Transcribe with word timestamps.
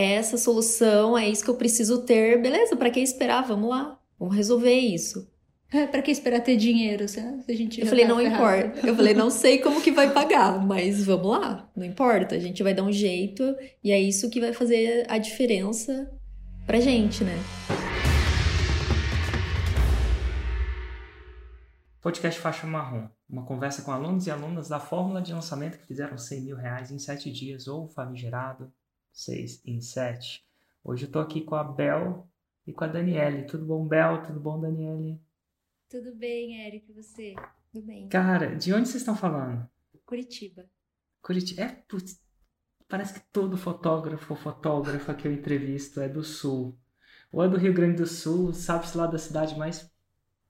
é 0.00 0.12
essa 0.14 0.38
solução, 0.38 1.16
é 1.16 1.28
isso 1.28 1.44
que 1.44 1.50
eu 1.50 1.56
preciso 1.56 2.02
ter, 2.02 2.40
beleza, 2.40 2.74
para 2.74 2.90
que 2.90 3.00
esperar? 3.00 3.46
Vamos 3.46 3.68
lá, 3.68 3.98
vamos 4.18 4.34
resolver 4.34 4.72
isso. 4.72 5.30
É, 5.72 5.86
pra 5.86 6.02
que 6.02 6.10
esperar 6.10 6.40
ter 6.40 6.56
dinheiro, 6.56 7.06
se 7.06 7.20
a 7.20 7.52
gente 7.52 7.80
Eu 7.80 7.86
falei, 7.86 8.04
tá 8.04 8.08
não 8.08 8.18
ferrado? 8.18 8.66
importa. 8.66 8.86
Eu 8.86 8.96
falei, 8.96 9.14
não 9.14 9.30
sei 9.30 9.58
como 9.58 9.80
que 9.80 9.92
vai 9.92 10.10
pagar, 10.12 10.58
mas 10.66 11.04
vamos 11.04 11.30
lá, 11.30 11.70
não 11.76 11.84
importa. 11.84 12.34
A 12.34 12.38
gente 12.40 12.62
vai 12.62 12.74
dar 12.74 12.82
um 12.82 12.90
jeito 12.90 13.54
e 13.84 13.92
é 13.92 14.00
isso 14.00 14.28
que 14.30 14.40
vai 14.40 14.52
fazer 14.52 15.06
a 15.08 15.16
diferença 15.18 16.10
pra 16.66 16.80
gente, 16.80 17.22
né? 17.22 17.36
Podcast 22.00 22.40
Faixa 22.40 22.66
Marrom. 22.66 23.06
Uma 23.28 23.44
conversa 23.44 23.82
com 23.82 23.92
alunos 23.92 24.26
e 24.26 24.30
alunas 24.30 24.68
da 24.68 24.80
fórmula 24.80 25.20
de 25.22 25.32
lançamento 25.32 25.78
que 25.78 25.86
fizeram 25.86 26.18
100 26.18 26.40
mil 26.40 26.56
reais 26.56 26.90
em 26.90 26.98
7 26.98 27.30
dias 27.30 27.68
ou 27.68 27.86
famigerado 27.86 28.72
6 29.12 29.62
em 29.64 29.80
7. 29.80 30.44
Hoje 30.82 31.06
eu 31.06 31.10
tô 31.10 31.18
aqui 31.18 31.42
com 31.42 31.54
a 31.54 31.64
Bel 31.64 32.28
e 32.66 32.72
com 32.72 32.84
a 32.84 32.86
Daniele. 32.86 33.46
Tudo 33.46 33.64
bom, 33.64 33.86
Bel? 33.86 34.22
Tudo 34.22 34.40
bom, 34.40 34.60
Daniele? 34.60 35.20
Tudo 35.88 36.14
bem, 36.14 36.66
Eric, 36.66 36.90
e 36.90 36.94
você? 36.94 37.34
Tudo 37.72 37.86
bem. 37.86 38.08
Cara, 38.08 38.54
de 38.56 38.72
onde 38.72 38.88
vocês 38.88 39.02
estão 39.02 39.16
falando? 39.16 39.68
Curitiba. 40.06 40.64
Curitiba. 41.22 41.62
É, 41.62 41.68
putz, 41.88 42.20
parece 42.88 43.14
que 43.14 43.20
todo 43.32 43.56
fotógrafo 43.56 44.32
ou 44.32 44.38
fotógrafa 44.38 45.14
que 45.14 45.28
eu 45.28 45.32
entrevisto 45.32 46.00
é 46.00 46.08
do 46.08 46.24
Sul. 46.24 46.76
Ou 47.32 47.44
é 47.44 47.48
do 47.48 47.56
Rio 47.56 47.72
Grande 47.72 47.98
do 47.98 48.06
Sul, 48.06 48.52
sabe-se 48.52 48.96
lá 48.96 49.06
da 49.06 49.18
cidade 49.18 49.56
mais 49.56 49.88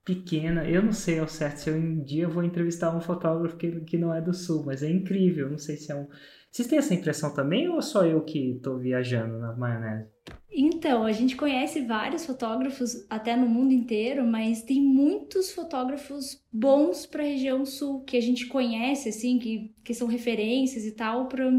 pequena. 0.03 0.67
Eu 0.67 0.81
não 0.81 0.91
sei 0.93 1.19
ao 1.19 1.27
certo 1.27 1.57
se 1.57 1.69
eu, 1.69 1.75
um 1.75 2.03
dia 2.03 2.27
vou 2.27 2.43
entrevistar 2.43 2.95
um 2.95 3.01
fotógrafo 3.01 3.57
que, 3.57 3.81
que 3.81 3.97
não 3.97 4.13
é 4.13 4.19
do 4.19 4.33
Sul, 4.33 4.63
mas 4.65 4.81
é 4.81 4.89
incrível. 4.89 5.49
Não 5.49 5.57
sei 5.57 5.77
se 5.77 5.91
é 5.91 5.95
um. 5.95 6.07
Vocês 6.51 6.67
têm 6.67 6.79
essa 6.79 6.93
impressão 6.93 7.33
também 7.33 7.69
ou 7.69 7.81
só 7.81 8.05
eu 8.05 8.21
que 8.25 8.59
tô 8.61 8.77
viajando 8.77 9.39
na 9.39 9.55
maionese? 9.55 10.09
Então, 10.51 11.05
a 11.05 11.11
gente 11.13 11.37
conhece 11.37 11.79
vários 11.85 12.25
fotógrafos 12.25 13.05
até 13.09 13.37
no 13.37 13.47
mundo 13.47 13.71
inteiro, 13.71 14.27
mas 14.27 14.61
tem 14.61 14.81
muitos 14.81 15.51
fotógrafos 15.51 16.43
bons 16.51 17.05
para 17.05 17.23
a 17.23 17.25
região 17.25 17.65
sul 17.65 18.03
que 18.03 18.17
a 18.17 18.21
gente 18.21 18.47
conhece 18.47 19.07
assim, 19.07 19.39
que, 19.39 19.73
que 19.81 19.93
são 19.93 20.07
referências 20.07 20.83
e 20.83 20.91
tal 20.91 21.29
para 21.29 21.49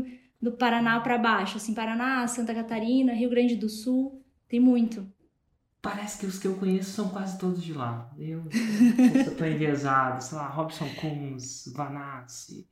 do 0.43 0.53
Paraná 0.53 1.01
para 1.01 1.17
baixo, 1.17 1.57
assim, 1.57 1.73
Paraná, 1.73 2.27
Santa 2.27 2.53
Catarina, 2.53 3.15
Rio 3.15 3.31
Grande 3.31 3.55
do 3.55 3.69
Sul, 3.69 4.23
tem 4.49 4.59
muito. 4.59 5.07
Parece 5.81 6.19
que 6.19 6.27
os 6.27 6.39
que 6.39 6.49
eu 6.49 6.57
conheço 6.57 6.91
são 6.91 7.09
quase 7.09 7.39
todos 7.39 7.63
de 7.63 7.73
lá. 7.73 8.13
Eu, 8.19 8.45
eu 9.25 9.37
tô 9.37 9.45
enviesado, 9.45 10.23
sei 10.23 10.37
lá, 10.37 10.49
Robson 10.49 10.89
Coons, 11.01 11.73
Vanassi, 11.75 12.67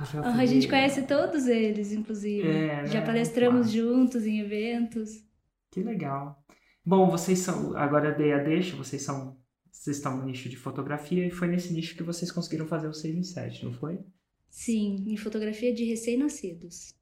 Rafael 0.00 0.24
Ah, 0.24 0.36
a 0.38 0.46
gente 0.46 0.66
conhece 0.66 1.02
todos 1.02 1.46
eles, 1.46 1.92
inclusive. 1.92 2.48
É, 2.48 2.86
Já 2.86 3.00
né? 3.00 3.06
palestramos 3.06 3.70
juntos 3.70 4.26
em 4.26 4.40
eventos. 4.40 5.22
Que 5.70 5.82
legal. 5.82 6.42
Bom, 6.84 7.10
vocês 7.10 7.40
são. 7.40 7.76
Agora 7.76 8.08
eu 8.08 8.16
dei 8.16 8.32
a 8.32 8.38
deixa, 8.38 8.74
vocês 8.76 9.02
são. 9.02 9.38
Vocês 9.70 9.98
estão 9.98 10.16
no 10.16 10.24
nicho 10.24 10.48
de 10.48 10.56
fotografia 10.56 11.26
e 11.26 11.30
foi 11.30 11.48
nesse 11.48 11.72
nicho 11.72 11.94
que 11.94 12.02
vocês 12.02 12.32
conseguiram 12.32 12.66
fazer 12.66 12.88
o 12.88 12.92
6 12.92 13.14
em 13.14 13.22
7, 13.22 13.64
não 13.64 13.72
foi? 13.72 14.00
Sim, 14.48 15.04
em 15.06 15.16
fotografia 15.16 15.72
de 15.72 15.84
recém-nascidos. 15.84 16.94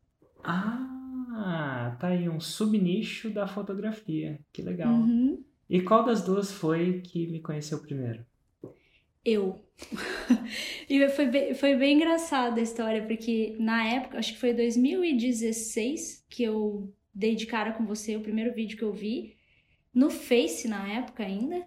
Ah, 0.45 1.97
tá 1.99 2.09
aí 2.09 2.29
um 2.29 2.41
subnicho 2.41 3.31
da 3.31 3.47
fotografia. 3.47 4.39
Que 4.53 4.61
legal. 4.61 4.93
Uhum. 4.93 5.43
E 5.71 5.81
qual 5.81 6.05
das 6.05 6.23
duas 6.23 6.53
foi 6.53 7.01
que 7.01 7.27
me 7.29 7.41
conheceu 7.41 7.79
primeiro? 7.79 8.25
Eu. 9.29 9.65
e 10.89 11.09
foi 11.11 11.27
bem, 11.27 11.55
foi 11.55 11.77
bem 11.77 11.97
engraçada 11.97 12.61
a 12.61 12.63
história, 12.63 13.05
porque 13.07 13.57
na 13.59 13.87
época, 13.87 14.19
acho 14.19 14.33
que 14.33 14.41
foi 14.41 14.53
2016 14.53 16.25
que 16.29 16.43
eu 16.43 16.93
dei 17.15 17.35
de 17.35 17.47
cara 17.47 17.73
com 17.73 17.85
você, 17.85 18.17
o 18.17 18.23
primeiro 18.23 18.55
vídeo 18.55 18.77
que 18.79 18.85
eu 18.85 18.93
vi, 18.93 19.37
no 19.93 20.11
Face 20.11 20.69
na 20.69 20.93
época 20.93 21.25
ainda. 21.25 21.67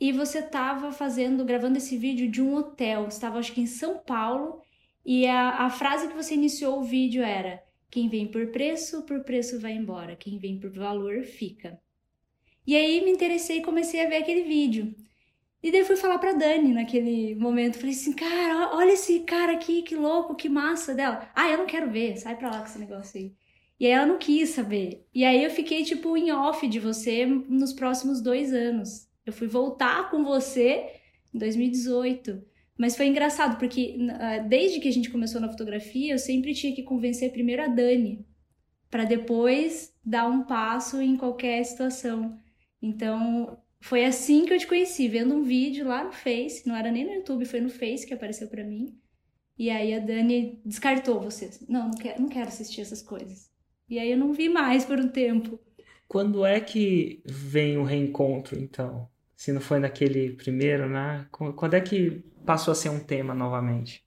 E 0.00 0.10
você 0.10 0.42
tava 0.42 0.90
fazendo, 0.90 1.44
gravando 1.44 1.78
esse 1.78 1.96
vídeo 1.96 2.28
de 2.28 2.42
um 2.42 2.56
hotel. 2.56 3.04
Você 3.04 3.20
tava, 3.20 3.38
acho 3.38 3.52
que 3.52 3.60
em 3.60 3.66
São 3.66 3.98
Paulo. 3.98 4.60
E 5.04 5.26
a, 5.26 5.66
a 5.66 5.70
frase 5.70 6.08
que 6.08 6.14
você 6.14 6.34
iniciou 6.34 6.80
o 6.80 6.84
vídeo 6.84 7.22
era: 7.22 7.62
Quem 7.90 8.08
vem 8.08 8.26
por 8.26 8.48
preço, 8.48 9.02
por 9.02 9.22
preço 9.22 9.60
vai 9.60 9.72
embora. 9.72 10.16
Quem 10.16 10.38
vem 10.38 10.58
por 10.58 10.70
valor, 10.70 11.22
fica. 11.22 11.80
E 12.66 12.74
aí 12.74 13.04
me 13.04 13.10
interessei 13.10 13.58
e 13.58 13.62
comecei 13.62 14.04
a 14.04 14.08
ver 14.08 14.16
aquele 14.16 14.42
vídeo. 14.42 14.94
E 15.62 15.70
daí 15.70 15.80
eu 15.80 15.86
fui 15.86 15.96
falar 15.96 16.18
pra 16.18 16.32
Dani 16.32 16.72
naquele 16.74 17.34
momento. 17.36 17.78
Falei 17.78 17.94
assim, 17.94 18.12
cara, 18.12 18.74
olha 18.74 18.92
esse 18.92 19.20
cara 19.20 19.52
aqui, 19.52 19.82
que 19.82 19.94
louco, 19.94 20.34
que 20.34 20.48
massa 20.48 20.94
dela. 20.94 21.30
Ah, 21.34 21.48
eu 21.48 21.58
não 21.58 21.66
quero 21.66 21.90
ver, 21.90 22.16
sai 22.16 22.36
pra 22.36 22.50
lá 22.50 22.58
com 22.58 22.66
esse 22.66 22.78
negócio 22.78 23.20
aí. 23.20 23.32
E 23.78 23.86
aí 23.86 23.92
ela 23.92 24.06
não 24.06 24.18
quis 24.18 24.50
saber. 24.50 25.06
E 25.14 25.24
aí 25.24 25.42
eu 25.42 25.50
fiquei, 25.50 25.84
tipo, 25.84 26.16
em 26.16 26.32
off 26.32 26.66
de 26.66 26.80
você 26.80 27.24
nos 27.26 27.72
próximos 27.72 28.20
dois 28.20 28.52
anos. 28.52 29.08
Eu 29.24 29.32
fui 29.32 29.46
voltar 29.46 30.10
com 30.10 30.24
você 30.24 30.86
em 31.32 31.38
2018. 31.38 32.42
Mas 32.76 32.96
foi 32.96 33.06
engraçado, 33.06 33.58
porque 33.58 33.96
ah, 34.18 34.38
desde 34.38 34.80
que 34.80 34.88
a 34.88 34.92
gente 34.92 35.10
começou 35.10 35.40
na 35.40 35.48
fotografia, 35.48 36.14
eu 36.14 36.18
sempre 36.18 36.54
tinha 36.54 36.74
que 36.74 36.82
convencer 36.82 37.30
primeiro 37.30 37.62
a 37.62 37.68
Dani, 37.68 38.26
pra 38.90 39.04
depois 39.04 39.94
dar 40.04 40.26
um 40.26 40.42
passo 40.44 41.00
em 41.00 41.16
qualquer 41.16 41.64
situação. 41.64 42.36
Então, 42.80 43.58
foi 43.82 44.04
assim 44.06 44.44
que 44.46 44.52
eu 44.54 44.58
te 44.58 44.66
conheci, 44.66 45.08
vendo 45.08 45.34
um 45.34 45.42
vídeo 45.44 45.86
lá 45.86 46.04
no 46.04 46.12
Face, 46.12 46.66
não 46.68 46.76
era 46.76 46.90
nem 46.92 47.04
no 47.04 47.12
YouTube, 47.14 47.44
foi 47.46 47.60
no 47.60 47.68
Face 47.70 48.06
que 48.06 48.14
apareceu 48.14 48.48
pra 48.48 48.64
mim. 48.64 48.98
E 49.58 49.70
aí 49.70 49.94
a 49.94 49.98
Dani 50.00 50.60
descartou 50.64 51.20
você. 51.20 51.50
Não, 51.68 51.88
não 51.88 51.96
quero, 51.98 52.20
não 52.22 52.28
quero 52.28 52.48
assistir 52.48 52.80
essas 52.82 53.02
coisas. 53.02 53.50
E 53.88 53.98
aí 53.98 54.10
eu 54.12 54.18
não 54.18 54.32
vi 54.34 54.48
mais 54.48 54.84
por 54.84 54.98
um 55.00 55.08
tempo. 55.08 55.58
Quando 56.08 56.44
é 56.44 56.60
que 56.60 57.22
vem 57.24 57.78
o 57.78 57.84
reencontro, 57.84 58.58
então? 58.58 59.08
Se 59.36 59.52
não 59.52 59.60
foi 59.60 59.78
naquele 59.78 60.34
primeiro, 60.36 60.88
né? 60.88 61.26
Qu- 61.32 61.52
Quando 61.54 61.74
é 61.74 61.80
que 61.80 62.22
passou 62.44 62.72
a 62.72 62.74
ser 62.74 62.90
um 62.90 63.00
tema 63.00 63.34
novamente? 63.34 64.04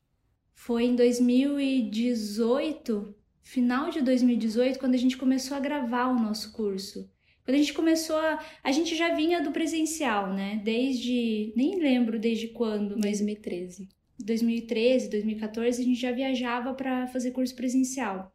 Foi 0.55 0.85
em 0.85 0.95
2018, 0.95 3.15
final 3.43 3.91
de 3.91 4.01
2018, 4.01 4.79
quando 4.79 4.95
a 4.95 4.97
gente 4.97 5.17
começou 5.17 5.55
a 5.55 5.59
gravar 5.59 6.07
o 6.07 6.19
nosso 6.19 6.51
curso. 6.51 7.07
Quando 7.45 7.56
a 7.56 7.59
gente 7.59 7.73
começou 7.73 8.17
a. 8.17 8.44
A 8.63 8.72
gente 8.72 8.95
já 8.95 9.13
vinha 9.13 9.39
do 9.39 9.51
presencial, 9.51 10.33
né? 10.33 10.59
Desde. 10.63 11.53
Nem 11.56 11.79
lembro 11.79 12.19
desde 12.19 12.47
quando, 12.47 12.95
mas 12.95 13.19
2013. 13.19 13.88
2013, 14.17 15.09
2014, 15.09 15.81
a 15.81 15.85
gente 15.85 16.00
já 16.00 16.11
viajava 16.11 16.73
para 16.73 17.05
fazer 17.07 17.31
curso 17.31 17.55
presencial. 17.55 18.31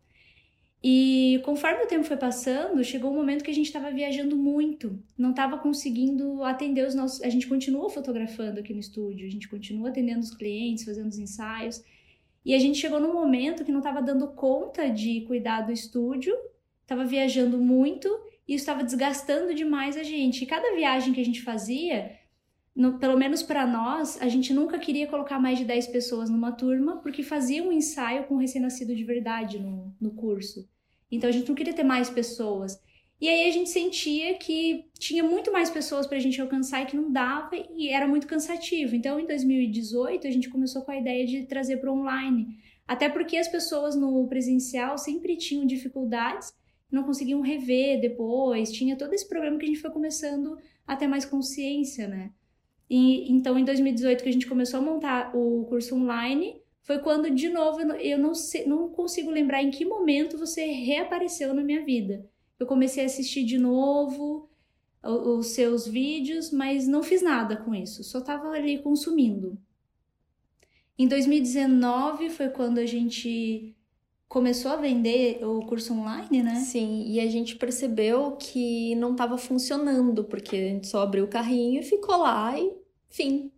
E 0.82 1.40
conforme 1.44 1.82
o 1.82 1.86
tempo 1.86 2.04
foi 2.04 2.16
passando, 2.16 2.82
chegou 2.84 3.10
um 3.10 3.16
momento 3.16 3.42
que 3.44 3.50
a 3.50 3.54
gente 3.54 3.66
estava 3.66 3.90
viajando 3.90 4.36
muito, 4.36 4.98
não 5.16 5.30
estava 5.30 5.58
conseguindo 5.58 6.42
atender 6.44 6.86
os 6.86 6.94
nossos. 6.94 7.20
A 7.22 7.28
gente 7.28 7.46
continua 7.46 7.90
fotografando 7.90 8.60
aqui 8.60 8.72
no 8.72 8.80
estúdio, 8.80 9.26
a 9.26 9.30
gente 9.30 9.48
continua 9.48 9.88
atendendo 9.88 10.20
os 10.20 10.34
clientes, 10.34 10.84
fazendo 10.84 11.08
os 11.08 11.18
ensaios. 11.18 11.82
E 12.44 12.54
a 12.54 12.58
gente 12.58 12.78
chegou 12.78 13.00
num 13.00 13.12
momento 13.12 13.64
que 13.64 13.72
não 13.72 13.80
estava 13.80 14.00
dando 14.00 14.28
conta 14.28 14.88
de 14.88 15.22
cuidar 15.22 15.62
do 15.62 15.72
estúdio, 15.72 16.34
estava 16.82 17.04
viajando 17.04 17.58
muito 17.58 18.08
e 18.50 18.54
isso 18.56 18.62
estava 18.62 18.82
desgastando 18.82 19.54
demais 19.54 19.96
a 19.96 20.02
gente. 20.02 20.42
E 20.42 20.46
cada 20.46 20.74
viagem 20.74 21.12
que 21.12 21.20
a 21.20 21.24
gente 21.24 21.40
fazia, 21.40 22.18
no- 22.74 22.98
pelo 22.98 23.16
menos 23.16 23.44
para 23.44 23.64
nós, 23.64 24.20
a 24.20 24.28
gente 24.28 24.52
nunca 24.52 24.76
queria 24.76 25.06
colocar 25.06 25.38
mais 25.38 25.56
de 25.56 25.64
10 25.64 25.86
pessoas 25.86 26.28
numa 26.28 26.50
turma, 26.50 26.96
porque 26.96 27.22
fazia 27.22 27.62
um 27.62 27.70
ensaio 27.70 28.24
com 28.24 28.36
recém-nascido 28.36 28.92
de 28.92 29.04
verdade 29.04 29.60
no, 29.60 29.94
no 30.00 30.10
curso. 30.10 30.68
Então 31.12 31.30
a 31.30 31.32
gente 31.32 31.48
não 31.48 31.54
queria 31.54 31.72
ter 31.72 31.84
mais 31.84 32.10
pessoas. 32.10 32.76
E 33.20 33.28
aí 33.28 33.48
a 33.48 33.52
gente 33.52 33.70
sentia 33.70 34.34
que 34.34 34.86
tinha 34.98 35.22
muito 35.22 35.52
mais 35.52 35.70
pessoas 35.70 36.08
pra 36.08 36.18
gente 36.18 36.40
alcançar 36.40 36.82
e 36.82 36.86
que 36.86 36.96
não 36.96 37.12
dava 37.12 37.50
e 37.54 37.88
era 37.88 38.08
muito 38.08 38.26
cansativo. 38.26 38.96
Então 38.96 39.20
em 39.20 39.26
2018 39.26 40.26
a 40.26 40.30
gente 40.30 40.50
começou 40.50 40.82
com 40.82 40.90
a 40.90 40.96
ideia 40.96 41.24
de 41.24 41.46
trazer 41.46 41.76
para 41.76 41.92
online. 41.92 42.48
Até 42.88 43.08
porque 43.08 43.36
as 43.36 43.46
pessoas 43.46 43.94
no 43.94 44.26
presencial 44.26 44.98
sempre 44.98 45.36
tinham 45.36 45.64
dificuldades, 45.64 46.52
não 46.90 47.04
conseguiam 47.04 47.40
rever 47.40 48.00
depois, 48.00 48.72
tinha 48.72 48.96
todo 48.96 49.12
esse 49.12 49.28
problema 49.28 49.58
que 49.58 49.64
a 49.64 49.68
gente 49.68 49.80
foi 49.80 49.90
começando 49.90 50.58
a 50.86 50.96
ter 50.96 51.06
mais 51.06 51.24
consciência, 51.24 52.08
né? 52.08 52.32
E, 52.88 53.30
então, 53.32 53.56
em 53.58 53.64
2018, 53.64 54.22
que 54.22 54.28
a 54.28 54.32
gente 54.32 54.48
começou 54.48 54.80
a 54.80 54.82
montar 54.82 55.34
o 55.36 55.64
curso 55.66 55.94
online, 55.94 56.60
foi 56.82 56.98
quando, 56.98 57.30
de 57.30 57.48
novo, 57.48 57.80
eu 57.80 58.18
não- 58.18 58.34
sei, 58.34 58.66
não 58.66 58.88
consigo 58.88 59.30
lembrar 59.30 59.62
em 59.62 59.70
que 59.70 59.84
momento 59.84 60.36
você 60.36 60.64
reapareceu 60.64 61.54
na 61.54 61.62
minha 61.62 61.84
vida. 61.84 62.28
Eu 62.58 62.66
comecei 62.66 63.04
a 63.04 63.06
assistir 63.06 63.44
de 63.44 63.58
novo 63.58 64.48
os 65.02 65.46
seus 65.48 65.86
vídeos, 65.86 66.50
mas 66.50 66.86
não 66.86 67.02
fiz 67.02 67.22
nada 67.22 67.56
com 67.56 67.74
isso, 67.74 68.04
só 68.04 68.20
tava 68.20 68.48
ali 68.50 68.78
consumindo. 68.78 69.58
Em 70.98 71.08
2019 71.08 72.28
foi 72.28 72.50
quando 72.50 72.78
a 72.78 72.84
gente 72.84 73.74
começou 74.30 74.70
a 74.70 74.76
vender 74.76 75.44
o 75.44 75.60
curso 75.66 75.92
online, 75.92 76.40
né? 76.40 76.54
Sim, 76.54 77.02
e 77.04 77.18
a 77.18 77.28
gente 77.28 77.56
percebeu 77.56 78.36
que 78.36 78.94
não 78.94 79.10
estava 79.10 79.36
funcionando, 79.36 80.22
porque 80.22 80.54
a 80.54 80.68
gente 80.68 80.86
só 80.86 81.02
abriu 81.02 81.24
o 81.24 81.28
carrinho 81.28 81.80
e 81.80 81.82
ficou 81.82 82.16
lá 82.16 82.56
e 82.56 82.72
fim. 83.08 83.50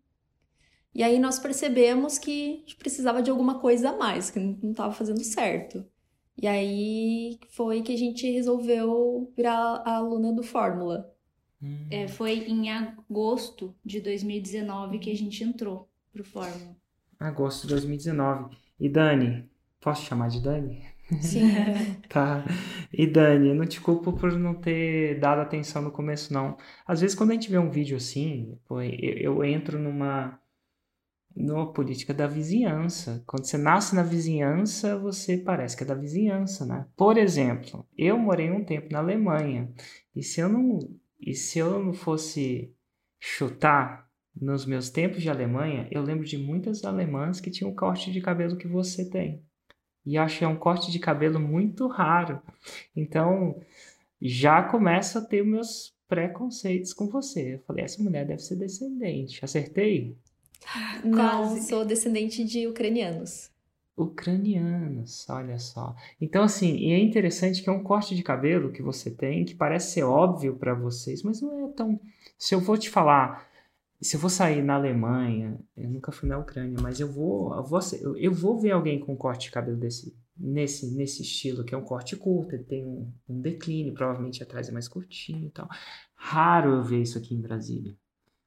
E 0.94 1.02
aí 1.02 1.18
nós 1.18 1.38
percebemos 1.38 2.18
que 2.18 2.54
a 2.54 2.56
gente 2.60 2.76
precisava 2.76 3.22
de 3.22 3.30
alguma 3.30 3.60
coisa 3.60 3.90
a 3.90 3.96
mais, 3.98 4.30
que 4.30 4.40
não 4.40 4.70
estava 4.70 4.94
fazendo 4.94 5.22
certo. 5.22 5.84
E 6.40 6.46
aí 6.46 7.38
foi 7.50 7.82
que 7.82 7.92
a 7.92 7.98
gente 7.98 8.30
resolveu 8.30 9.30
virar 9.36 9.82
a 9.84 9.96
aluna 9.96 10.32
do 10.32 10.42
Fórmula. 10.42 11.14
Hum. 11.62 11.86
É, 11.90 12.08
foi 12.08 12.46
em 12.48 12.70
agosto 12.70 13.76
de 13.84 14.00
2019 14.00 14.98
que 15.00 15.10
a 15.10 15.16
gente 15.16 15.44
entrou 15.44 15.90
pro 16.10 16.24
Fórmula. 16.24 16.74
Agosto 17.20 17.66
de 17.66 17.74
2019. 17.74 18.56
E 18.80 18.88
Dani, 18.88 19.51
posso 19.82 20.06
chamar 20.06 20.28
de 20.28 20.40
Dani? 20.40 20.82
Sim. 21.20 21.42
Tá. 22.08 22.44
E 22.92 23.06
Dani, 23.06 23.48
eu 23.48 23.54
não 23.54 23.66
te 23.66 23.80
culpo 23.80 24.12
por 24.12 24.32
não 24.32 24.54
ter 24.54 25.18
dado 25.18 25.40
atenção 25.40 25.82
no 25.82 25.90
começo, 25.90 26.32
não. 26.32 26.56
Às 26.86 27.00
vezes, 27.00 27.16
quando 27.16 27.30
a 27.30 27.34
gente 27.34 27.50
vê 27.50 27.58
um 27.58 27.70
vídeo 27.70 27.96
assim, 27.96 28.58
eu, 28.70 29.16
eu 29.16 29.44
entro 29.44 29.78
numa, 29.78 30.38
numa 31.34 31.72
política 31.72 32.12
da 32.12 32.26
vizinhança. 32.26 33.22
Quando 33.26 33.44
você 33.44 33.56
nasce 33.56 33.94
na 33.94 34.02
vizinhança, 34.02 34.98
você 34.98 35.38
parece 35.38 35.76
que 35.76 35.82
é 35.82 35.86
da 35.86 35.94
vizinhança, 35.94 36.66
né? 36.66 36.86
Por 36.96 37.16
exemplo, 37.16 37.86
eu 37.96 38.18
morei 38.18 38.50
um 38.50 38.64
tempo 38.64 38.92
na 38.92 38.98
Alemanha. 38.98 39.72
E 40.14 40.22
se 40.22 40.40
eu 40.40 40.48
não, 40.48 40.78
e 41.18 41.34
se 41.34 41.58
eu 41.58 41.82
não 41.82 41.94
fosse 41.94 42.74
chutar 43.18 44.06
nos 44.34 44.66
meus 44.66 44.90
tempos 44.90 45.22
de 45.22 45.30
Alemanha, 45.30 45.88
eu 45.90 46.02
lembro 46.02 46.26
de 46.26 46.36
muitas 46.38 46.84
alemãs 46.84 47.40
que 47.40 47.50
tinham 47.50 47.70
o 47.70 47.76
corte 47.76 48.12
de 48.12 48.20
cabelo 48.20 48.56
que 48.56 48.68
você 48.68 49.08
tem. 49.08 49.42
E 50.04 50.18
acho 50.18 50.38
que 50.38 50.44
é 50.44 50.48
um 50.48 50.56
corte 50.56 50.90
de 50.90 50.98
cabelo 50.98 51.38
muito 51.38 51.86
raro. 51.86 52.40
Então, 52.94 53.60
já 54.20 54.62
começo 54.62 55.18
a 55.18 55.22
ter 55.22 55.44
meus 55.44 55.94
preconceitos 56.08 56.92
com 56.92 57.08
você. 57.08 57.54
Eu 57.54 57.58
falei, 57.60 57.84
essa 57.84 58.02
mulher 58.02 58.26
deve 58.26 58.42
ser 58.42 58.56
descendente. 58.56 59.44
Acertei? 59.44 60.16
Não, 61.04 61.48
Quase. 61.48 61.68
sou 61.68 61.84
descendente 61.84 62.44
de 62.44 62.66
ucranianos. 62.66 63.50
Ucranianos, 63.96 65.26
olha 65.28 65.58
só. 65.58 65.94
Então, 66.20 66.44
assim, 66.44 66.76
e 66.76 66.92
é 66.92 66.98
interessante 66.98 67.62
que 67.62 67.68
é 67.68 67.72
um 67.72 67.82
corte 67.82 68.14
de 68.14 68.22
cabelo 68.22 68.72
que 68.72 68.82
você 68.82 69.10
tem, 69.10 69.44
que 69.44 69.54
parece 69.54 69.92
ser 69.92 70.02
óbvio 70.02 70.56
para 70.56 70.74
vocês, 70.74 71.22
mas 71.22 71.40
não 71.40 71.66
é 71.66 71.72
tão. 71.72 72.00
Se 72.38 72.54
eu 72.54 72.60
vou 72.60 72.78
te 72.78 72.88
falar, 72.88 73.48
se 74.02 74.16
eu 74.16 74.20
vou 74.20 74.30
sair 74.30 74.62
na 74.62 74.74
Alemanha, 74.74 75.58
eu 75.76 75.88
nunca 75.88 76.10
fui 76.10 76.28
na 76.28 76.38
Ucrânia, 76.38 76.76
mas 76.80 76.98
eu 76.98 77.10
vou, 77.10 77.54
eu 77.54 77.64
vou, 77.64 77.80
eu, 78.16 78.32
vou 78.32 78.58
ver 78.58 78.72
alguém 78.72 78.98
com 78.98 79.12
um 79.12 79.16
corte 79.16 79.46
de 79.46 79.52
cabelo 79.52 79.76
desse, 79.76 80.16
nesse, 80.36 80.94
nesse 80.96 81.22
estilo, 81.22 81.64
que 81.64 81.74
é 81.74 81.78
um 81.78 81.84
corte 81.84 82.16
curto, 82.16 82.54
ele 82.54 82.64
tem 82.64 82.84
um, 82.84 83.12
um 83.28 83.40
declínio, 83.40 83.94
provavelmente 83.94 84.42
atrás 84.42 84.68
é 84.68 84.72
mais 84.72 84.88
curtinho 84.88 85.46
e 85.46 85.50
tal. 85.50 85.68
Raro 86.16 86.72
eu 86.72 86.82
ver 86.82 87.02
isso 87.02 87.16
aqui 87.16 87.34
em 87.34 87.40
Brasília. 87.40 87.96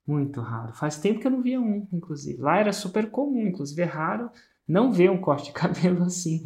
Muito 0.05 0.41
raro. 0.41 0.73
Faz 0.73 0.97
tempo 0.99 1.19
que 1.19 1.27
eu 1.27 1.31
não 1.31 1.41
via 1.41 1.59
um, 1.59 1.87
inclusive. 1.91 2.39
Lá 2.39 2.59
era 2.59 2.71
super 2.71 3.09
comum, 3.09 3.47
inclusive 3.47 3.81
é 3.81 3.85
raro 3.85 4.29
não 4.67 4.91
ver 4.91 5.09
um 5.09 5.21
corte 5.21 5.45
de 5.45 5.53
cabelo 5.53 6.03
assim. 6.05 6.45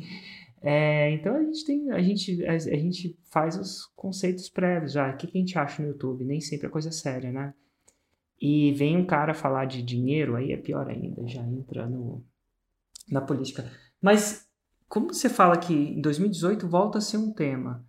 É, 0.62 1.12
então 1.12 1.36
a 1.36 1.44
gente 1.44 1.66
tem, 1.66 1.92
a 1.92 2.02
gente, 2.02 2.46
a, 2.46 2.54
a 2.54 2.58
gente 2.58 3.18
faz 3.32 3.58
os 3.58 3.86
conceitos 3.96 4.50
prévios 4.50 4.92
já. 4.94 5.10
O 5.10 5.18
que, 5.18 5.28
que 5.28 5.38
a 5.38 5.42
gente 5.42 5.58
acha 5.58 5.82
no 5.82 5.90
YouTube? 5.90 6.24
Nem 6.24 6.42
sempre 6.42 6.68
é 6.68 6.70
coisa 6.70 6.92
séria, 6.92 7.32
né? 7.32 7.54
E 8.42 8.72
vem 8.74 8.96
um 8.98 9.06
cara 9.06 9.34
falar 9.34 9.66
de 9.66 9.82
dinheiro, 9.82 10.36
aí 10.36 10.52
é 10.52 10.58
pior 10.58 10.88
ainda, 10.88 11.28
já 11.28 11.44
entra 11.44 11.88
no, 11.88 12.24
na 13.10 13.20
política. 13.20 13.70
Mas 14.02 14.48
como 14.88 15.14
você 15.14 15.30
fala 15.30 15.58
que 15.58 15.74
em 15.74 16.02
2018 16.02 16.68
volta 16.68 16.98
a 16.98 17.02
ser 17.02 17.18
um 17.18 17.34
tema, 17.34 17.86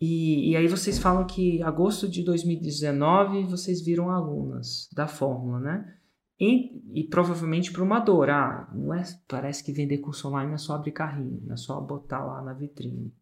e, 0.00 0.50
e 0.50 0.56
aí 0.56 0.66
vocês 0.66 0.98
falam 0.98 1.26
que 1.26 1.62
agosto 1.62 2.08
de 2.08 2.22
2019 2.22 3.44
vocês 3.44 3.82
viram 3.82 4.10
alunas 4.10 4.88
da 4.92 5.06
fórmula, 5.06 5.60
né? 5.60 5.96
E, 6.40 6.80
e 6.94 7.04
provavelmente 7.04 7.70
para 7.70 7.82
uma 7.82 8.00
dor. 8.00 8.30
Ah, 8.30 8.70
não 8.74 8.94
é, 8.94 9.02
parece 9.28 9.62
que 9.62 9.72
vender 9.72 9.98
curso 9.98 10.28
online 10.28 10.54
é 10.54 10.56
só 10.56 10.74
abrir 10.74 10.92
carrinho, 10.92 11.52
é 11.52 11.56
só 11.56 11.78
botar 11.80 12.24
lá 12.24 12.40
na 12.40 12.54
vitrine. 12.54 13.14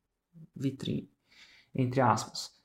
Vitrine, 0.55 1.11
entre 1.75 2.01
aspas. 2.01 2.58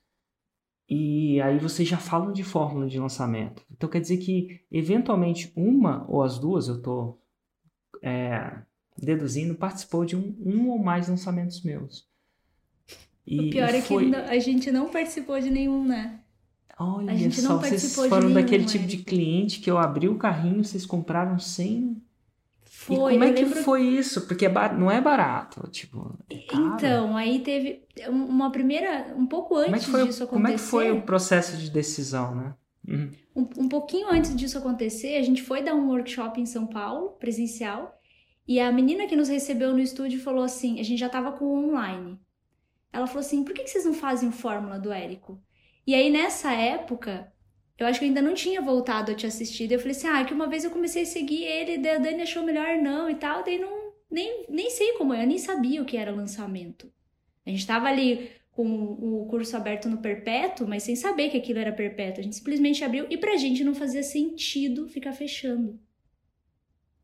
E 0.90 1.42
aí 1.42 1.58
vocês 1.58 1.88
já 1.88 1.98
falam 1.98 2.32
de 2.32 2.44
fórmula 2.44 2.88
de 2.88 3.00
lançamento. 3.00 3.64
Então 3.72 3.90
quer 3.90 4.02
dizer 4.02 4.18
que, 4.18 4.62
eventualmente, 4.72 5.52
uma 5.56 6.06
ou 6.10 6.22
as 6.22 6.38
duas, 6.38 6.68
eu 6.68 6.76
estou 6.76 7.22
é, 8.02 8.62
deduzindo, 8.98 9.56
participou 9.56 10.06
de 10.06 10.16
um, 10.16 10.36
um 10.46 10.70
ou 10.70 10.78
mais 10.78 11.08
lançamentos 11.08 11.64
meus. 11.64 12.08
o 13.26 13.50
pior 13.50 13.70
é 13.70 13.82
que 13.82 14.16
a 14.16 14.40
gente 14.40 14.72
não 14.72 14.90
participou 14.90 15.40
de 15.40 15.50
nenhum, 15.50 15.86
né? 15.86 16.20
Olha 16.78 17.12
A 17.12 17.16
gente 17.16 17.40
só, 17.40 17.50
não 17.50 17.60
vocês 17.60 17.82
participou 17.82 18.04
de 18.04 18.10
foram 18.10 18.30
nenhum, 18.30 18.42
daquele 18.42 18.66
tipo 18.66 18.86
de 18.86 18.98
cliente 18.98 19.60
que 19.60 19.70
eu 19.70 19.78
abri 19.78 20.10
o 20.10 20.18
carrinho, 20.18 20.64
vocês 20.64 20.86
compraram 20.86 21.40
sem. 21.40 22.02
Foi, 22.86 23.14
e 23.14 23.16
como 23.18 23.24
é 23.24 23.34
que 23.34 23.44
lembro 23.44 23.64
foi 23.64 23.82
isso? 23.84 24.28
Porque 24.28 24.46
é 24.46 24.50
bar- 24.50 24.78
não 24.78 24.90
é 24.92 25.00
barato, 25.00 25.68
tipo. 25.70 26.18
é. 26.30 26.36
Então, 26.54 27.16
aí 27.16 27.40
teve 27.40 27.84
uma 28.10 28.52
primeira, 28.52 29.14
um 29.18 29.26
pouco 29.26 29.60
é, 29.60 29.70
antes 29.70 29.86
foi, 29.86 30.06
disso 30.06 30.24
o- 30.24 30.28
como 30.28 30.48
é 30.48 30.52
que 30.52 30.56
acontecer. 30.56 30.70
foi 30.72 30.92
o 30.92 31.02
processo 31.04 31.58
de 31.58 31.70
decisão, 31.70 32.36
né? 32.36 32.54
Uhum. 32.88 33.10
Um, 33.36 33.42
um 33.64 33.70
pouquinho 33.70 34.10
antes 34.10 34.36
disso 34.36 34.58
acontecer, 34.58 35.16
a 35.18 35.22
gente 35.22 35.42
foi 35.42 35.64
dar 35.64 35.74
um 35.74 35.88
workshop 35.90 36.40
em 36.40 36.46
São 36.46 36.68
Paulo, 36.68 37.12
presencial, 37.20 37.98
e 38.48 38.60
a 38.60 38.72
menina 38.72 39.08
que 39.08 39.16
nos 39.16 39.30
recebeu 39.30 39.72
no 39.72 39.80
estúdio 39.80 40.20
falou 40.20 40.44
assim: 40.44 40.80
a 40.80 40.84
gente 40.84 41.00
já 41.00 41.08
tava 41.10 41.32
com 41.32 41.46
o 41.46 41.70
online. 41.70 42.20
Ela 42.92 43.08
falou 43.08 43.22
assim: 43.22 43.44
por 43.44 43.54
que, 43.54 43.64
que 43.64 43.70
vocês 43.70 43.86
não 43.86 43.94
fazem 43.94 44.30
o 44.30 44.34
Fórmula 44.34 44.78
do 44.80 44.92
Érico? 44.92 45.42
E 45.88 45.96
aí, 45.96 46.10
nessa 46.10 46.52
época, 46.54 47.32
eu 47.78 47.88
acho 47.88 48.00
que 48.00 48.06
eu 48.06 48.10
ainda 48.10 48.22
não 48.22 48.34
tinha 48.34 48.62
voltado 48.62 49.12
a 49.12 49.16
te 49.16 49.26
assistir. 49.26 49.68
Daí 49.68 49.78
eu 49.78 49.80
falei 49.80 49.96
assim: 49.96 50.08
ah, 50.08 50.24
que 50.24 50.34
uma 50.34 50.48
vez 50.48 50.64
eu 50.64 50.72
comecei 50.72 51.04
a 51.04 51.06
seguir 51.06 51.44
ele, 51.44 51.78
daí 51.78 51.96
a 51.96 52.00
Dani 52.00 52.22
achou 52.22 52.44
melhor 52.44 52.78
não 52.78 53.10
e 53.10 53.16
tal, 53.16 53.44
daí 53.44 53.60
não. 53.60 53.84
Nem, 54.10 54.46
nem 54.48 54.70
sei 54.70 54.94
como 54.94 55.14
é, 55.14 55.24
eu 55.24 55.28
nem 55.28 55.40
sabia 55.40 55.82
o 55.82 55.86
que 55.86 55.98
era 55.98 56.12
lançamento. 56.12 56.92
A 57.46 57.50
gente 57.50 57.66
tava 57.66 57.88
ali 57.88 58.30
com 58.52 58.66
o 58.72 59.26
curso 59.28 59.58
aberto 59.58 59.90
no 59.90 59.98
perpétuo, 59.98 60.68
mas 60.68 60.84
sem 60.84 60.96
saber 60.96 61.30
que 61.30 61.38
aquilo 61.38 61.58
era 61.58 61.74
perpétuo. 61.74 62.20
A 62.20 62.24
gente 62.24 62.36
simplesmente 62.36 62.84
abriu 62.84 63.08
e 63.10 63.18
pra 63.18 63.36
gente 63.36 63.64
não 63.64 63.74
fazia 63.74 64.04
sentido 64.04 64.88
ficar 64.88 65.14
fechando. 65.14 65.80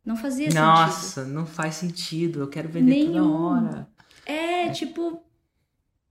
Não 0.06 0.16
fazia 0.16 0.45
sentido. 0.45 0.63
Nossa, 0.63 1.25
não 1.25 1.45
faz 1.45 1.75
sentido. 1.75 2.42
Eu 2.42 2.48
quero 2.48 2.69
vender 2.69 3.06
toda 3.06 3.12
Nenhum. 3.12 3.31
hora. 3.33 3.89
É, 4.25 4.69
tipo, 4.69 5.24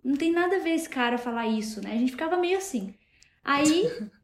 não 0.03 0.17
tem 0.17 0.33
nada 0.33 0.57
a 0.57 0.61
ver 0.61 0.71
esse 0.71 0.89
cara 0.89 1.17
falar 1.17 1.47
isso, 1.47 1.81
né? 1.83 1.93
A 1.93 1.97
gente 1.99 2.11
ficava 2.13 2.37
meio 2.37 2.59
assim. 2.59 2.95
Aí, 3.45 3.89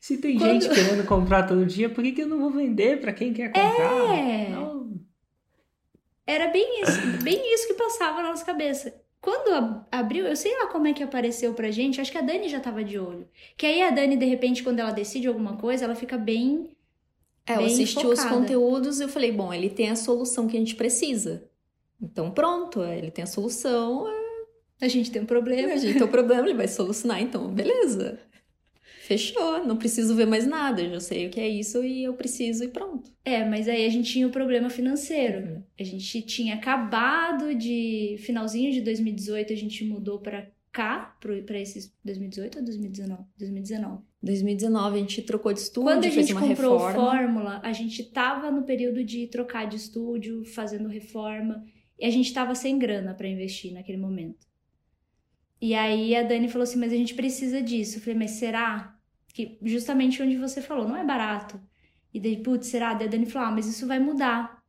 Se 0.00 0.18
tem 0.18 0.38
Quando- 0.38 0.60
gente 0.62 0.68
querendo 0.74 1.06
comprar 1.06 1.44
todo 1.46 1.66
dia, 1.66 1.88
por 1.90 2.02
que, 2.02 2.12
que 2.12 2.22
eu 2.22 2.28
não 2.28 2.38
vou 2.40 2.50
vender 2.50 3.00
pra 3.00 3.12
quem 3.12 3.32
quer 3.32 3.48
comprar? 3.48 4.16
é, 4.16 4.48
Não. 4.50 4.98
era 6.26 6.48
bem 6.48 6.82
isso, 6.82 7.22
bem 7.22 7.54
isso 7.54 7.66
que 7.66 7.74
passava 7.74 8.22
na 8.22 8.28
nossa 8.30 8.44
cabeça. 8.44 8.94
Quando 9.20 9.52
ab- 9.52 9.86
abriu, 9.90 10.26
eu 10.26 10.36
sei 10.36 10.56
lá 10.58 10.68
como 10.68 10.86
é 10.86 10.92
que 10.92 11.02
apareceu 11.02 11.52
pra 11.54 11.70
gente, 11.70 12.00
acho 12.00 12.12
que 12.12 12.18
a 12.18 12.22
Dani 12.22 12.48
já 12.48 12.60
tava 12.60 12.84
de 12.84 12.98
olho. 12.98 13.28
Que 13.56 13.66
aí 13.66 13.82
a 13.82 13.90
Dani, 13.90 14.16
de 14.16 14.24
repente, 14.26 14.62
quando 14.62 14.78
ela 14.78 14.92
decide 14.92 15.26
alguma 15.26 15.56
coisa, 15.56 15.84
ela 15.84 15.94
fica 15.94 16.16
bem 16.16 16.70
É, 17.46 17.54
eu 17.54 17.58
Bem 17.58 17.66
assisti 17.66 18.06
os 18.06 18.20
focada. 18.20 18.28
conteúdos 18.36 19.00
e 19.00 19.04
eu 19.04 19.08
falei, 19.08 19.32
bom, 19.32 19.52
ele 19.52 19.70
tem 19.70 19.88
a 19.90 19.96
solução 19.96 20.46
que 20.46 20.54
a 20.56 20.60
gente 20.60 20.76
precisa. 20.76 21.48
Então 22.00 22.30
pronto, 22.30 22.84
ele 22.84 23.10
tem 23.10 23.22
a 23.24 23.26
solução, 23.26 24.06
A 24.80 24.86
gente 24.86 25.10
tem 25.10 25.22
um 25.22 25.26
problema. 25.26 25.72
a 25.72 25.76
gente 25.78 25.94
tem 25.94 26.02
o 26.02 26.08
problema, 26.10 26.42
ele 26.46 26.54
vai 26.56 26.68
solucionar, 26.68 27.20
então 27.22 27.48
beleza. 27.48 28.20
Fechou, 29.08 29.64
não 29.64 29.78
preciso 29.78 30.14
ver 30.14 30.26
mais 30.26 30.46
nada, 30.46 30.82
eu 30.82 30.90
já 30.90 31.00
sei 31.00 31.26
o 31.26 31.30
que 31.30 31.40
é 31.40 31.48
isso 31.48 31.82
e 31.82 32.04
eu 32.04 32.12
preciso 32.12 32.62
e 32.62 32.68
pronto. 32.68 33.10
É, 33.24 33.42
mas 33.42 33.66
aí 33.66 33.86
a 33.86 33.88
gente 33.88 34.12
tinha 34.12 34.26
o 34.28 34.30
problema 34.30 34.68
financeiro. 34.68 35.48
Uhum. 35.48 35.62
A 35.80 35.82
gente 35.82 36.20
tinha 36.20 36.56
acabado 36.56 37.54
de. 37.54 38.16
Finalzinho 38.18 38.70
de 38.70 38.82
2018, 38.82 39.50
a 39.50 39.56
gente 39.56 39.82
mudou 39.82 40.18
pra 40.18 40.46
cá, 40.70 41.16
pra 41.46 41.58
esses. 41.58 41.90
2018 42.04 42.58
ou 42.58 42.64
2019? 42.66 43.22
2019. 43.38 44.02
2019 44.22 44.96
a 44.96 45.00
gente 45.00 45.22
trocou 45.22 45.54
de 45.54 45.60
estúdio, 45.60 45.88
Quando 45.88 46.04
a 46.04 46.10
fez 46.10 46.26
gente 46.26 46.32
uma 46.36 46.46
comprou 46.46 46.76
reforma. 46.76 47.10
Fórmula, 47.10 47.60
a 47.64 47.72
gente 47.72 48.02
tava 48.02 48.50
no 48.50 48.64
período 48.64 49.02
de 49.02 49.26
trocar 49.28 49.66
de 49.66 49.76
estúdio, 49.76 50.44
fazendo 50.44 50.86
reforma, 50.86 51.64
e 51.98 52.04
a 52.04 52.10
gente 52.10 52.30
tava 52.34 52.54
sem 52.54 52.78
grana 52.78 53.14
pra 53.14 53.26
investir 53.26 53.72
naquele 53.72 53.96
momento. 53.96 54.46
E 55.62 55.72
aí 55.72 56.14
a 56.14 56.22
Dani 56.22 56.46
falou 56.50 56.64
assim: 56.64 56.78
Mas 56.78 56.92
a 56.92 56.96
gente 56.96 57.14
precisa 57.14 57.62
disso. 57.62 57.96
Eu 57.96 58.00
falei: 58.02 58.18
Mas 58.18 58.32
será? 58.32 58.97
Que 59.34 59.58
justamente 59.62 60.22
onde 60.22 60.36
você 60.36 60.60
falou, 60.62 60.88
não 60.88 60.96
é 60.96 61.04
barato. 61.04 61.60
E 62.12 62.20
daí, 62.20 62.42
putz, 62.42 62.68
será? 62.68 62.94
Daí 62.94 63.06
a 63.06 63.10
Dani 63.10 63.26
falou: 63.26 63.48
Ah, 63.48 63.52
mas 63.52 63.66
isso 63.66 63.86
vai 63.86 63.98
mudar. 63.98 64.62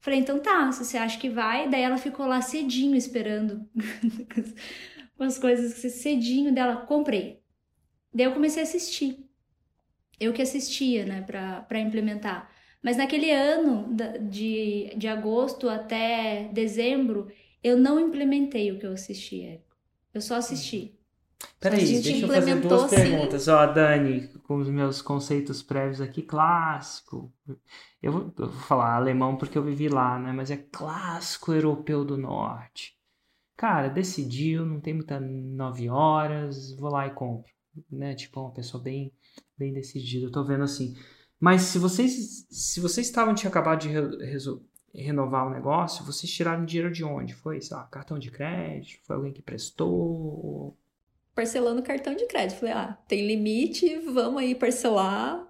Falei, 0.00 0.18
então 0.18 0.40
tá, 0.40 0.72
se 0.72 0.84
você 0.84 0.96
acha 0.96 1.18
que 1.18 1.28
vai, 1.28 1.68
daí 1.68 1.82
ela 1.82 1.98
ficou 1.98 2.26
lá 2.26 2.40
cedinho 2.40 2.96
esperando 2.96 3.68
com 5.16 5.22
as 5.24 5.38
coisas 5.38 5.74
cedinho 5.92 6.54
dela, 6.54 6.76
comprei. 6.86 7.42
Daí 8.12 8.24
eu 8.26 8.32
comecei 8.32 8.62
a 8.62 8.64
assistir. 8.64 9.26
Eu 10.18 10.32
que 10.32 10.42
assistia, 10.42 11.04
né, 11.04 11.22
pra, 11.22 11.62
pra 11.62 11.78
implementar. 11.80 12.50
Mas 12.82 12.96
naquele 12.96 13.30
ano, 13.30 13.94
de, 14.30 14.94
de 14.96 15.06
agosto 15.06 15.68
até 15.68 16.48
dezembro, 16.52 17.30
eu 17.62 17.76
não 17.76 18.00
implementei 18.00 18.72
o 18.72 18.78
que 18.78 18.86
eu 18.86 18.92
assisti, 18.92 19.42
Érico. 19.42 19.76
Eu 20.14 20.20
só 20.20 20.36
assisti. 20.36 20.98
Peraí, 21.58 22.00
deixa 22.00 22.26
eu 22.26 22.30
fazer 22.30 22.60
duas 22.60 22.82
sim. 22.82 22.88
perguntas. 22.88 23.48
Ó, 23.48 23.66
Dani, 23.66 24.28
com 24.44 24.56
os 24.56 24.68
meus 24.68 25.02
conceitos 25.02 25.62
prévios 25.62 26.00
aqui, 26.00 26.22
clássico. 26.22 27.32
Eu 28.02 28.12
vou, 28.12 28.34
eu 28.38 28.50
vou 28.50 28.60
falar 28.62 28.94
alemão 28.96 29.36
porque 29.36 29.56
eu 29.58 29.62
vivi 29.64 29.88
lá, 29.88 30.18
né? 30.18 30.32
Mas 30.32 30.50
é 30.50 30.56
clássico 30.56 31.52
europeu 31.52 32.04
do 32.04 32.16
norte. 32.16 32.96
cara, 33.56 33.88
decidiu, 33.88 34.64
não 34.66 34.80
tem 34.80 34.94
muita 34.94 35.20
nove 35.20 35.88
horas, 35.90 36.72
vou 36.76 36.90
lá 36.90 37.06
e 37.06 37.10
compro, 37.14 37.52
né? 37.90 38.14
Tipo, 38.14 38.40
uma 38.40 38.52
pessoa 38.52 38.82
bem, 38.82 39.12
bem 39.58 39.72
decidida. 39.72 40.26
Eu 40.26 40.32
tô 40.32 40.44
vendo 40.44 40.64
assim. 40.64 40.96
Mas 41.38 41.62
se 41.62 41.78
vocês, 41.78 42.46
se 42.50 42.80
vocês 42.80 43.06
estavam 43.06 43.34
tinha 43.34 43.50
acabado 43.50 43.80
de 43.82 43.88
re, 43.88 44.00
renovar 44.94 45.46
o 45.46 45.50
negócio, 45.50 46.04
vocês 46.04 46.30
tiraram 46.32 46.64
dinheiro 46.64 46.92
de 46.92 47.04
onde? 47.04 47.34
Foi, 47.34 47.60
sei 47.60 47.76
lá, 47.76 47.84
cartão 47.86 48.18
de 48.18 48.30
crédito? 48.30 49.00
Foi 49.04 49.16
alguém 49.16 49.32
que 49.32 49.42
prestou? 49.42 50.76
Parcelando 51.40 51.80
cartão 51.80 52.14
de 52.14 52.26
crédito. 52.26 52.58
Falei, 52.58 52.74
ah, 52.74 52.98
tem 53.08 53.26
limite, 53.26 53.96
vamos 54.00 54.42
aí 54.42 54.54
parcelar. 54.54 55.42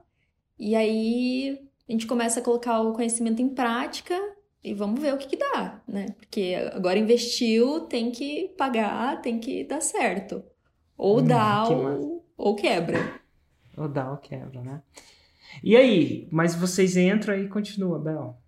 E 0.57 0.77
aí 0.77 1.69
a 1.89 1.91
gente 1.91 2.07
começa 2.07 2.39
a 2.39 2.43
colocar 2.45 2.81
o 2.81 2.93
conhecimento 2.93 3.43
em 3.43 3.49
prática 3.49 4.17
e 4.63 4.73
vamos 4.73 5.01
ver 5.01 5.13
o 5.13 5.19
que, 5.19 5.27
que 5.27 5.37
dá, 5.37 5.83
né? 5.89 6.07
Porque 6.17 6.55
agora 6.73 6.97
investiu, 6.97 7.81
tem 7.81 8.13
que 8.13 8.55
pagar, 8.57 9.21
tem 9.21 9.41
que 9.41 9.65
dar 9.65 9.81
certo. 9.81 10.45
Ou 10.97 11.19
hum, 11.19 11.25
dá 11.25 11.65
ou, 11.69 12.25
ou 12.37 12.55
quebra. 12.55 13.21
Ou 13.77 13.89
dá 13.89 14.13
ou 14.13 14.19
quebra, 14.19 14.63
né? 14.63 14.83
E 15.61 15.77
aí? 15.77 16.29
Mas 16.31 16.55
vocês 16.55 16.97
entram 16.97 17.37
e 17.37 17.49
continua, 17.49 17.99
Bel. 17.99 18.39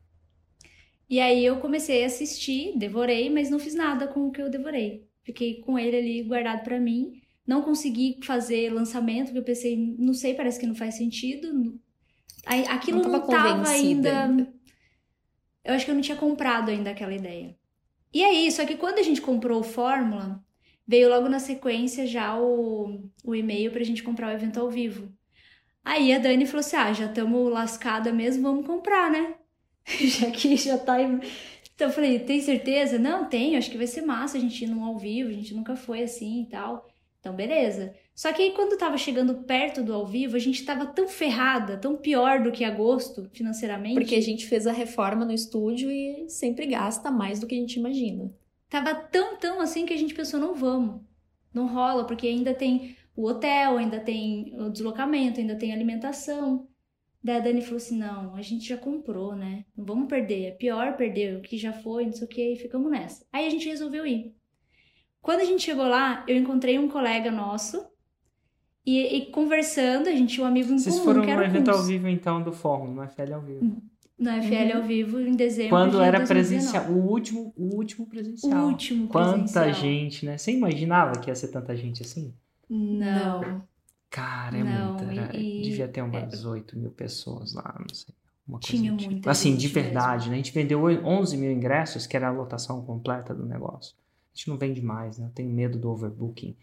E 1.10 1.18
aí 1.18 1.44
eu 1.44 1.56
comecei 1.56 2.04
a 2.04 2.06
assistir, 2.06 2.78
devorei, 2.78 3.28
mas 3.28 3.50
não 3.50 3.58
fiz 3.58 3.74
nada 3.74 4.06
com 4.06 4.28
o 4.28 4.30
que 4.30 4.40
eu 4.40 4.48
devorei. 4.48 5.08
Fiquei 5.24 5.60
com 5.60 5.76
ele 5.76 5.96
ali 5.96 6.22
guardado 6.22 6.62
para 6.62 6.78
mim. 6.78 7.21
Não 7.46 7.62
consegui 7.62 8.18
fazer 8.22 8.72
lançamento, 8.72 9.26
porque 9.26 9.38
eu 9.38 9.44
pensei, 9.44 9.96
não 9.98 10.14
sei, 10.14 10.34
parece 10.34 10.60
que 10.60 10.66
não 10.66 10.74
faz 10.74 10.96
sentido. 10.96 11.78
Aquilo 12.44 13.02
não, 13.02 13.10
não 13.10 13.26
tava 13.26 13.68
ainda. 13.68 14.52
Eu 15.64 15.74
acho 15.74 15.84
que 15.84 15.90
eu 15.90 15.94
não 15.94 16.02
tinha 16.02 16.16
comprado 16.16 16.70
ainda 16.70 16.90
aquela 16.90 17.14
ideia. 17.14 17.56
E 18.12 18.22
aí, 18.22 18.50
só 18.50 18.64
que 18.66 18.76
quando 18.76 18.98
a 18.98 19.02
gente 19.02 19.20
comprou 19.20 19.60
o 19.60 19.64
Fórmula, 19.64 20.44
veio 20.86 21.08
logo 21.08 21.28
na 21.28 21.38
sequência 21.38 22.06
já 22.06 22.38
o, 22.38 23.08
o 23.24 23.34
e-mail 23.34 23.70
pra 23.70 23.84
gente 23.84 24.02
comprar 24.02 24.28
o 24.28 24.34
evento 24.34 24.60
ao 24.60 24.70
vivo. 24.70 25.12
Aí 25.84 26.12
a 26.12 26.18
Dani 26.18 26.46
falou 26.46 26.60
assim: 26.60 26.76
ah, 26.76 26.92
já 26.92 27.06
estamos 27.06 27.50
lascada 27.50 28.12
mesmo, 28.12 28.42
vamos 28.42 28.66
comprar, 28.66 29.10
né? 29.10 29.34
já 29.86 30.30
que 30.30 30.56
já 30.56 30.78
tá. 30.78 31.00
Então 31.74 31.88
eu 31.88 31.92
falei, 31.92 32.18
tem 32.20 32.40
certeza? 32.40 32.98
Não, 32.98 33.24
tenho, 33.28 33.58
acho 33.58 33.70
que 33.70 33.78
vai 33.78 33.86
ser 33.86 34.02
massa 34.02 34.36
a 34.36 34.40
gente 34.40 34.64
ir 34.64 34.68
num 34.68 34.84
ao 34.84 34.98
vivo, 34.98 35.30
a 35.30 35.32
gente 35.32 35.54
nunca 35.54 35.74
foi 35.74 36.02
assim 36.02 36.42
e 36.42 36.46
tal. 36.46 36.86
Então, 37.22 37.36
beleza. 37.36 37.94
Só 38.16 38.32
que 38.32 38.42
aí 38.42 38.50
quando 38.50 38.76
tava 38.76 38.98
chegando 38.98 39.44
perto 39.44 39.80
do 39.80 39.94
ao 39.94 40.04
vivo, 40.04 40.34
a 40.34 40.40
gente 40.40 40.64
tava 40.64 40.86
tão 40.86 41.06
ferrada, 41.06 41.78
tão 41.78 41.96
pior 41.96 42.42
do 42.42 42.50
que 42.50 42.64
agosto 42.64 43.30
financeiramente. 43.32 43.94
Porque 43.94 44.16
a 44.16 44.20
gente 44.20 44.44
fez 44.44 44.66
a 44.66 44.72
reforma 44.72 45.24
no 45.24 45.32
estúdio 45.32 45.88
e 45.88 46.28
sempre 46.28 46.66
gasta 46.66 47.12
mais 47.12 47.38
do 47.38 47.46
que 47.46 47.54
a 47.54 47.58
gente 47.58 47.78
imagina. 47.78 48.34
Tava 48.68 48.92
tão, 48.92 49.36
tão 49.36 49.60
assim 49.60 49.86
que 49.86 49.94
a 49.94 49.96
gente 49.96 50.14
pensou, 50.14 50.40
não 50.40 50.52
vamos. 50.52 51.00
Não 51.54 51.68
rola, 51.68 52.04
porque 52.04 52.26
ainda 52.26 52.52
tem 52.52 52.96
o 53.14 53.24
hotel, 53.24 53.78
ainda 53.78 54.00
tem 54.00 54.52
o 54.60 54.68
deslocamento, 54.68 55.38
ainda 55.38 55.54
tem 55.54 55.72
alimentação. 55.72 56.66
Daí 57.22 57.36
a 57.36 57.40
Dani 57.40 57.62
falou 57.62 57.76
assim: 57.76 57.98
não, 57.98 58.34
a 58.34 58.42
gente 58.42 58.68
já 58.68 58.76
comprou, 58.76 59.36
né? 59.36 59.64
Não 59.76 59.84
vamos 59.84 60.08
perder. 60.08 60.46
É 60.46 60.50
pior 60.50 60.96
perder 60.96 61.36
o 61.36 61.40
que 61.40 61.56
já 61.56 61.72
foi, 61.72 62.04
não 62.06 62.12
sei 62.12 62.24
o 62.24 62.28
que, 62.28 62.52
e 62.54 62.56
ficamos 62.56 62.90
nessa. 62.90 63.24
Aí 63.32 63.46
a 63.46 63.50
gente 63.50 63.68
resolveu 63.68 64.04
ir. 64.04 64.34
Quando 65.22 65.40
a 65.40 65.44
gente 65.44 65.62
chegou 65.62 65.86
lá, 65.86 66.24
eu 66.28 66.36
encontrei 66.36 66.78
um 66.78 66.88
colega 66.88 67.30
nosso 67.30 67.86
e, 68.84 68.98
e 69.16 69.26
conversando, 69.30 70.08
a 70.08 70.12
gente 70.12 70.34
tinha 70.34 70.44
um 70.44 70.48
amigo 70.48 70.72
em 70.72 70.78
Vocês 70.78 70.96
comum, 70.96 71.04
foram 71.06 71.22
que 71.22 71.30
era 71.30 71.40
o 71.42 71.44
evento 71.44 71.70
ao 71.70 71.82
vivo, 71.84 72.08
então, 72.08 72.42
do 72.42 72.52
Fórmula, 72.52 73.04
no 73.04 73.08
FL 73.10 73.32
ao 73.34 73.40
vivo. 73.40 73.82
No 74.18 74.30
FL 74.42 74.76
ao 74.76 74.82
vivo, 74.82 75.20
em 75.20 75.32
dezembro 75.34 75.70
Quando 75.70 75.98
de 75.98 76.02
era 76.02 76.18
2019. 76.18 76.24
presencial. 76.26 76.84
O 76.92 77.08
último, 77.10 77.52
o 77.56 77.74
último 77.76 78.04
O 78.04 78.08
presencial. 78.08 78.66
último 78.66 79.08
Quanta 79.08 79.36
presencial. 79.60 79.72
gente, 79.72 80.26
né? 80.26 80.36
Você 80.38 80.52
imaginava 80.52 81.18
que 81.20 81.30
ia 81.30 81.34
ser 81.34 81.48
tanta 81.48 81.74
gente 81.76 82.02
assim? 82.02 82.34
Não. 82.68 83.62
Cara, 84.10 84.58
é 84.58 84.64
Não, 84.64 84.94
muita. 84.94 85.12
Era, 85.12 85.36
e- 85.36 85.62
devia 85.62 85.88
ter 85.88 86.02
umas 86.02 86.44
8 86.44 86.78
mil 86.78 86.90
pessoas 86.90 87.54
lá, 87.54 87.74
não 87.78 87.94
sei. 87.94 88.14
Uma 88.46 88.58
coisa 88.58 88.76
Tinha 88.76 88.96
tipo. 88.96 89.10
muita 89.12 89.30
Assim, 89.30 89.52
gente 89.52 89.60
de 89.60 89.68
verdade, 89.68 90.28
né? 90.28 90.34
A 90.34 90.36
gente 90.38 90.52
vendeu 90.52 90.82
11 90.84 91.36
mil 91.36 91.50
ingressos, 91.50 92.06
que 92.06 92.16
era 92.16 92.28
a 92.28 92.32
lotação 92.32 92.84
completa 92.84 93.32
do 93.34 93.46
negócio. 93.46 93.94
A 94.32 94.36
gente 94.36 94.48
não 94.48 94.56
vende 94.56 94.80
mais, 94.80 95.18
né? 95.18 95.26
Eu 95.26 95.30
tenho 95.30 95.50
medo 95.50 95.78
do 95.78 95.90
overbooking 95.90 96.56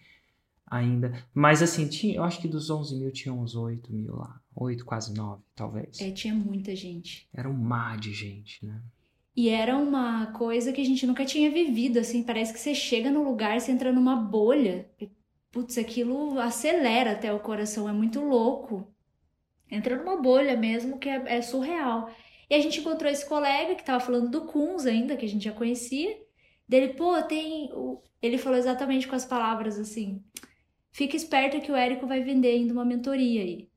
ainda. 0.70 1.26
Mas 1.34 1.62
assim, 1.62 1.88
tinha, 1.88 2.16
eu 2.16 2.24
acho 2.24 2.40
que 2.40 2.48
dos 2.48 2.70
11 2.70 2.96
mil 2.96 3.12
tinha 3.12 3.34
uns 3.34 3.56
8 3.56 3.92
mil 3.92 4.16
lá. 4.16 4.40
8, 4.56 4.86
quase 4.86 5.14
9, 5.14 5.42
talvez. 5.56 6.00
É, 6.00 6.12
tinha 6.12 6.34
muita 6.34 6.76
gente. 6.76 7.28
Era 7.34 7.50
um 7.50 7.54
mar 7.54 7.98
de 7.98 8.14
gente, 8.14 8.66
né? 8.66 8.82
E 9.36 9.50
era 9.50 9.78
uma 9.78 10.28
coisa 10.34 10.74
que 10.74 10.82
a 10.82 10.86
gente 10.86 11.08
nunca 11.08 11.24
tinha 11.24 11.50
vivido, 11.50 11.98
assim, 11.98 12.24
parece 12.24 12.52
que 12.52 12.60
você 12.60 12.76
chega 12.76 13.10
no 13.10 13.24
lugar, 13.24 13.60
você 13.60 13.72
entra 13.72 13.92
numa 13.92 14.16
bolha. 14.16 14.90
E, 15.00 15.10
putz, 15.50 15.78
aquilo 15.78 16.38
acelera 16.40 17.14
até 17.14 17.32
o 17.32 17.40
coração, 17.40 17.88
é 17.88 17.94
muito 17.94 18.20
louco. 18.20 18.86
Entra 19.72 19.96
numa 19.96 20.18
bolha 20.22 20.58
mesmo, 20.58 21.00
que 21.00 21.08
é, 21.08 21.38
é 21.38 21.42
surreal. 21.42 22.12
E 22.50 22.56
a 22.56 22.60
gente 22.60 22.80
encontrou 22.80 23.10
esse 23.10 23.26
colega 23.26 23.76
que 23.76 23.86
tava 23.86 24.04
falando 24.04 24.30
do 24.30 24.42
Kunz 24.42 24.86
ainda, 24.86 25.16
que 25.16 25.26
a 25.26 25.30
gente 25.30 25.46
já 25.46 25.54
conhecia. 25.54 26.18
Dele, 26.70 26.94
pô, 26.94 27.20
tem. 27.24 27.72
Ele 28.22 28.38
falou 28.38 28.60
exatamente 28.60 29.08
com 29.08 29.16
as 29.16 29.26
palavras 29.26 29.80
assim: 29.80 30.24
fica 30.92 31.16
esperto 31.16 31.60
que 31.60 31.72
o 31.72 31.76
Érico 31.76 32.06
vai 32.06 32.22
vender 32.22 32.50
ainda 32.50 32.72
uma 32.72 32.86
mentoria 32.86 33.42
aí. 33.42 33.68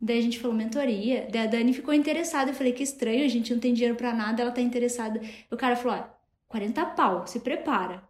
Daí 0.00 0.18
a 0.18 0.22
gente 0.22 0.38
falou 0.38 0.56
mentoria. 0.56 1.26
Daí 1.30 1.42
a 1.42 1.46
Dani 1.46 1.72
ficou 1.72 1.92
interessada. 1.92 2.52
Eu 2.52 2.54
falei 2.54 2.72
que 2.72 2.84
estranho, 2.84 3.24
a 3.24 3.28
gente 3.28 3.52
não 3.52 3.60
tem 3.60 3.74
dinheiro 3.74 3.96
pra 3.96 4.14
nada, 4.14 4.40
ela 4.40 4.52
tá 4.52 4.60
interessada. 4.60 5.20
O 5.50 5.56
cara 5.56 5.74
falou: 5.74 5.98
ó, 5.98 6.04
40 6.46 6.86
pau, 6.86 7.26
se 7.26 7.40
prepara. 7.40 8.08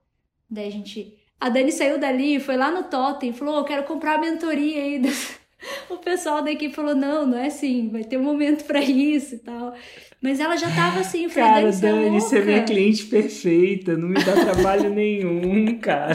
Daí 0.48 0.68
a 0.68 0.70
gente. 0.70 1.18
A 1.40 1.48
Dani 1.48 1.72
saiu 1.72 1.98
dali, 1.98 2.38
foi 2.38 2.56
lá 2.56 2.70
no 2.70 2.84
Totem, 2.84 3.32
falou: 3.32 3.56
eu 3.56 3.64
quero 3.64 3.84
comprar 3.84 4.16
a 4.16 4.20
mentoria 4.20 4.82
aí. 4.82 5.00
O 5.88 5.96
pessoal 5.98 6.42
da 6.42 6.50
equipe 6.50 6.74
falou: 6.74 6.94
não, 6.94 7.26
não 7.26 7.38
é 7.38 7.46
assim, 7.46 7.88
vai 7.88 8.04
ter 8.04 8.16
um 8.16 8.22
momento 8.22 8.64
pra 8.64 8.80
isso 8.80 9.36
e 9.36 9.38
tal. 9.38 9.74
Mas 10.20 10.38
ela 10.38 10.56
já 10.56 10.70
tava 10.70 11.00
assim, 11.00 11.24
eu 11.24 11.30
falei: 11.30 11.48
Cara, 11.48 11.60
Dani, 11.62 11.72
você 11.72 11.86
é 11.86 11.90
Dani, 11.90 12.20
você 12.20 12.38
é 12.38 12.44
minha 12.44 12.56
louca?" 12.58 12.72
cliente 12.72 13.04
perfeita, 13.06 13.96
não 13.96 14.08
me 14.08 14.22
dá 14.22 14.32
trabalho 14.32 14.90
nenhum, 14.90 15.78
cara. 15.82 16.14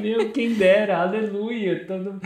Meu, 0.00 0.30
quem 0.32 0.54
dera, 0.54 0.98
aleluia. 0.98 1.84
Todo... 1.86 2.20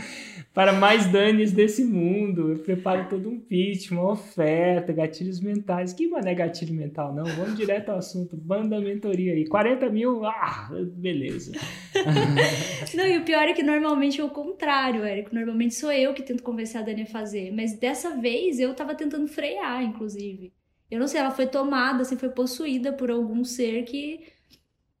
Para 0.53 0.73
mais 0.73 1.09
Danis 1.09 1.53
desse 1.53 1.81
mundo, 1.81 2.51
eu 2.51 2.59
preparo 2.59 3.07
todo 3.07 3.29
um 3.29 3.39
pitch, 3.39 3.89
uma 3.91 4.11
oferta, 4.11 4.91
gatilhos 4.91 5.39
mentais. 5.39 5.93
Que 5.93 6.09
mané 6.09 6.35
gatilho 6.35 6.73
mental, 6.73 7.13
não? 7.13 7.23
Vamos 7.23 7.55
direto 7.55 7.89
ao 7.89 7.99
assunto. 7.99 8.35
Banda 8.35 8.77
mentoria 8.81 9.31
aí. 9.31 9.47
40 9.47 9.89
mil, 9.89 10.25
ah, 10.25 10.69
beleza. 10.93 11.53
Não, 12.93 13.07
e 13.07 13.17
o 13.17 13.23
pior 13.23 13.47
é 13.47 13.53
que 13.53 13.63
normalmente 13.63 14.19
é 14.19 14.23
o 14.23 14.29
contrário, 14.29 15.05
Érico. 15.05 15.33
Normalmente 15.33 15.73
sou 15.73 15.91
eu 15.91 16.13
que 16.13 16.21
tento 16.21 16.43
convencer 16.43 16.81
a 16.81 16.83
Dani 16.83 17.03
a 17.03 17.05
fazer. 17.05 17.51
Mas 17.53 17.79
dessa 17.79 18.17
vez 18.17 18.59
eu 18.59 18.73
tava 18.73 18.93
tentando 18.93 19.29
frear, 19.29 19.81
inclusive. 19.81 20.51
Eu 20.89 20.99
não 20.99 21.07
sei, 21.07 21.21
ela 21.21 21.31
foi 21.31 21.47
tomada, 21.47 22.01
assim, 22.01 22.17
foi 22.17 22.29
possuída 22.29 22.91
por 22.91 23.09
algum 23.09 23.45
ser 23.45 23.83
que 23.83 24.19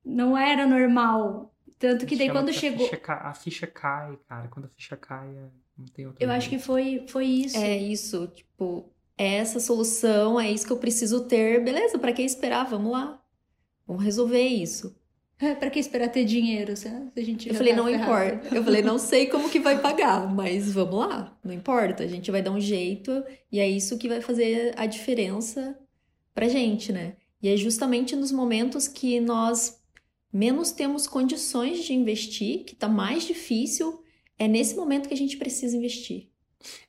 não 0.05 0.37
era 0.37 0.65
normal. 0.65 1.50
Tanto 1.81 2.05
que 2.05 2.15
daí 2.15 2.27
Chama 2.27 2.39
quando 2.41 2.49
a 2.49 2.53
chegou. 2.53 2.85
ficha 2.85 2.97
ca- 2.97 3.21
a 3.29 3.33
ficha 3.33 3.65
cai, 3.67 4.17
cara. 4.29 4.47
Quando 4.49 4.65
a 4.65 4.69
ficha 4.69 4.95
cai, 4.95 5.27
é- 5.27 5.49
não 5.77 5.87
tem 5.87 6.05
outra 6.05 6.23
Eu 6.23 6.29
acho 6.31 6.47
que 6.47 6.59
foi, 6.59 7.03
foi 7.07 7.25
isso. 7.25 7.57
É 7.57 7.75
isso, 7.75 8.27
tipo, 8.27 8.89
é 9.17 9.37
essa 9.37 9.59
solução, 9.59 10.39
é 10.39 10.49
isso 10.51 10.65
que 10.65 10.71
eu 10.71 10.77
preciso 10.77 11.21
ter. 11.25 11.63
Beleza, 11.63 11.97
pra 11.97 12.13
que 12.13 12.21
esperar? 12.21 12.65
Vamos 12.69 12.91
lá. 12.91 13.19
Vamos 13.87 14.03
resolver 14.03 14.45
isso. 14.47 14.95
pra 15.59 15.71
que 15.71 15.79
esperar 15.79 16.09
ter 16.09 16.23
dinheiro, 16.23 16.77
se 16.77 16.83
se 16.87 17.19
a 17.19 17.23
gente 17.25 17.49
Eu 17.49 17.55
falei, 17.55 17.73
tá 17.73 17.77
não 17.81 17.87
ferrado? 17.89 18.35
importa. 18.35 18.55
Eu 18.55 18.63
falei, 18.63 18.81
não 18.83 18.99
sei 18.99 19.25
como 19.25 19.49
que 19.49 19.59
vai 19.59 19.79
pagar, 19.81 20.31
mas 20.31 20.71
vamos 20.71 20.99
lá. 20.99 21.35
Não 21.43 21.51
importa. 21.51 22.03
A 22.03 22.07
gente 22.07 22.29
vai 22.29 22.43
dar 22.43 22.51
um 22.51 22.59
jeito 22.59 23.23
e 23.51 23.59
é 23.59 23.67
isso 23.67 23.97
que 23.97 24.07
vai 24.07 24.21
fazer 24.21 24.71
a 24.77 24.85
diferença 24.85 25.75
pra 26.31 26.47
gente, 26.47 26.93
né? 26.93 27.15
E 27.41 27.49
é 27.49 27.57
justamente 27.57 28.15
nos 28.15 28.31
momentos 28.31 28.87
que 28.87 29.19
nós 29.19 29.80
menos 30.31 30.71
temos 30.71 31.07
condições 31.07 31.83
de 31.83 31.93
investir, 31.93 32.63
que 32.65 32.75
tá 32.75 32.87
mais 32.87 33.23
difícil, 33.23 34.03
é 34.37 34.47
nesse 34.47 34.75
momento 34.75 35.07
que 35.07 35.13
a 35.13 35.17
gente 35.17 35.37
precisa 35.37 35.75
investir. 35.75 36.29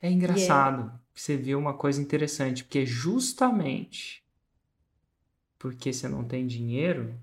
É 0.01 0.11
engraçado. 0.11 0.91
Você 1.13 1.37
viu 1.37 1.59
uma 1.59 1.73
coisa 1.73 2.01
interessante, 2.01 2.63
porque 2.63 2.85
justamente 2.85 4.23
porque 5.63 5.93
você 5.93 6.09
não 6.09 6.25
tem 6.25 6.45
dinheiro, 6.45 7.17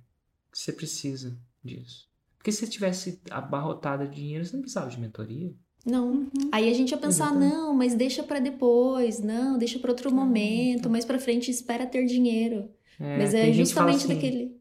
você 0.50 0.73
precisa 0.73 1.37
disso. 1.62 2.09
Porque 2.39 2.50
se 2.50 2.61
você 2.61 2.67
tivesse 2.69 3.21
abarrotada 3.31 4.07
de 4.07 4.17
dinheiro, 4.17 4.47
você 4.47 4.55
não 4.55 4.62
precisava 4.62 4.89
de 4.89 4.99
mentoria. 4.99 5.53
Não. 5.85 6.11
Uhum. 6.11 6.31
Aí 6.50 6.71
a 6.71 6.73
gente 6.73 6.93
ia 6.93 6.97
pensar, 6.97 7.27
Exatamente. 7.27 7.53
não, 7.53 7.75
mas 7.75 7.95
deixa 7.95 8.23
pra 8.23 8.39
depois, 8.39 9.21
não, 9.21 9.59
deixa 9.59 9.79
pra 9.79 9.91
outro 9.91 10.11
momento, 10.11 10.89
mais 10.89 11.05
pra 11.05 11.19
frente 11.19 11.50
espera 11.50 11.85
ter 11.85 12.07
dinheiro. 12.07 12.71
É, 12.99 13.19
mas 13.19 13.35
é 13.35 13.53
justamente 13.53 14.05
assim, 14.05 14.15
daquele. 14.15 14.60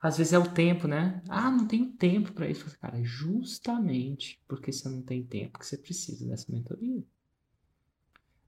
Às 0.00 0.18
vezes 0.18 0.32
é 0.32 0.38
o 0.38 0.52
tempo, 0.52 0.86
né? 0.88 1.22
Ah, 1.28 1.50
não 1.50 1.66
tenho 1.66 1.92
tempo 1.92 2.32
pra 2.32 2.48
isso. 2.48 2.76
Cara, 2.80 2.98
é 2.98 3.04
justamente 3.04 4.40
porque 4.48 4.72
você 4.72 4.88
não 4.88 5.02
tem 5.02 5.24
tempo 5.24 5.58
que 5.58 5.66
você 5.66 5.76
precisa 5.78 6.26
dessa 6.26 6.50
mentoria. 6.52 7.02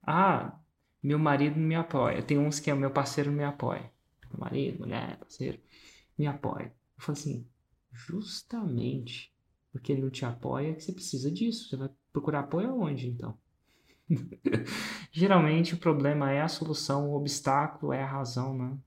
Ah, 0.03 0.59
meu 1.03 1.19
marido 1.19 1.59
me 1.59 1.75
apoia. 1.75 2.23
Tem 2.23 2.39
uns 2.39 2.61
que 2.61 2.71
é 2.71 2.75
meu 2.75 2.91
parceiro 2.91 3.31
me 3.33 3.45
apoia. 3.45 3.91
Meu 4.31 4.41
marido, 4.41 4.81
mulher, 4.81 5.19
parceiro, 5.19 5.61
me 6.19 6.27
apoia. 6.27 6.75
Eu 6.99 7.05
falo 7.05 7.19
assim, 7.19 7.47
justamente 7.93 9.33
porque 9.73 9.93
ele 9.93 10.03
não 10.03 10.11
te 10.11 10.25
apoia 10.25 10.75
que 10.75 10.83
você 10.83 10.93
precisa 10.93 11.31
disso. 11.31 11.69
Você 11.69 11.77
vai 11.77 11.91
procurar 12.13 12.41
apoio 12.41 12.71
aonde, 12.71 13.09
então? 13.09 13.39
Geralmente 15.13 15.75
o 15.75 15.79
problema 15.79 16.31
é 16.33 16.43
a 16.43 16.49
solução, 16.49 17.11
o 17.11 17.17
obstáculo 17.17 17.93
é 17.93 18.03
a 18.03 18.11
razão, 18.11 18.57
né? 18.57 18.79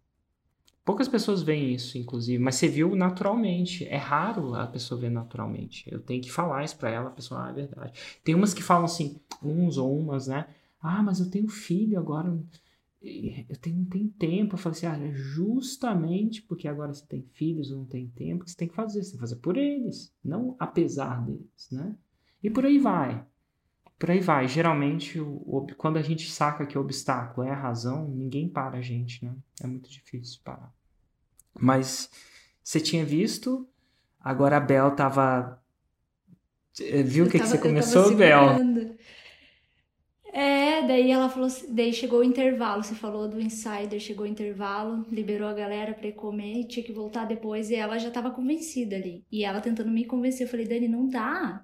Poucas 0.85 1.07
pessoas 1.07 1.41
veem 1.41 1.73
isso, 1.73 1.97
inclusive, 1.97 2.43
mas 2.43 2.55
você 2.55 2.67
viu 2.67 2.93
naturalmente. 2.95 3.85
É 3.87 3.95
raro 3.95 4.53
a 4.53 4.67
pessoa 4.67 4.99
ver 4.99 5.09
naturalmente. 5.09 5.89
Eu 5.89 6.01
tenho 6.01 6.21
que 6.21 6.31
falar 6.31 6.63
isso 6.65 6.77
pra 6.77 6.89
ela, 6.89 7.07
a 7.07 7.13
pessoa, 7.13 7.45
ah, 7.45 7.49
é 7.49 7.53
verdade. 7.53 7.93
Tem 8.23 8.35
umas 8.35 8.53
que 8.53 8.61
falam 8.61 8.85
assim, 8.85 9.15
uns 9.41 9.77
ou 9.77 9.97
umas, 9.97 10.27
né? 10.27 10.47
Ah, 10.81 11.01
mas 11.01 11.21
eu 11.21 11.29
tenho 11.31 11.47
filho 11.47 11.97
agora, 11.97 12.27
eu 13.01 13.57
tenho, 13.61 13.77
não 13.77 13.85
tenho 13.85 14.09
tempo. 14.09 14.55
Eu 14.55 14.57
falo 14.57 14.75
assim, 14.75 14.85
ah, 14.85 14.97
é 14.97 15.13
justamente 15.13 16.41
porque 16.41 16.67
agora 16.67 16.93
você 16.93 17.05
tem 17.05 17.21
filhos 17.33 17.71
ou 17.71 17.77
não 17.79 17.85
tem 17.85 18.07
tempo 18.09 18.43
que 18.43 18.51
você 18.51 18.57
tem 18.57 18.67
que 18.67 18.75
fazer. 18.75 19.01
Você 19.03 19.11
tem 19.11 19.17
que 19.17 19.21
fazer 19.21 19.37
por 19.37 19.55
eles, 19.55 20.13
não 20.23 20.55
apesar 20.59 21.25
deles, 21.25 21.69
né? 21.71 21.95
E 22.43 22.49
por 22.49 22.65
aí 22.65 22.77
vai. 22.77 23.25
Por 23.97 24.11
aí 24.11 24.19
vai. 24.19 24.47
Geralmente, 24.47 25.19
o, 25.19 25.41
o, 25.45 25.67
quando 25.77 25.97
a 25.97 26.01
gente 26.01 26.29
saca 26.29 26.65
que 26.65 26.77
o 26.77 26.81
obstáculo 26.81 27.47
é 27.47 27.51
a 27.51 27.55
razão, 27.55 28.07
ninguém 28.07 28.49
para 28.49 28.77
a 28.77 28.81
gente, 28.81 29.23
né? 29.23 29.33
É 29.61 29.67
muito 29.67 29.89
difícil 29.89 30.39
parar. 30.43 30.73
Mas 31.57 32.09
você 32.63 32.79
tinha 32.79 33.05
visto, 33.05 33.67
agora 34.19 34.57
a 34.57 34.59
Bel 34.59 34.95
tava. 34.95 35.61
Eh, 36.79 37.03
viu 37.03 37.25
o 37.25 37.29
que, 37.29 37.39
que 37.39 37.45
você 37.45 37.57
começou, 37.57 38.15
Bel? 38.15 38.57
É, 40.33 40.81
daí 40.87 41.11
ela 41.11 41.29
falou, 41.29 41.47
daí 41.69 41.93
chegou 41.93 42.21
o 42.21 42.23
intervalo, 42.23 42.83
você 42.83 42.95
falou 42.95 43.27
do 43.29 43.39
insider, 43.39 43.99
chegou 43.99 44.25
o 44.25 44.29
intervalo, 44.29 45.05
liberou 45.11 45.47
a 45.47 45.53
galera 45.53 45.93
para 45.93 46.07
ir 46.07 46.13
comer, 46.13 46.65
tinha 46.65 46.83
que 46.83 46.91
voltar 46.91 47.25
depois 47.25 47.69
e 47.69 47.75
ela 47.75 47.99
já 47.99 48.09
tava 48.09 48.31
convencida 48.31 48.95
ali. 48.95 49.23
E 49.31 49.45
ela 49.45 49.61
tentando 49.61 49.91
me 49.91 50.05
convencer, 50.05 50.47
eu 50.47 50.49
falei, 50.49 50.65
Dani, 50.67 50.87
não 50.87 51.07
dá. 51.07 51.63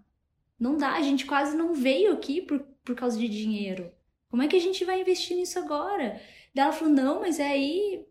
Não 0.60 0.78
dá, 0.78 0.94
a 0.94 1.02
gente 1.02 1.26
quase 1.26 1.56
não 1.56 1.74
veio 1.74 2.12
aqui 2.12 2.42
por, 2.42 2.60
por 2.84 2.96
causa 2.96 3.18
de 3.18 3.30
dinheiro. 3.30 3.92
Como 4.30 4.44
é 4.44 4.48
que 4.48 4.56
a 4.56 4.62
gente 4.62 4.84
vai 4.86 5.02
investir 5.02 5.38
nisso 5.38 5.58
agora? 5.58 6.22
Daí 6.54 6.66
ela 6.66 6.74
falou, 6.74 6.94
não, 6.94 7.22
mas 7.22 7.40
é 7.40 7.48
aí. 7.48 8.06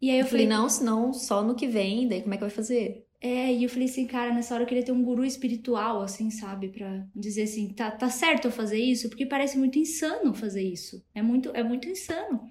E 0.00 0.10
aí 0.10 0.18
eu, 0.18 0.24
eu 0.24 0.26
falei, 0.26 0.46
não, 0.46 0.68
senão 0.68 1.12
só 1.12 1.42
no 1.42 1.54
que 1.54 1.66
vem, 1.66 2.08
daí 2.08 2.22
como 2.22 2.34
é 2.34 2.36
que 2.36 2.42
vai 2.42 2.50
fazer? 2.50 3.06
É, 3.20 3.52
e 3.52 3.62
eu 3.62 3.68
falei 3.70 3.86
assim, 3.86 4.04
cara, 4.04 4.34
nessa 4.34 4.52
hora 4.52 4.64
eu 4.64 4.66
queria 4.66 4.84
ter 4.84 4.90
um 4.90 5.04
guru 5.04 5.24
espiritual, 5.24 6.02
assim, 6.02 6.28
sabe? 6.28 6.68
Pra 6.70 7.06
dizer 7.14 7.44
assim, 7.44 7.68
tá, 7.68 7.88
tá 7.88 8.10
certo 8.10 8.46
eu 8.46 8.50
fazer 8.50 8.78
isso? 8.78 9.08
Porque 9.08 9.24
parece 9.24 9.56
muito 9.56 9.78
insano 9.78 10.34
fazer 10.34 10.62
isso. 10.62 11.06
É 11.14 11.22
muito, 11.22 11.50
é 11.54 11.62
muito 11.62 11.88
insano. 11.88 12.50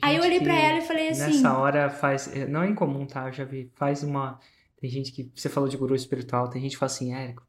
Aí 0.00 0.16
eu 0.16 0.22
olhei 0.22 0.40
para 0.40 0.54
ela 0.54 0.78
e 0.78 0.82
falei 0.82 1.08
assim. 1.08 1.38
Nessa 1.38 1.58
hora 1.58 1.90
faz. 1.90 2.30
Não 2.48 2.62
é 2.62 2.68
incomum, 2.68 3.04
tá? 3.06 3.26
Eu 3.26 3.32
já 3.32 3.44
vi. 3.44 3.68
Faz 3.74 4.04
uma. 4.04 4.38
Tem 4.80 4.88
gente 4.88 5.10
que. 5.10 5.28
Você 5.34 5.48
falou 5.48 5.68
de 5.68 5.76
guru 5.76 5.96
espiritual, 5.96 6.48
tem 6.48 6.62
gente 6.62 6.72
que 6.72 6.78
fala 6.78 6.92
assim, 6.92 7.12
Érico, 7.12 7.44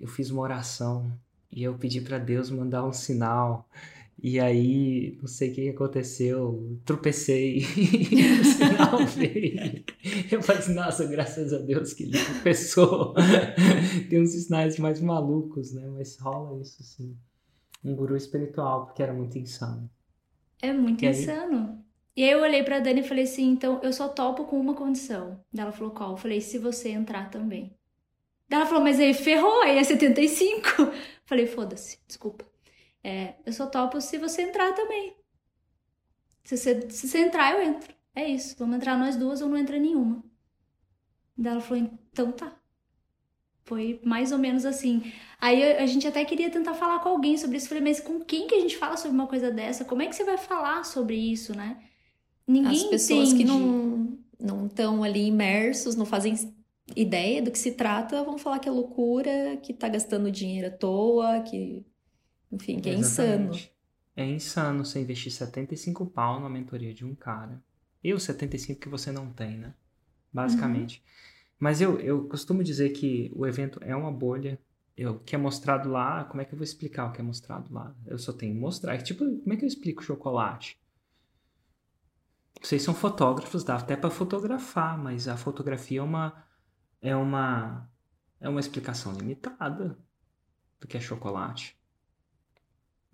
eu 0.00 0.06
fiz 0.06 0.30
uma 0.30 0.42
oração 0.42 1.10
e 1.50 1.62
eu 1.62 1.74
pedi 1.74 2.00
para 2.00 2.18
Deus 2.18 2.50
mandar 2.50 2.84
um 2.84 2.92
sinal. 2.92 3.68
E 4.22 4.40
aí, 4.40 5.18
não 5.20 5.28
sei 5.28 5.50
o 5.50 5.54
que 5.54 5.68
aconteceu, 5.68 6.78
tropecei 6.86 7.58
e 7.76 8.40
o 8.40 8.44
sinal 8.44 9.04
veio. 9.06 9.84
Eu 10.30 10.42
falei 10.42 10.62
assim, 10.62 10.74
nossa, 10.74 11.06
graças 11.06 11.52
a 11.52 11.58
Deus 11.58 11.92
que 11.92 12.04
ele 12.04 12.18
tropeçou. 12.18 13.14
Tem 14.08 14.22
uns 14.22 14.30
sinais 14.30 14.78
mais 14.78 15.00
malucos, 15.00 15.72
né? 15.72 15.86
Mas 15.88 16.18
rola 16.18 16.60
isso, 16.60 16.82
sim. 16.82 17.14
Um 17.84 17.94
guru 17.94 18.16
espiritual, 18.16 18.86
porque 18.86 19.02
era 19.02 19.12
muito 19.12 19.38
insano. 19.38 19.88
É 20.62 20.72
muito 20.72 21.04
e 21.04 21.08
insano. 21.08 21.68
Aí... 21.68 21.86
E 22.16 22.24
aí 22.24 22.30
eu 22.30 22.40
olhei 22.40 22.62
pra 22.62 22.80
Dani 22.80 23.00
e 23.00 23.06
falei 23.06 23.24
assim, 23.24 23.50
então 23.50 23.78
eu 23.82 23.92
só 23.92 24.08
topo 24.08 24.46
com 24.46 24.58
uma 24.58 24.74
condição. 24.74 25.38
Ela 25.54 25.70
falou, 25.70 25.92
qual? 25.92 26.12
Eu 26.12 26.16
falei, 26.16 26.40
se 26.40 26.58
você 26.58 26.88
entrar 26.88 27.30
também. 27.30 27.75
Daí 28.48 28.60
ela 28.60 28.66
falou, 28.66 28.82
mas 28.84 29.00
aí 29.00 29.12
ferrou, 29.14 29.62
aí 29.62 29.76
é 29.78 29.84
75. 29.84 30.68
Falei, 31.26 31.46
foda-se, 31.46 31.98
desculpa. 32.06 32.44
É, 33.02 33.34
eu 33.44 33.52
só 33.52 33.66
topo 33.66 34.00
se 34.00 34.18
você 34.18 34.42
entrar 34.42 34.72
também. 34.74 35.16
Se 36.44 36.56
você, 36.56 36.90
se 36.90 37.08
você 37.08 37.18
entrar, 37.18 37.54
eu 37.54 37.62
entro. 37.62 37.94
É 38.14 38.26
isso, 38.28 38.56
vamos 38.58 38.76
entrar 38.76 38.96
nós 38.98 39.16
duas 39.16 39.42
ou 39.42 39.48
não 39.48 39.58
entra 39.58 39.78
nenhuma. 39.78 40.24
Daí 41.36 41.52
ela 41.52 41.60
falou, 41.60 41.90
então 42.12 42.32
tá. 42.32 42.56
Foi 43.64 44.00
mais 44.04 44.30
ou 44.30 44.38
menos 44.38 44.64
assim. 44.64 45.12
Aí 45.40 45.60
a 45.76 45.86
gente 45.86 46.06
até 46.06 46.24
queria 46.24 46.48
tentar 46.50 46.74
falar 46.74 47.00
com 47.00 47.08
alguém 47.08 47.36
sobre 47.36 47.56
isso. 47.56 47.68
Falei, 47.68 47.82
mas 47.82 47.98
com 48.00 48.20
quem 48.20 48.46
que 48.46 48.54
a 48.54 48.60
gente 48.60 48.76
fala 48.76 48.96
sobre 48.96 49.16
uma 49.16 49.26
coisa 49.26 49.50
dessa? 49.50 49.84
Como 49.84 50.02
é 50.02 50.06
que 50.06 50.14
você 50.14 50.22
vai 50.24 50.38
falar 50.38 50.84
sobre 50.84 51.16
isso, 51.16 51.54
né? 51.54 51.76
Ninguém 52.46 52.72
As 52.72 52.84
pessoas 52.84 53.32
entende. 53.32 53.44
que 53.44 53.44
não 53.44 54.18
não 54.38 54.66
estão 54.66 55.02
ali 55.02 55.26
imersos, 55.26 55.96
não 55.96 56.06
fazem 56.06 56.34
ideia 56.94 57.42
do 57.42 57.50
que 57.50 57.58
se 57.58 57.72
trata, 57.72 58.22
vão 58.22 58.38
falar 58.38 58.58
que 58.58 58.68
é 58.68 58.72
loucura, 58.72 59.56
que 59.62 59.72
tá 59.74 59.88
gastando 59.88 60.30
dinheiro 60.30 60.68
à 60.68 60.70
toa, 60.70 61.40
que. 61.40 61.84
Enfim, 62.52 62.78
que 62.78 62.88
é 62.88 62.94
Exatamente. 62.94 63.56
insano. 63.56 63.76
É 64.14 64.24
insano 64.24 64.84
você 64.84 65.00
investir 65.00 65.32
75 65.32 66.06
pau 66.06 66.40
na 66.40 66.48
mentoria 66.48 66.94
de 66.94 67.04
um 67.04 67.14
cara. 67.14 67.62
E 68.02 68.14
os 68.14 68.22
75 68.22 68.80
que 68.80 68.88
você 68.88 69.10
não 69.10 69.32
tem, 69.32 69.58
né? 69.58 69.74
Basicamente. 70.32 70.98
Uhum. 70.98 71.12
Mas 71.58 71.80
eu, 71.80 71.98
eu 72.00 72.28
costumo 72.28 72.62
dizer 72.62 72.90
que 72.90 73.32
o 73.34 73.46
evento 73.46 73.80
é 73.82 73.96
uma 73.96 74.12
bolha. 74.12 74.58
Eu, 74.96 75.14
o 75.14 75.18
que 75.18 75.34
é 75.34 75.38
mostrado 75.38 75.90
lá, 75.90 76.24
como 76.24 76.40
é 76.40 76.44
que 76.44 76.54
eu 76.54 76.56
vou 76.56 76.64
explicar 76.64 77.06
o 77.06 77.12
que 77.12 77.20
é 77.20 77.24
mostrado 77.24 77.72
lá? 77.72 77.94
Eu 78.06 78.18
só 78.18 78.32
tenho 78.32 78.54
que 78.54 78.60
mostrar. 78.60 78.94
É 78.94 78.98
tipo, 78.98 79.24
como 79.24 79.52
é 79.52 79.56
que 79.56 79.64
eu 79.64 79.68
explico 79.68 80.02
chocolate? 80.02 80.80
Vocês 82.62 82.82
são 82.82 82.94
fotógrafos, 82.94 83.64
dá 83.64 83.76
até 83.76 83.96
para 83.96 84.08
fotografar, 84.08 84.96
mas 84.96 85.28
a 85.28 85.36
fotografia 85.36 86.00
é 86.00 86.02
uma 86.02 86.45
é 87.00 87.14
uma 87.14 87.88
é 88.40 88.48
uma 88.48 88.60
explicação 88.60 89.12
limitada 89.12 89.96
do 90.80 90.86
que 90.86 90.96
é 90.96 91.00
chocolate. 91.00 91.76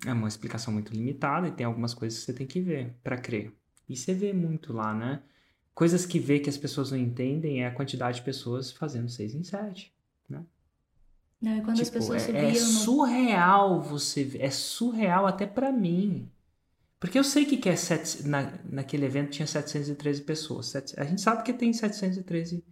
É 0.04 0.12
uma 0.12 0.28
explicação 0.28 0.72
muito 0.72 0.92
limitada 0.92 1.48
e 1.48 1.52
tem 1.52 1.64
algumas 1.64 1.94
coisas 1.94 2.18
que 2.18 2.24
você 2.26 2.32
tem 2.32 2.46
que 2.46 2.60
ver 2.60 2.96
para 3.02 3.16
crer. 3.16 3.54
E 3.88 3.96
você 3.96 4.12
vê 4.12 4.32
muito 4.32 4.72
lá, 4.72 4.92
né? 4.92 5.22
Coisas 5.74 6.04
que 6.04 6.18
vê 6.18 6.40
que 6.40 6.50
as 6.50 6.58
pessoas 6.58 6.90
não 6.90 6.98
entendem 6.98 7.62
é 7.62 7.68
a 7.68 7.74
quantidade 7.74 8.16
de 8.16 8.24
pessoas 8.24 8.70
fazendo 8.70 9.08
6 9.08 9.34
em 9.34 9.44
7, 9.44 9.94
né? 10.28 10.44
Não, 11.40 11.56
e 11.56 11.62
quando 11.62 11.76
tipo, 11.76 11.82
as 11.82 11.90
pessoas 11.90 12.22
é, 12.22 12.26
subiam... 12.26 12.44
É 12.44 12.54
surreal 12.54 13.80
você... 13.80 14.36
É 14.38 14.50
surreal 14.50 15.26
até 15.26 15.46
para 15.46 15.72
mim. 15.72 16.30
Porque 17.00 17.18
eu 17.18 17.24
sei 17.24 17.44
que, 17.44 17.56
que 17.56 17.68
é... 17.68 17.76
Sete, 17.76 18.28
na, 18.28 18.52
naquele 18.64 19.06
evento 19.06 19.30
tinha 19.30 19.46
713 19.46 20.22
pessoas. 20.22 20.74
A 20.96 21.04
gente 21.04 21.20
sabe 21.20 21.42
que 21.42 21.52
tem 21.52 21.72
713 21.72 22.64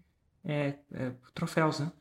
é, 0.45 0.75
é, 0.93 1.13
troféus, 1.35 1.81
né? 1.81 1.93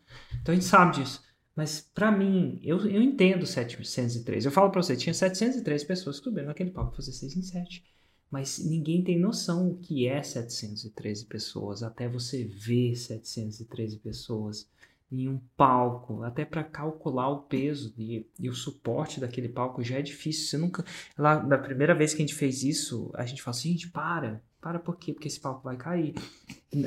Então 0.42 0.54
a 0.54 0.56
gente 0.56 0.68
sabe 0.68 0.96
disso. 0.96 1.24
Mas 1.56 1.82
para 1.82 2.12
mim, 2.12 2.60
eu, 2.64 2.80
eu 2.88 3.02
entendo 3.02 3.46
703. 3.46 4.46
Eu 4.46 4.52
falo 4.52 4.70
para 4.70 4.82
você, 4.82 4.96
tinha 4.96 5.14
703 5.14 5.84
pessoas 5.84 6.18
que 6.18 6.24
subiram 6.24 6.48
naquele 6.48 6.72
palco 6.72 6.96
fazer 6.96 7.12
6 7.12 7.36
em 7.36 7.42
7. 7.42 7.84
Mas 8.32 8.60
ninguém 8.60 9.04
tem 9.04 9.20
noção 9.20 9.70
o 9.70 9.78
que 9.78 10.08
é 10.08 10.22
713 10.22 11.26
pessoas, 11.26 11.82
até 11.82 12.08
você 12.08 12.46
ver 12.46 12.96
713 12.96 13.98
pessoas 13.98 14.70
em 15.12 15.28
um 15.28 15.40
palco, 15.58 16.22
até 16.24 16.46
para 16.46 16.64
calcular 16.64 17.30
o 17.30 17.42
peso 17.42 17.94
e, 17.98 18.28
e, 18.40 18.48
o 18.48 18.54
suporte 18.54 19.20
daquele 19.20 19.50
palco 19.50 19.82
já 19.82 19.98
é 19.98 20.02
difícil. 20.02 20.48
Você 20.48 20.58
nunca. 20.58 20.86
Lá, 21.18 21.40
da 21.40 21.58
primeira 21.58 21.96
vez 21.96 22.14
que 22.14 22.22
a 22.22 22.26
gente 22.26 22.36
fez 22.36 22.64
isso, 22.64 23.12
a 23.16 23.26
gente 23.26 23.42
falou 23.42 23.58
assim: 23.58 23.72
gente, 23.72 23.90
para, 23.90 24.42
para 24.62 24.80
por 24.80 24.98
quê? 24.98 25.14
Porque 25.14 25.28
esse 25.28 25.40
palco 25.40 25.64
vai 25.64 25.78
cair. 25.78 26.14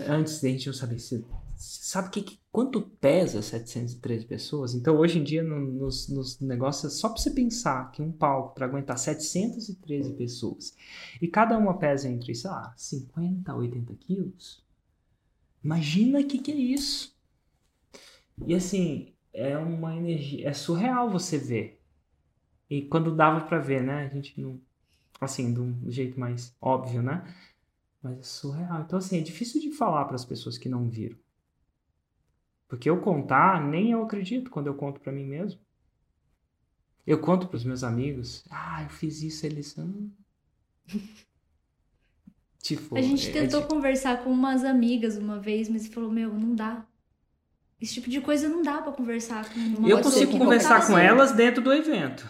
Antes 0.08 0.42
a 0.44 0.48
gente 0.48 0.66
não 0.66 0.74
sabia 0.74 0.98
se. 0.98 1.24
Sabe 1.54 2.10
que, 2.10 2.40
quanto 2.50 2.82
pesa 2.82 3.40
713 3.40 4.26
pessoas? 4.26 4.74
Então 4.74 4.96
hoje 4.96 5.18
em 5.18 5.24
dia 5.24 5.42
no, 5.42 5.60
nos, 5.60 6.08
nos 6.08 6.40
negócios, 6.40 6.98
só 6.98 7.08
para 7.08 7.18
você 7.18 7.30
pensar 7.30 7.92
que 7.92 8.02
um 8.02 8.10
palco 8.10 8.54
para 8.54 8.66
aguentar 8.66 8.98
713 8.98 10.14
pessoas 10.14 10.74
e 11.20 11.28
cada 11.28 11.56
uma 11.56 11.78
pesa 11.78 12.08
entre, 12.08 12.34
sei 12.34 12.50
lá, 12.50 12.74
50 12.76 13.52
a 13.52 13.56
80 13.56 13.94
quilos. 13.94 14.64
Imagina 15.62 16.20
o 16.20 16.26
que, 16.26 16.38
que 16.38 16.50
é 16.50 16.56
isso. 16.56 17.16
E 18.44 18.54
assim, 18.54 19.12
é 19.32 19.56
uma 19.56 19.96
energia, 19.96 20.48
é 20.48 20.52
surreal 20.52 21.10
você 21.10 21.38
ver. 21.38 21.80
E 22.68 22.82
quando 22.82 23.14
dava 23.14 23.42
para 23.42 23.58
ver, 23.58 23.82
né? 23.82 24.06
A 24.06 24.08
gente 24.08 24.40
não. 24.40 24.60
Assim, 25.20 25.52
de 25.52 25.60
um 25.60 25.90
jeito 25.90 26.18
mais 26.18 26.56
óbvio, 26.60 27.02
né? 27.02 27.22
Mas 28.02 28.18
é 28.18 28.22
surreal. 28.22 28.82
Então, 28.82 28.98
assim, 28.98 29.18
é 29.18 29.22
difícil 29.22 29.60
de 29.60 29.70
falar 29.70 30.04
para 30.06 30.16
as 30.16 30.24
pessoas 30.24 30.58
que 30.58 30.68
não 30.68 30.88
viram. 30.88 31.16
Porque 32.66 32.90
eu 32.90 33.00
contar, 33.00 33.62
nem 33.64 33.92
eu 33.92 34.02
acredito 34.02 34.50
quando 34.50 34.66
eu 34.66 34.74
conto 34.74 35.00
para 35.00 35.12
mim 35.12 35.26
mesmo. 35.26 35.60
Eu 37.06 37.20
conto 37.20 37.46
para 37.46 37.56
os 37.56 37.64
meus 37.64 37.84
amigos, 37.84 38.44
ah, 38.50 38.82
eu 38.82 38.88
fiz 38.88 39.22
isso, 39.22 39.44
eles. 39.44 39.76
tipo, 42.62 42.96
a 42.96 43.02
gente 43.02 43.28
é, 43.28 43.32
tentou 43.32 43.60
é, 43.60 43.66
conversar 43.66 44.22
com 44.22 44.30
umas 44.30 44.64
amigas 44.64 45.16
uma 45.16 45.38
vez, 45.38 45.68
mas 45.68 45.86
falou: 45.88 46.10
Meu, 46.10 46.32
não 46.32 46.54
dá. 46.54 46.86
Esse 47.80 47.94
tipo 47.94 48.08
de 48.08 48.20
coisa 48.20 48.48
não 48.48 48.62
dá 48.62 48.80
para 48.80 48.92
conversar 48.92 49.52
com 49.52 49.58
uma 49.58 49.88
Eu 49.88 50.00
consigo 50.00 50.38
conversar 50.38 50.86
com 50.86 50.96
elas 50.96 51.32
dentro 51.32 51.62
do 51.62 51.72
evento. 51.72 52.28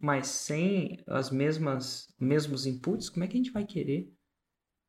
Mas 0.00 0.28
sem 0.28 1.02
as 1.06 1.30
mesmas 1.30 2.06
mesmos 2.20 2.66
inputs, 2.66 3.08
como 3.08 3.24
é 3.24 3.26
que 3.26 3.34
a 3.34 3.38
gente 3.38 3.50
vai 3.50 3.64
querer 3.64 4.14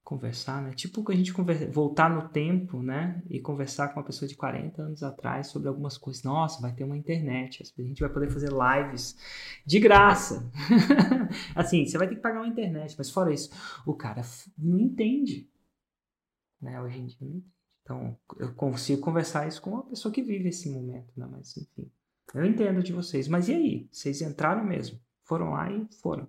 conversar, 0.09 0.59
né? 0.63 0.73
Tipo 0.73 1.03
que 1.05 1.11
a 1.11 1.15
gente 1.15 1.31
conversa, 1.31 1.69
voltar 1.69 2.09
no 2.09 2.29
tempo, 2.29 2.81
né? 2.81 3.21
E 3.29 3.39
conversar 3.39 3.89
com 3.89 3.99
uma 3.99 4.05
pessoa 4.05 4.27
de 4.27 4.35
40 4.35 4.81
anos 4.81 5.03
atrás 5.03 5.47
sobre 5.49 5.67
algumas 5.67 5.99
coisas. 5.99 6.23
Nossa, 6.23 6.59
vai 6.59 6.73
ter 6.73 6.83
uma 6.83 6.97
internet, 6.97 7.61
a 7.77 7.81
gente 7.83 7.99
vai 7.99 8.09
poder 8.09 8.27
fazer 8.31 8.49
lives 8.49 9.15
de 9.63 9.79
graça. 9.79 10.51
assim, 11.55 11.85
você 11.85 11.95
vai 11.95 12.07
ter 12.07 12.15
que 12.15 12.21
pagar 12.21 12.39
uma 12.39 12.47
internet, 12.47 12.95
mas 12.97 13.11
fora 13.11 13.31
isso, 13.31 13.51
o 13.85 13.93
cara 13.93 14.23
não 14.57 14.79
entende, 14.79 15.47
né? 16.59 16.81
Hoje 16.81 16.97
em 16.97 17.05
dia 17.05 17.17
não 17.21 17.29
entende. 17.29 17.53
Então, 17.83 18.17
eu 18.39 18.51
consigo 18.55 19.01
conversar 19.01 19.47
isso 19.47 19.61
com 19.61 19.69
uma 19.69 19.83
pessoa 19.83 20.11
que 20.11 20.23
vive 20.23 20.49
esse 20.49 20.71
momento, 20.71 21.11
né? 21.15 21.27
Mas, 21.31 21.55
enfim, 21.55 21.91
eu 22.33 22.43
entendo 22.45 22.81
de 22.81 22.93
vocês. 22.93 23.27
Mas 23.27 23.47
e 23.47 23.53
aí? 23.53 23.89
Vocês 23.91 24.21
entraram 24.21 24.63
mesmo? 24.63 24.99
Foram 25.23 25.51
lá 25.51 25.71
e 25.71 25.87
foram. 26.01 26.27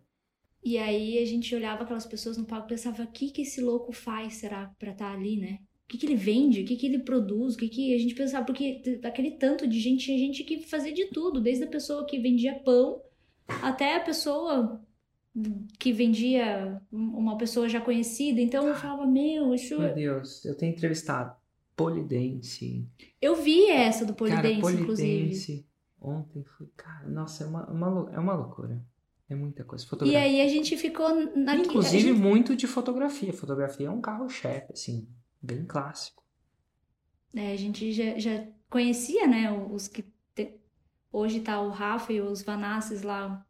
E 0.63 0.77
aí 0.77 1.19
a 1.19 1.25
gente 1.25 1.55
olhava 1.55 1.83
aquelas 1.83 2.07
pessoas 2.07 2.37
no 2.37 2.45
palco 2.45 2.67
e 2.67 2.71
pensava, 2.71 3.03
o 3.03 3.07
que 3.07 3.31
que 3.31 3.43
esse 3.43 3.61
louco 3.61 3.93
faz, 3.93 4.35
será, 4.35 4.71
pra 4.79 4.93
estar 4.93 5.11
tá 5.11 5.13
ali, 5.13 5.37
né? 5.39 5.59
O 5.85 5.89
que 5.89 5.99
que 5.99 6.07
ele 6.07 6.15
vende? 6.15 6.61
O 6.61 6.65
que 6.65 6.77
que 6.77 6.87
ele 6.87 7.01
produz? 7.01 7.55
O 7.55 7.59
que 7.59 7.69
que... 7.69 7.95
A 7.95 7.99
gente 7.99 8.15
pensava, 8.15 8.45
porque 8.45 8.99
daquele 9.01 9.33
tanto 9.33 9.67
de 9.67 9.81
gente, 9.81 10.05
tinha 10.05 10.19
gente 10.19 10.45
que 10.45 10.61
fazia 10.61 10.93
de 10.93 11.07
tudo. 11.07 11.41
Desde 11.41 11.65
a 11.65 11.69
pessoa 11.69 12.07
que 12.07 12.19
vendia 12.19 12.61
pão, 12.61 13.03
até 13.63 13.97
a 13.97 14.01
pessoa 14.01 14.81
que 15.79 15.93
vendia 15.93 16.81
uma 16.93 17.37
pessoa 17.37 17.69
já 17.69 17.81
conhecida. 17.81 18.41
Então 18.41 18.69
eu 18.69 18.75
falava, 18.75 19.07
meu, 19.07 19.55
isso... 19.55 19.79
Meu 19.79 19.95
Deus, 19.95 20.45
eu 20.45 20.57
tenho 20.57 20.73
entrevistado 20.73 21.35
Polidense. 21.75 22.87
Eu 23.21 23.35
vi 23.35 23.67
essa 23.69 24.05
do 24.05 24.15
Polidense, 24.15 24.43
cara, 24.43 24.61
Polidense 24.61 24.83
inclusive. 24.83 25.67
Ontem 26.01 26.45
foi, 26.45 26.67
cara, 26.77 27.09
nossa, 27.09 27.45
é 27.45 27.47
uma, 27.47 27.67
uma, 27.71 28.11
é 28.13 28.19
uma 28.19 28.35
loucura. 28.35 28.85
É 29.31 29.35
muita 29.37 29.63
coisa. 29.63 29.87
Fotografia. 29.87 30.19
E 30.19 30.41
aí 30.41 30.41
a 30.41 30.49
gente 30.49 30.77
ficou 30.77 31.09
naquele. 31.37 31.69
Inclusive, 31.69 32.09
gente... 32.09 32.19
muito 32.19 32.57
de 32.57 32.67
fotografia. 32.67 33.33
Fotografia 33.33 33.87
é 33.87 33.91
um 33.91 34.01
carro-chefe, 34.01 34.73
assim, 34.73 35.09
bem 35.41 35.65
clássico. 35.65 36.21
É, 37.33 37.53
a 37.53 37.57
gente 37.57 37.93
já, 37.93 38.19
já 38.19 38.45
conhecia, 38.69 39.29
né, 39.29 39.53
os 39.53 39.87
que. 39.87 40.05
Te... 40.35 40.59
Hoje 41.13 41.41
tá 41.41 41.61
o 41.61 41.71
Rafa 41.71 42.13
e 42.13 42.21
os 42.21 42.43
Vanasses 42.43 43.03
lá. 43.03 43.47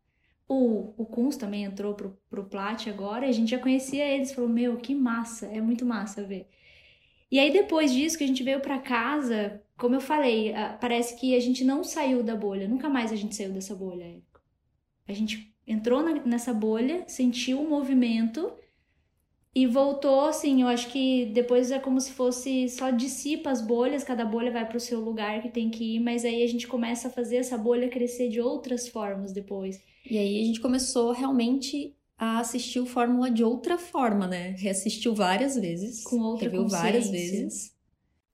O, 0.47 0.93
o 0.99 1.07
Kunz 1.07 1.39
também 1.39 1.65
entrou 1.65 1.95
pro, 1.95 2.19
pro 2.29 2.45
Plat 2.45 2.87
agora. 2.89 3.27
a 3.27 3.33
gente 3.33 3.51
já 3.51 3.59
conhecia 3.59 4.07
eles. 4.07 4.33
Falou, 4.33 4.51
meu, 4.51 4.77
que 4.77 4.95
massa. 4.95 5.47
É 5.47 5.63
muito 5.63 5.87
massa 5.87 6.23
ver. 6.23 6.47
E 7.31 7.39
aí, 7.39 7.51
depois 7.51 7.91
disso, 7.91 8.19
que 8.19 8.25
a 8.25 8.27
gente 8.27 8.43
veio 8.43 8.61
para 8.61 8.81
casa, 8.81 9.63
como 9.79 9.95
eu 9.95 10.01
falei, 10.01 10.53
parece 10.81 11.19
que 11.19 11.35
a 11.35 11.41
gente 11.41 11.65
não 11.65 11.83
saiu 11.83 12.23
da 12.23 12.37
bolha. 12.37 12.69
Nunca 12.69 12.89
mais 12.91 13.13
a 13.13 13.17
gente 13.17 13.35
saiu 13.35 13.53
dessa 13.53 13.75
bolha. 13.75 14.21
A 15.07 15.13
gente 15.13 15.51
entrou 15.71 16.03
na, 16.03 16.15
nessa 16.25 16.53
bolha, 16.53 17.05
sentiu 17.07 17.61
o 17.61 17.69
movimento 17.69 18.53
e 19.55 19.67
voltou 19.67 20.27
assim. 20.27 20.63
Eu 20.63 20.69
acho 20.69 20.89
que 20.89 21.27
depois 21.27 21.71
é 21.71 21.79
como 21.79 22.01
se 22.01 22.13
fosse 22.13 22.69
só 22.69 22.91
dissipa 22.91 23.51
as 23.51 23.63
bolhas, 23.63 24.05
cada 24.05 24.25
bolha 24.25 24.51
vai 24.51 24.67
para 24.67 24.77
o 24.77 24.81
seu 24.81 25.01
lugar 25.01 25.41
que 25.43 25.49
tem 25.49 25.71
que 25.71 25.97
ir, 25.97 26.01
mas 26.01 26.25
aí 26.25 26.43
a 26.43 26.47
gente 26.47 26.67
começa 26.67 27.09
a 27.09 27.11
fazer 27.11 27.37
essa 27.37 27.57
bolha 27.57 27.89
crescer 27.89 28.29
de 28.29 28.41
outras 28.41 28.89
formas 28.89 29.33
depois. 29.33 29.81
E 30.09 30.19
aí 30.19 30.41
a 30.41 30.45
gente 30.45 30.61
começou 30.61 31.13
realmente 31.13 31.95
a 32.19 32.41
assistir 32.41 32.81
o 32.81 32.87
Fórmula 32.87 33.31
de 33.31 33.43
outra 33.43 33.79
forma, 33.79 34.27
né? 34.27 34.55
Reassistiu 34.59 35.15
várias 35.15 35.55
vezes. 35.55 36.03
Com 36.03 36.19
outra 36.21 36.51
reviu 36.51 36.69
várias 36.69 37.09
vezes 37.09 37.80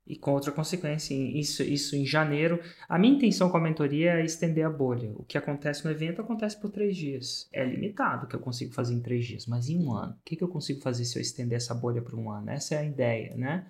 e 0.07 0.17
com 0.17 0.33
outra 0.33 0.53
consequência, 0.53 1.15
isso, 1.15 1.63
isso 1.63 1.97
em 1.97 2.07
janeiro. 2.07 2.61
A 2.89 2.97
minha 2.99 3.15
intenção 3.15 3.51
com 3.51 3.57
a 3.57 3.61
mentoria 3.61 4.13
é 4.13 4.25
estender 4.25 4.65
a 4.65 4.71
bolha. 4.71 5.13
O 5.17 5.25
que 5.25 5.37
acontece 5.37 5.85
no 5.85 5.91
evento 5.91 6.21
acontece 6.21 6.61
por 6.61 6.71
três 6.71 6.97
dias. 6.97 7.49
É 7.53 7.65
limitado 7.65 8.25
o 8.25 8.29
que 8.29 8.37
eu 8.37 8.41
consigo 8.41 8.73
fazer 8.73 8.95
em 8.95 9.01
três 9.01 9.27
dias, 9.27 9.47
mas 9.47 9.69
em 9.69 9.77
um 9.79 9.93
ano, 9.93 10.13
o 10.13 10.25
que, 10.25 10.37
que 10.37 10.45
eu 10.45 10.49
consigo 10.49 10.81
fazer 10.81 11.05
se 11.05 11.19
eu 11.19 11.23
estender 11.23 11.57
essa 11.57 11.75
bolha 11.75 12.01
por 12.01 12.15
um 12.15 12.31
ano? 12.31 12.51
Essa 12.51 12.77
é 12.77 12.79
a 12.79 12.85
ideia, 12.85 13.35
né? 13.37 13.67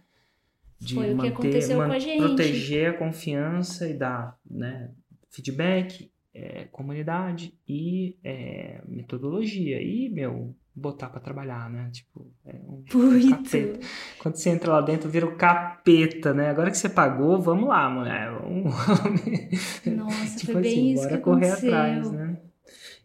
De 0.78 0.94
Foi 0.94 1.14
manter, 1.14 1.14
o 1.14 1.22
que 1.22 1.28
aconteceu 1.28 1.78
man, 1.78 1.86
com 1.86 1.92
a 1.92 1.98
gente. 1.98 2.18
proteger 2.18 2.90
a 2.90 2.98
confiança 2.98 3.88
e 3.88 3.94
dar 3.94 4.38
né, 4.44 4.90
feedback, 5.30 6.10
é, 6.34 6.64
comunidade 6.66 7.54
e 7.66 8.18
é, 8.22 8.82
metodologia. 8.86 9.80
E, 9.80 10.10
meu, 10.10 10.54
botar 10.76 11.08
para 11.08 11.20
trabalhar, 11.20 11.70
né? 11.70 11.88
Tipo, 11.90 12.30
é 12.44 12.54
um, 12.68 12.84
um 12.84 13.30
capeta. 13.30 13.80
Quando 14.18 14.36
você 14.36 14.50
entra 14.50 14.72
lá 14.72 14.80
dentro, 14.82 15.08
vira 15.08 15.26
o 15.26 15.34
capeta, 15.34 16.34
né? 16.34 16.50
Agora 16.50 16.70
que 16.70 16.76
você 16.76 16.88
pagou, 16.88 17.40
vamos 17.40 17.68
lá, 17.68 17.88
mulher. 17.88 18.30
Vamos... 18.32 18.74
Nossa, 19.86 20.36
tipo 20.38 20.52
foi 20.52 20.62
bem 20.62 20.72
assim, 20.72 20.92
isso 20.92 21.02
bora 21.02 21.16
que 21.16 21.22
correr 21.22 21.46
aconteceu. 21.46 21.74
atrás, 21.74 22.10
né? 22.12 22.36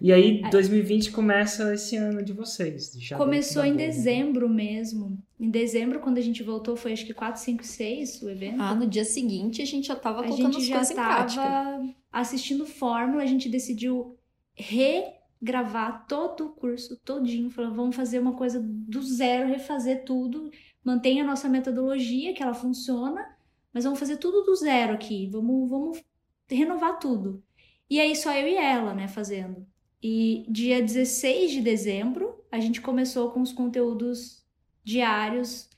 E 0.01 0.12
aí, 0.12 0.41
2020 0.49 1.12
começa 1.12 1.73
esse 1.75 1.95
ano 1.95 2.23
de 2.23 2.34
vocês. 2.34 2.91
Começou 3.15 3.63
em 3.63 3.75
dezembro 3.75 4.49
mesmo. 4.49 5.17
Em 5.39 5.49
dezembro, 5.49 5.99
quando 5.99 6.17
a 6.17 6.21
gente 6.21 6.41
voltou, 6.41 6.75
foi 6.75 6.91
acho 6.91 7.05
que 7.05 7.13
4, 7.13 7.39
5, 7.39 7.63
6 7.63 8.21
o 8.23 8.29
evento. 8.29 8.60
Ah, 8.60 8.73
no 8.73 8.88
dia 8.88 9.05
seguinte 9.05 9.62
a 9.62 9.65
gente 9.65 9.88
já 9.88 9.95
tava 9.95 10.23
colocando 10.23 10.57
as 10.57 10.67
coisas 10.67 10.91
em 10.91 10.95
prática. 10.95 11.13
A 11.13 11.27
gente 11.27 11.36
já 11.36 11.43
tava 11.43 11.95
assistindo 12.12 12.65
Fórmula, 12.65 13.21
a 13.21 13.27
gente 13.27 13.47
decidiu 13.47 14.17
re 14.55 15.03
gravar 15.41 16.06
todo 16.06 16.45
o 16.45 16.49
curso 16.51 16.97
todinho, 16.97 17.49
falando, 17.49 17.75
vamos 17.75 17.95
fazer 17.95 18.19
uma 18.19 18.34
coisa 18.34 18.60
do 18.62 19.01
zero, 19.01 19.49
refazer 19.49 20.06
tudo, 20.06 20.51
mantenha 20.84 21.23
a 21.23 21.27
nossa 21.27 21.49
metodologia, 21.49 22.34
que 22.34 22.43
ela 22.43 22.54
funciona, 22.54 23.36
mas 23.73 23.84
vamos 23.84 23.99
fazer 23.99 24.17
tudo 24.17 24.43
do 24.43 24.56
zero 24.56 24.93
aqui, 24.93 25.27
vamos, 25.27 25.69
vamos 25.69 26.04
renovar 26.49 26.99
tudo. 26.99 27.43
E 27.89 27.99
aí 27.99 28.15
só 28.15 28.34
eu 28.34 28.47
e 28.47 28.56
ela, 28.56 28.93
né, 28.93 29.08
fazendo. 29.08 29.65
E 30.01 30.45
dia 30.49 30.82
16 30.82 31.51
de 31.51 31.62
dezembro, 31.62 32.43
a 32.51 32.60
gente 32.60 32.82
começou 32.82 33.32
com 33.32 33.41
os 33.41 33.51
conteúdos 33.51 34.43
diários, 34.84 35.69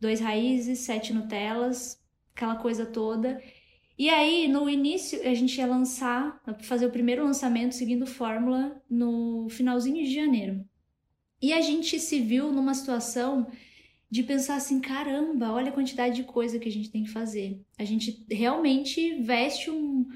dois 0.00 0.20
raízes, 0.20 0.80
sete 0.80 1.12
Nutelas, 1.12 2.00
aquela 2.34 2.56
coisa 2.56 2.86
toda. 2.86 3.40
E 3.98 4.10
aí, 4.10 4.46
no 4.46 4.68
início, 4.68 5.20
a 5.26 5.32
gente 5.32 5.56
ia 5.56 5.66
lançar, 5.66 6.42
fazer 6.60 6.84
o 6.86 6.90
primeiro 6.90 7.24
lançamento 7.24 7.74
seguindo 7.74 8.06
fórmula 8.06 8.80
no 8.90 9.48
finalzinho 9.48 10.04
de 10.04 10.14
janeiro. 10.14 10.62
E 11.40 11.52
a 11.52 11.62
gente 11.62 11.98
se 11.98 12.20
viu 12.20 12.52
numa 12.52 12.74
situação 12.74 13.46
de 14.10 14.22
pensar 14.22 14.56
assim: 14.56 14.80
caramba, 14.80 15.50
olha 15.50 15.70
a 15.70 15.74
quantidade 15.74 16.16
de 16.16 16.24
coisa 16.24 16.58
que 16.58 16.68
a 16.68 16.72
gente 16.72 16.90
tem 16.90 17.04
que 17.04 17.10
fazer. 17.10 17.60
A 17.78 17.84
gente 17.84 18.24
realmente 18.30 19.14
veste 19.22 19.70
um, 19.70 20.06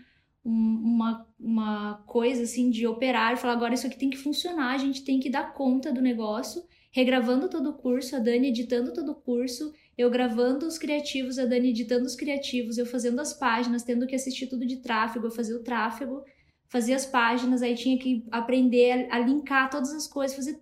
um, 0.45 0.83
uma, 0.85 1.27
uma 1.39 1.95
coisa 2.07 2.43
assim 2.43 2.69
de 2.69 2.87
operar 2.87 3.33
e 3.33 3.37
falar: 3.37 3.55
agora 3.55 3.75
isso 3.75 3.87
aqui 3.87 3.99
tem 3.99 4.11
que 4.11 4.19
funcionar, 4.19 4.75
a 4.75 4.79
gente 4.79 5.05
tem 5.05 5.19
que 5.19 5.31
dar 5.31 5.55
conta 5.55 5.91
do 5.91 6.03
negócio, 6.03 6.63
regravando 6.91 7.49
todo 7.49 7.71
o 7.71 7.75
curso, 7.75 8.15
a 8.15 8.19
Dani 8.19 8.49
editando 8.49 8.93
todo 8.93 9.13
o 9.13 9.17
curso 9.17 9.73
eu 10.01 10.11
gravando 10.11 10.67
os 10.67 10.79
criativos, 10.79 11.39
a 11.39 11.45
Dani 11.45 11.71
editando 11.71 12.07
os 12.07 12.17
criativos, 12.17 12.79
eu 12.79 12.87
fazendo 12.87 13.21
as 13.21 13.35
páginas, 13.35 13.83
tendo 13.83 14.07
que 14.07 14.15
assistir 14.15 14.47
tudo 14.47 14.67
de 14.67 14.79
tráfego, 14.79 15.27
eu 15.27 15.31
fazia 15.31 15.55
o 15.55 15.63
tráfego, 15.63 16.25
fazia 16.69 16.97
as 16.97 17.05
páginas, 17.05 17.61
aí 17.61 17.75
tinha 17.75 17.99
que 17.99 18.25
aprender 18.31 19.09
a, 19.11 19.19
linkar 19.19 19.69
todas 19.69 19.93
as 19.93 20.07
coisas, 20.07 20.35
fazer... 20.35 20.59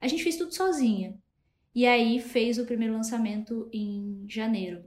A 0.00 0.08
gente 0.08 0.24
fez 0.24 0.36
tudo 0.36 0.52
sozinha. 0.52 1.16
E 1.72 1.86
aí 1.86 2.20
fez 2.20 2.58
o 2.58 2.66
primeiro 2.66 2.94
lançamento 2.94 3.68
em 3.72 4.26
janeiro, 4.28 4.84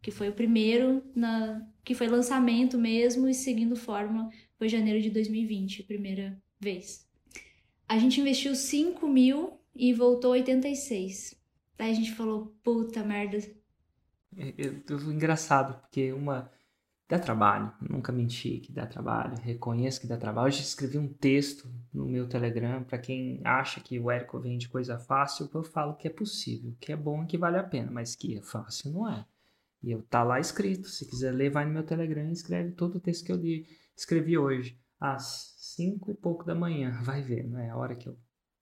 que 0.00 0.12
foi 0.12 0.28
o 0.28 0.34
primeiro 0.34 1.02
na 1.14 1.66
que 1.82 1.94
foi 1.94 2.06
lançamento 2.06 2.78
mesmo 2.78 3.26
e 3.26 3.34
seguindo 3.34 3.74
fórmula, 3.74 4.28
foi 4.56 4.68
janeiro 4.68 5.00
de 5.02 5.10
2020, 5.10 5.82
a 5.82 5.86
primeira 5.86 6.40
vez. 6.60 7.04
A 7.88 7.98
gente 7.98 8.20
investiu 8.20 8.54
5 8.54 9.08
mil 9.08 9.58
e 9.74 9.92
voltou 9.92 10.32
86. 10.32 11.39
Daí 11.80 11.92
a 11.92 11.94
gente 11.94 12.12
falou, 12.12 12.54
puta 12.62 13.02
merda. 13.02 13.38
É, 14.36 14.54
engraçado, 15.10 15.80
porque 15.80 16.12
uma. 16.12 16.50
Dá 17.08 17.18
trabalho, 17.18 17.72
nunca 17.80 18.12
menti 18.12 18.58
que 18.58 18.70
dá 18.70 18.86
trabalho, 18.86 19.34
reconheço 19.40 19.98
que 19.98 20.06
dá 20.06 20.18
trabalho. 20.18 20.48
Hoje 20.48 20.60
escrevi 20.60 20.98
um 20.98 21.08
texto 21.08 21.72
no 21.92 22.04
meu 22.04 22.28
Telegram 22.28 22.84
para 22.84 22.98
quem 22.98 23.40
acha 23.44 23.80
que 23.80 23.98
o 23.98 24.10
Érico 24.10 24.38
vende 24.38 24.68
coisa 24.68 24.98
fácil, 24.98 25.50
eu 25.52 25.64
falo 25.64 25.96
que 25.96 26.06
é 26.06 26.10
possível, 26.10 26.76
que 26.78 26.92
é 26.92 26.96
bom 26.96 27.24
e 27.24 27.26
que 27.26 27.38
vale 27.38 27.56
a 27.56 27.64
pena, 27.64 27.90
mas 27.90 28.14
que 28.14 28.36
é 28.36 28.42
fácil 28.42 28.92
não 28.92 29.10
é. 29.10 29.26
E 29.82 29.90
eu 29.90 30.02
tá 30.02 30.22
lá 30.22 30.38
escrito, 30.38 30.86
se 30.86 31.08
quiser 31.08 31.32
ler, 31.32 31.50
vai 31.50 31.64
no 31.64 31.72
meu 31.72 31.82
Telegram 31.82 32.28
e 32.28 32.32
escreve 32.32 32.72
todo 32.72 32.96
o 32.96 33.00
texto 33.00 33.24
que 33.24 33.32
eu 33.32 33.36
li, 33.36 33.66
escrevi 33.96 34.36
hoje, 34.36 34.78
às 35.00 35.54
cinco 35.56 36.10
e 36.10 36.14
pouco 36.14 36.44
da 36.44 36.54
manhã, 36.54 36.92
vai 37.02 37.22
ver, 37.22 37.48
não 37.48 37.58
é 37.58 37.70
a 37.70 37.76
hora 37.76 37.96
que 37.96 38.06
eu 38.06 38.16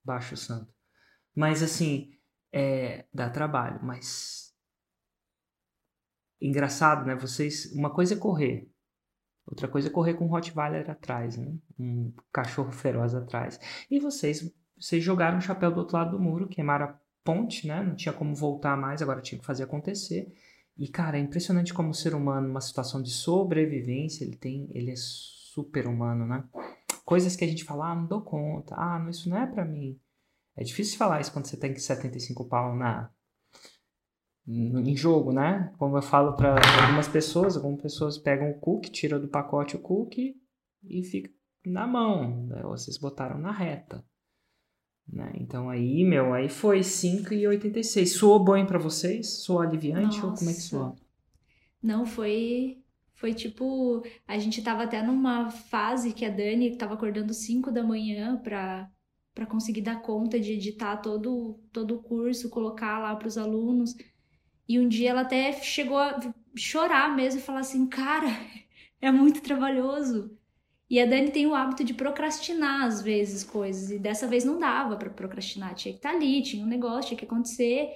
baixo 0.04 0.34
o 0.34 0.38
santo. 0.38 0.72
Mas 1.34 1.62
assim, 1.62 2.17
é, 2.52 3.04
dá 3.12 3.28
trabalho, 3.30 3.80
mas 3.82 4.54
engraçado, 6.40 7.04
né? 7.06 7.14
Vocês, 7.14 7.72
uma 7.72 7.90
coisa 7.90 8.14
é 8.14 8.16
correr, 8.16 8.70
outra 9.46 9.68
coisa 9.68 9.88
é 9.88 9.90
correr 9.90 10.14
com 10.14 10.24
um 10.24 10.28
Rottweiler 10.28 10.88
atrás, 10.90 11.36
né? 11.36 11.52
Um 11.78 12.12
cachorro 12.32 12.72
feroz 12.72 13.14
atrás. 13.14 13.58
E 13.90 13.98
vocês, 13.98 14.50
vocês 14.78 15.02
jogaram 15.02 15.38
o 15.38 15.42
chapéu 15.42 15.70
do 15.70 15.80
outro 15.80 15.96
lado 15.96 16.12
do 16.12 16.22
muro, 16.22 16.48
queimaram 16.48 16.86
a 16.86 17.00
ponte, 17.24 17.66
né? 17.66 17.82
Não 17.82 17.94
tinha 17.94 18.12
como 18.12 18.34
voltar 18.34 18.76
mais, 18.76 19.02
agora 19.02 19.20
tinha 19.20 19.38
que 19.38 19.46
fazer 19.46 19.64
acontecer. 19.64 20.32
E 20.76 20.88
cara, 20.88 21.18
é 21.18 21.20
impressionante 21.20 21.74
como 21.74 21.90
o 21.90 21.94
ser 21.94 22.14
humano, 22.14 22.46
numa 22.46 22.60
situação 22.60 23.02
de 23.02 23.10
sobrevivência, 23.10 24.24
ele 24.24 24.36
tem, 24.36 24.70
ele 24.72 24.92
é 24.92 24.96
super 24.96 25.88
humano, 25.88 26.24
né? 26.24 26.44
Coisas 27.04 27.34
que 27.34 27.44
a 27.44 27.48
gente 27.48 27.64
fala, 27.64 27.90
ah, 27.90 27.94
não 27.96 28.06
dou 28.06 28.22
conta, 28.22 28.74
ah, 28.76 29.04
isso 29.10 29.28
não 29.28 29.38
é 29.38 29.46
para 29.46 29.64
mim. 29.64 29.98
É 30.58 30.64
difícil 30.64 30.98
falar 30.98 31.20
isso 31.20 31.32
quando 31.32 31.46
você 31.46 31.56
tem 31.56 31.72
75 31.72 32.44
pau 32.46 32.74
na, 32.74 33.08
em 34.44 34.96
jogo, 34.96 35.32
né? 35.32 35.72
Como 35.78 35.96
eu 35.96 36.02
falo 36.02 36.34
para 36.34 36.56
algumas 36.84 37.06
pessoas, 37.06 37.56
algumas 37.56 37.80
pessoas 37.80 38.18
pegam 38.18 38.50
o 38.50 38.58
cookie, 38.58 38.90
tiram 38.90 39.20
do 39.20 39.28
pacote 39.28 39.76
o 39.76 39.78
cookie 39.78 40.34
e 40.82 41.04
fica 41.04 41.30
na 41.64 41.86
mão. 41.86 42.46
Né? 42.46 42.60
Vocês 42.62 42.98
botaram 42.98 43.38
na 43.38 43.52
reta. 43.52 44.04
Né? 45.06 45.30
Então 45.36 45.70
aí, 45.70 46.02
meu, 46.02 46.34
aí 46.34 46.48
foi 46.48 46.80
5,86. 46.80 48.06
Soou 48.06 48.42
bom 48.42 48.66
para 48.66 48.80
vocês? 48.80 49.44
Soou 49.44 49.60
aliviante 49.60 50.16
Nossa. 50.16 50.26
ou 50.26 50.34
como 50.34 50.50
é 50.50 50.54
que 50.54 50.60
soou? 50.60 50.96
Não, 51.80 52.04
foi 52.04 52.82
foi 53.14 53.32
tipo, 53.32 54.02
a 54.26 54.38
gente 54.38 54.60
tava 54.60 54.84
até 54.84 55.02
numa 55.02 55.50
fase 55.50 56.12
que 56.12 56.24
a 56.24 56.30
Dani 56.30 56.76
tava 56.76 56.94
acordando 56.94 57.32
5 57.32 57.70
da 57.70 57.82
manhã 57.82 58.36
pra, 58.36 58.90
pra 59.38 59.46
conseguir 59.46 59.82
dar 59.82 60.02
conta 60.02 60.40
de 60.40 60.54
editar 60.54 60.96
todo, 60.96 61.60
todo 61.72 61.94
o 61.94 62.02
curso, 62.02 62.50
colocar 62.50 62.98
lá 62.98 63.14
pros 63.14 63.38
alunos. 63.38 63.94
E 64.68 64.80
um 64.80 64.88
dia 64.88 65.10
ela 65.10 65.20
até 65.20 65.52
chegou 65.52 65.96
a 65.96 66.18
chorar 66.56 67.14
mesmo 67.14 67.38
e 67.38 67.42
falar 67.44 67.60
assim: 67.60 67.86
cara, 67.86 68.26
é 69.00 69.12
muito 69.12 69.40
trabalhoso. 69.40 70.36
E 70.90 70.98
a 70.98 71.06
Dani 71.06 71.30
tem 71.30 71.46
o 71.46 71.54
hábito 71.54 71.84
de 71.84 71.94
procrastinar 71.94 72.82
às 72.82 73.00
vezes 73.00 73.44
coisas, 73.44 73.92
e 73.92 73.98
dessa 73.98 74.26
vez 74.26 74.44
não 74.44 74.58
dava 74.58 74.96
para 74.96 75.10
procrastinar, 75.10 75.74
tinha 75.74 75.92
que 75.92 76.00
estar 76.00 76.10
tá 76.10 76.16
ali, 76.16 76.42
tinha 76.42 76.64
um 76.64 76.68
negócio, 76.68 77.10
tinha 77.10 77.18
que 77.18 77.24
acontecer. 77.24 77.90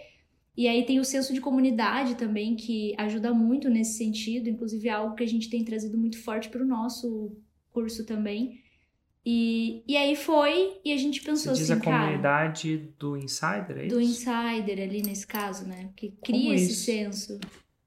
E 0.57 0.69
aí 0.69 0.87
tem 0.87 1.01
o 1.01 1.05
senso 1.05 1.35
de 1.35 1.41
comunidade 1.41 2.15
também, 2.15 2.55
que 2.55 2.95
ajuda 2.97 3.35
muito 3.35 3.69
nesse 3.69 3.99
sentido, 3.99 4.49
inclusive 4.49 4.89
é 4.89 4.93
algo 4.93 5.17
que 5.17 5.25
a 5.25 5.29
gente 5.29 5.51
tem 5.51 5.65
trazido 5.65 5.99
muito 5.99 6.23
forte 6.23 6.49
para 6.51 6.63
o 6.63 6.67
nosso 6.67 7.37
curso 7.73 8.07
também. 8.07 8.62
E, 9.25 9.85
e 9.87 9.97
aí 9.97 10.17
foi, 10.17 10.81
e 10.85 10.93
a 10.93 10.97
gente 10.97 11.23
pensou 11.23 11.55
Você 11.55 11.63
diz 11.63 11.71
assim, 11.71 11.81
a 11.81 11.85
comunidade 11.85 12.79
cara, 12.79 12.93
do 12.99 13.17
Insider, 13.17 13.79
é 13.79 13.87
isso? 13.87 13.95
Do 13.95 14.01
Insider 14.01 14.83
ali 14.83 15.03
nesse 15.03 15.27
caso, 15.27 15.67
né? 15.67 15.91
Que 15.95 16.11
cria 16.25 16.41
Como 16.41 16.55
esse 16.55 16.73
isso? 16.73 16.85
senso. 16.85 17.41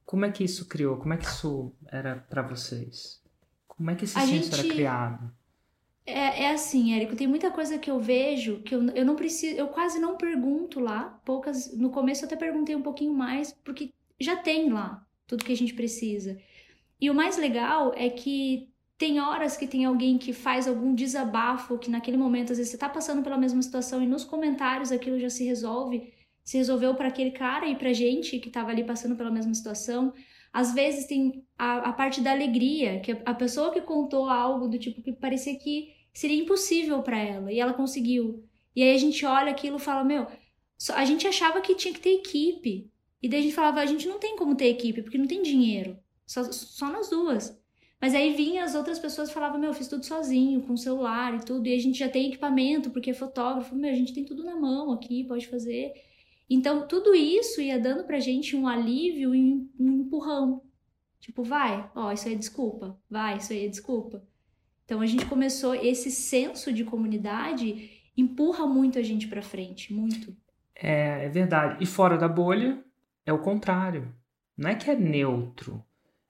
Como 0.06 0.24
é 0.24 0.32
que 0.32 0.44
isso 0.44 0.66
criou? 0.68 0.98
Como 0.98 1.14
é 1.14 1.18
que 1.18 1.26
isso 1.26 1.74
era 1.92 2.16
para 2.16 2.42
vocês? 2.42 3.22
Como 3.68 3.92
é 3.92 3.96
que 3.96 4.06
esse 4.06 4.18
a 4.18 4.22
senso 4.22 4.34
gente... 4.34 4.54
era 4.54 4.64
criado? 4.64 5.32
É, 6.06 6.44
é 6.44 6.52
assim, 6.52 6.94
Érico, 6.94 7.16
tem 7.16 7.28
muita 7.28 7.52
coisa 7.52 7.80
que 7.80 7.90
eu 7.90 8.00
vejo 8.00 8.62
que 8.62 8.76
eu, 8.76 8.86
eu 8.92 9.04
não 9.04 9.16
preciso, 9.16 9.58
eu 9.58 9.68
quase 9.68 10.00
não 10.00 10.16
pergunto 10.16 10.80
lá. 10.80 11.20
Poucas, 11.26 11.76
no 11.76 11.90
começo 11.90 12.24
eu 12.24 12.28
até 12.28 12.36
perguntei 12.36 12.76
um 12.76 12.82
pouquinho 12.82 13.14
mais, 13.14 13.52
porque 13.64 13.92
já 14.20 14.38
tem 14.38 14.70
lá 14.70 15.06
tudo 15.28 15.44
que 15.44 15.52
a 15.52 15.58
gente 15.58 15.74
precisa. 15.74 16.40
E 17.02 17.10
o 17.10 17.14
mais 17.14 17.38
legal 17.38 17.92
é 17.96 18.10
que 18.10 18.70
tem 18.98 19.20
horas 19.20 19.58
que 19.58 19.68
tem 19.68 19.86
alguém 19.86 20.18
que 20.18 20.32
faz 20.32 20.68
algum 20.68 20.96
desabafo, 20.96 21.78
que 21.78 21.90
naquele 21.90 22.18
momento, 22.18 22.52
às 22.52 22.58
vezes, 22.58 22.72
você 22.72 22.78
tá 22.78 22.88
passando 22.88 23.22
pela 23.22 23.38
mesma 23.38 23.62
situação 23.62 24.02
e 24.02 24.08
nos 24.08 24.24
comentários 24.24 24.92
aquilo 24.92 25.20
já 25.20 25.30
se 25.30 25.44
resolve. 25.44 26.14
Se 26.44 26.58
resolveu 26.58 26.96
para 26.96 27.08
aquele 27.08 27.32
cara 27.32 27.68
e 27.68 27.76
pra 27.76 27.92
gente 27.92 28.40
que 28.40 28.50
tava 28.50 28.70
ali 28.72 28.84
passando 28.84 29.16
pela 29.16 29.32
mesma 29.32 29.54
situação. 29.54 30.14
Às 30.54 30.74
vezes 30.74 31.06
tem 31.06 31.44
a, 31.58 31.90
a 31.90 31.94
parte 31.94 32.22
da 32.22 32.32
alegria, 32.32 33.00
que 33.02 33.12
a 33.26 33.34
pessoa 33.34 33.74
que 33.74 33.82
contou 33.82 34.30
algo 34.30 34.70
do 34.70 34.80
tipo 34.80 35.02
que 35.02 35.12
parecia 35.12 35.58
que 35.58 35.94
seria 36.14 36.42
impossível 36.42 37.02
para 37.02 37.18
ela 37.18 37.52
e 37.52 37.60
ela 37.60 37.74
conseguiu. 37.74 38.48
E 38.74 38.82
aí 38.82 38.96
a 38.96 38.98
gente 38.98 39.26
olha 39.26 39.52
aquilo 39.52 39.78
e 39.78 39.82
fala: 39.82 40.04
Meu, 40.04 40.28
a 40.94 41.04
gente 41.04 41.28
achava 41.28 41.60
que 41.60 41.76
tinha 41.76 41.94
que 41.94 42.00
ter 42.00 42.16
equipe. 42.20 42.90
E 43.22 43.28
daí 43.28 43.40
a 43.40 43.44
gente 43.44 43.56
falava: 43.56 43.82
A 43.82 43.86
gente 43.86 44.08
não 44.08 44.20
tem 44.20 44.38
como 44.38 44.56
ter 44.56 44.70
equipe 44.70 45.02
porque 45.02 45.18
não 45.18 45.28
tem 45.28 45.42
dinheiro. 45.42 45.98
Só, 46.26 46.44
só 46.52 46.90
nós 46.90 47.10
duas. 47.10 47.60
Mas 48.06 48.14
aí 48.14 48.36
vinha 48.36 48.64
as 48.64 48.76
outras 48.76 49.00
pessoas 49.00 49.32
falavam: 49.32 49.60
Meu, 49.60 49.72
eu 49.72 49.74
fiz 49.74 49.88
tudo 49.88 50.06
sozinho, 50.06 50.62
com 50.62 50.78
celular 50.78 51.34
e 51.34 51.44
tudo. 51.44 51.66
E 51.66 51.74
a 51.74 51.80
gente 51.80 51.98
já 51.98 52.08
tem 52.08 52.28
equipamento 52.28 52.92
porque 52.92 53.10
é 53.10 53.14
fotógrafo. 53.16 53.76
Meu, 53.76 53.90
a 53.90 53.96
gente 53.96 54.14
tem 54.14 54.24
tudo 54.24 54.44
na 54.44 54.56
mão 54.56 54.92
aqui, 54.92 55.24
pode 55.24 55.48
fazer. 55.48 55.92
Então, 56.48 56.88
tudo 56.88 57.16
isso 57.16 57.60
ia 57.60 57.80
dando 57.80 58.04
pra 58.04 58.20
gente 58.20 58.56
um 58.56 58.68
alívio 58.68 59.34
e 59.34 59.68
um 59.80 60.02
empurrão. 60.02 60.62
Tipo, 61.20 61.42
vai, 61.42 61.90
ó, 61.96 62.12
isso 62.12 62.28
aí 62.28 62.36
é 62.36 62.38
desculpa. 62.38 62.96
Vai, 63.10 63.38
isso 63.38 63.52
aí 63.52 63.66
é 63.66 63.70
desculpa. 63.70 64.24
Então 64.84 65.02
a 65.02 65.08
gente 65.08 65.26
começou 65.26 65.74
esse 65.74 66.12
senso 66.12 66.72
de 66.72 66.84
comunidade 66.84 67.90
empurra 68.16 68.68
muito 68.68 69.00
a 69.00 69.02
gente 69.02 69.28
para 69.28 69.42
frente, 69.42 69.92
muito. 69.92 70.32
É, 70.76 71.26
é 71.26 71.30
verdade. 71.30 71.84
E 71.84 71.88
fora 71.88 72.20
da 72.20 72.28
bolha 72.28 72.86
é 73.26 73.34
o 73.34 73.42
contrário. 73.42 74.14
Não 74.56 74.70
é 74.70 74.76
que 74.76 74.92
é 74.92 74.96
neutro. 74.96 75.84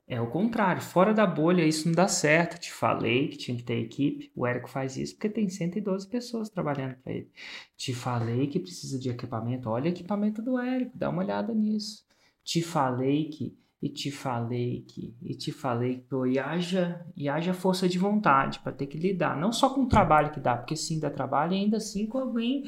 É 0.08 0.22
o 0.22 0.28
contrário. 0.28 0.82
Fora 0.82 1.14
da 1.14 1.26
bolha 1.26 1.66
isso 1.66 1.88
não 1.88 1.96
dá 1.96 2.08
certo. 2.08 2.60
Te 2.60 2.72
falei 2.72 3.28
que 3.28 3.38
tinha 3.38 3.58
que 3.58 3.64
ter 3.64 3.80
equipe. 3.80 4.32
O 4.36 4.46
Érico 4.46 4.70
faz 4.70 4.98
isso 4.98 5.16
porque 5.16 5.30
tem 5.30 5.50
112 5.50 6.08
pessoas 6.08 6.50
trabalhando 6.50 6.96
para 6.98 7.14
ele. 7.14 7.32
Te 7.76 7.94
falei 7.94 8.48
que 8.48 8.60
precisa 8.60 9.00
de 9.00 9.10
equipamento. 9.10 9.70
Olha 9.70 9.86
o 9.86 9.94
equipamento 9.94 10.42
do 10.44 10.60
Érico. 10.60 10.96
Dá 10.96 11.10
uma 11.10 11.24
olhada 11.24 11.54
nisso. 11.54 12.06
Te 12.44 12.62
falei 12.62 13.30
que 13.30 13.58
e 13.82 13.90
te 13.90 14.10
falei 14.10 14.84
que, 14.88 15.16
e 15.22 15.36
te 15.36 15.52
falei 15.52 15.98
que, 15.98 16.02
pô, 16.06 16.26
e 16.26 16.40
haja, 16.40 17.06
e 17.16 17.30
haja 17.30 17.54
força 17.54 17.88
de 17.88 18.00
vontade 18.00 18.60
para 18.62 18.72
ter 18.72 18.88
que 18.88 18.98
lidar, 18.98 19.38
não 19.38 19.52
só 19.52 19.70
com 19.70 19.82
o 19.82 19.88
trabalho 19.88 20.32
que 20.32 20.40
dá, 20.40 20.58
porque 20.58 20.76
sim 20.76 21.00
dá 21.00 21.08
trabalho, 21.08 21.54
e 21.54 21.58
ainda 21.58 21.78
assim 21.78 22.08
com 22.08 22.18
alguém 22.18 22.64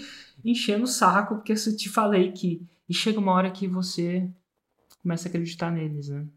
enchendo 0.46 0.84
o 0.84 0.88
saco, 0.88 1.36
porque 1.36 1.54
eu 1.54 1.76
te 1.76 1.90
falei 1.90 2.32
que, 2.32 2.62
e 2.88 2.94
chega 2.94 3.20
uma 3.20 3.32
hora 3.32 3.50
que 3.50 3.68
você 3.68 4.30
começa 5.02 5.28
a 5.28 5.30
acreditar 5.30 5.72
neles, 5.72 6.10
né? 6.10 6.28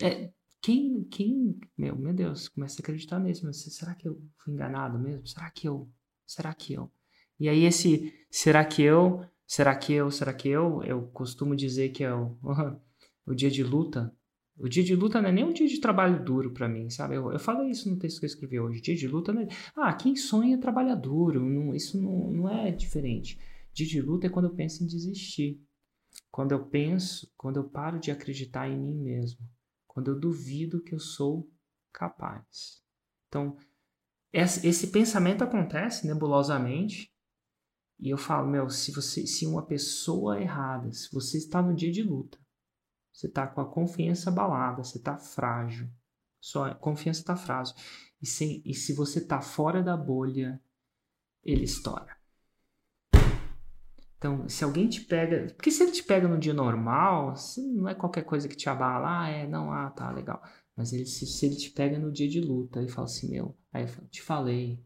É, 0.00 0.30
quem, 0.60 1.04
quem, 1.04 1.58
meu, 1.76 1.96
meu 1.96 2.12
Deus, 2.12 2.48
começa 2.48 2.80
a 2.80 2.82
acreditar 2.82 3.20
mas 3.20 3.38
será 3.56 3.94
que 3.94 4.08
eu 4.08 4.20
fui 4.38 4.52
enganado 4.52 4.98
mesmo? 4.98 5.26
Será 5.26 5.50
que 5.50 5.68
eu, 5.68 5.88
será 6.26 6.52
que 6.54 6.74
eu? 6.74 6.90
E 7.38 7.48
aí 7.48 7.64
esse, 7.64 8.12
será 8.30 8.64
que 8.64 8.82
eu, 8.82 9.24
será 9.46 9.74
que 9.76 9.92
eu, 9.92 10.10
será 10.10 10.32
que 10.32 10.48
eu, 10.48 10.82
eu 10.82 11.02
costumo 11.08 11.54
dizer 11.54 11.90
que 11.90 12.02
é 12.02 12.14
o 12.14 12.36
o 13.26 13.34
dia 13.34 13.50
de 13.50 13.62
luta. 13.62 14.14
O 14.58 14.68
dia 14.68 14.82
de 14.82 14.94
luta 14.94 15.20
não 15.20 15.28
é 15.28 15.32
nem 15.32 15.44
um 15.44 15.52
dia 15.52 15.66
de 15.66 15.80
trabalho 15.80 16.24
duro 16.24 16.52
para 16.52 16.68
mim, 16.68 16.88
sabe? 16.88 17.16
Eu, 17.16 17.30
eu 17.30 17.38
falei 17.38 17.70
isso 17.70 17.90
no 17.90 17.98
texto 17.98 18.20
que 18.20 18.24
eu 18.24 18.28
escrevi 18.28 18.58
hoje. 18.58 18.80
Dia 18.80 18.94
de 18.94 19.06
luta 19.06 19.32
não 19.32 19.42
é. 19.42 19.48
Ah, 19.74 19.92
quem 19.92 20.16
sonha 20.16 20.58
trabalha 20.58 20.96
duro. 20.96 21.40
Não, 21.40 21.74
isso 21.74 22.00
não, 22.00 22.30
não 22.30 22.48
é 22.48 22.70
diferente. 22.70 23.38
Dia 23.74 23.86
de 23.86 24.00
luta 24.00 24.26
é 24.26 24.30
quando 24.30 24.46
eu 24.46 24.54
penso 24.54 24.82
em 24.82 24.86
desistir. 24.86 25.60
Quando 26.30 26.52
eu 26.52 26.64
penso, 26.64 27.30
quando 27.36 27.58
eu 27.58 27.64
paro 27.64 27.98
de 27.98 28.10
acreditar 28.10 28.68
em 28.68 28.78
mim 28.78 28.94
mesmo. 28.94 29.40
Quando 29.96 30.10
eu 30.10 30.20
duvido 30.20 30.82
que 30.82 30.94
eu 30.94 30.98
sou 30.98 31.50
capaz. 31.90 32.82
Então, 33.28 33.56
esse 34.30 34.88
pensamento 34.88 35.42
acontece 35.42 36.06
nebulosamente 36.06 37.10
e 37.98 38.10
eu 38.10 38.18
falo, 38.18 38.46
meu, 38.46 38.68
se 38.68 38.92
você, 38.92 39.26
se 39.26 39.46
uma 39.46 39.64
pessoa 39.64 40.38
errada, 40.38 40.92
se 40.92 41.10
você 41.10 41.38
está 41.38 41.62
no 41.62 41.74
dia 41.74 41.90
de 41.90 42.02
luta, 42.02 42.38
você 43.10 43.26
está 43.26 43.46
com 43.46 43.62
a 43.62 43.72
confiança 43.72 44.28
abalada, 44.28 44.84
você 44.84 44.98
está 44.98 45.16
frágil. 45.16 45.90
Sua 46.38 46.74
confiança 46.74 47.20
está 47.20 47.34
frágil. 47.34 47.74
E, 48.20 48.26
se, 48.26 48.62
e 48.66 48.74
se 48.74 48.92
você 48.92 49.20
está 49.20 49.40
fora 49.40 49.82
da 49.82 49.96
bolha, 49.96 50.62
ele 51.42 51.64
estoura. 51.64 52.14
Então, 54.26 54.48
se 54.48 54.64
alguém 54.64 54.88
te 54.88 55.02
pega. 55.02 55.52
Porque 55.54 55.70
se 55.70 55.84
ele 55.84 55.92
te 55.92 56.02
pega 56.02 56.26
no 56.26 56.36
dia 56.36 56.52
normal, 56.52 57.34
não 57.58 57.88
é 57.88 57.94
qualquer 57.94 58.24
coisa 58.24 58.48
que 58.48 58.56
te 58.56 58.68
abala. 58.68 59.22
Ah, 59.22 59.28
é, 59.28 59.46
não, 59.46 59.70
ah, 59.70 59.88
tá, 59.90 60.10
legal. 60.10 60.42
Mas 60.76 60.92
ele, 60.92 61.06
se, 61.06 61.24
se 61.24 61.46
ele 61.46 61.54
te 61.54 61.70
pega 61.70 61.96
no 61.96 62.10
dia 62.10 62.28
de 62.28 62.40
luta 62.40 62.82
e 62.82 62.88
fala 62.88 63.06
assim, 63.06 63.30
meu, 63.30 63.56
aí 63.72 63.84
eu 63.84 63.88
falo, 63.88 64.08
te 64.08 64.20
falei, 64.20 64.80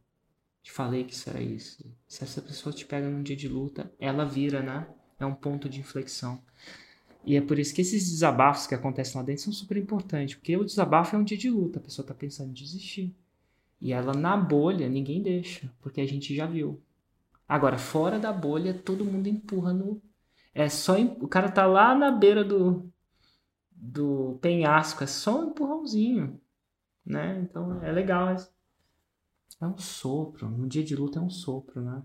te 0.63 0.71
falei 0.71 1.05
que 1.05 1.15
isso 1.15 1.31
era 1.31 1.41
isso. 1.41 1.83
Se 2.07 2.23
essa 2.23 2.43
pessoa 2.43 2.73
te 2.73 2.85
pega 2.85 3.09
num 3.09 3.23
dia 3.23 3.35
de 3.35 3.49
luta, 3.49 3.91
ela 3.99 4.27
vira, 4.27 4.63
né? 4.63 4.87
É 5.19 5.25
um 5.25 5.35
ponto 5.35 5.71
de 5.71 5.81
inflexão. 5.81 6.41
E 7.25 7.35
é 7.35 7.41
por 7.41 7.59
isso 7.59 7.75
que 7.75 7.81
esses 7.81 8.11
desabafos 8.11 8.67
que 8.67 8.75
acontecem 8.75 9.19
lá 9.19 9.27
dentro 9.27 9.43
são 9.43 9.53
super 9.53 9.77
importantes, 9.79 10.35
porque 10.35 10.57
o 10.57 10.65
desabafo 10.65 11.17
é 11.17 11.19
um 11.19 11.25
dia 11.25 11.37
de 11.37 11.51
luta, 11.51 11.79
a 11.79 11.83
pessoa 11.83 12.05
está 12.05 12.15
pensando 12.15 12.51
em 12.51 12.55
desistir. 12.55 13.15
E 13.81 13.93
ela 13.93 14.13
na 14.13 14.37
bolha, 14.37 14.89
ninguém 14.89 15.23
deixa, 15.23 15.73
porque 15.81 16.01
a 16.03 16.07
gente 16.07 16.35
já 16.35 16.47
viu. 16.47 16.81
Agora, 17.51 17.77
fora 17.79 18.17
da 18.17 18.33
bolha, 18.33 18.73
todo 18.73 19.05
mundo 19.05 19.27
empurra 19.27 19.73
no. 19.73 20.01
É 20.55 20.69
só. 20.69 20.97
O 21.21 21.27
cara 21.27 21.51
tá 21.51 21.67
lá 21.67 21.97
na 21.97 22.13
beira 22.13 22.45
do, 22.45 22.89
do 23.73 24.39
penhasco, 24.41 25.03
é 25.03 25.07
só 25.09 25.41
um 25.41 25.51
empurrãozinho. 25.51 26.41
Né? 27.05 27.41
Então 27.41 27.83
é 27.83 27.91
legal. 27.91 28.37
É 29.61 29.67
um 29.67 29.77
sopro. 29.77 30.49
No 30.49 30.69
dia 30.69 30.85
de 30.85 30.95
luta 30.95 31.19
é 31.19 31.23
um 31.23 31.29
sopro, 31.29 31.83
né? 31.83 32.01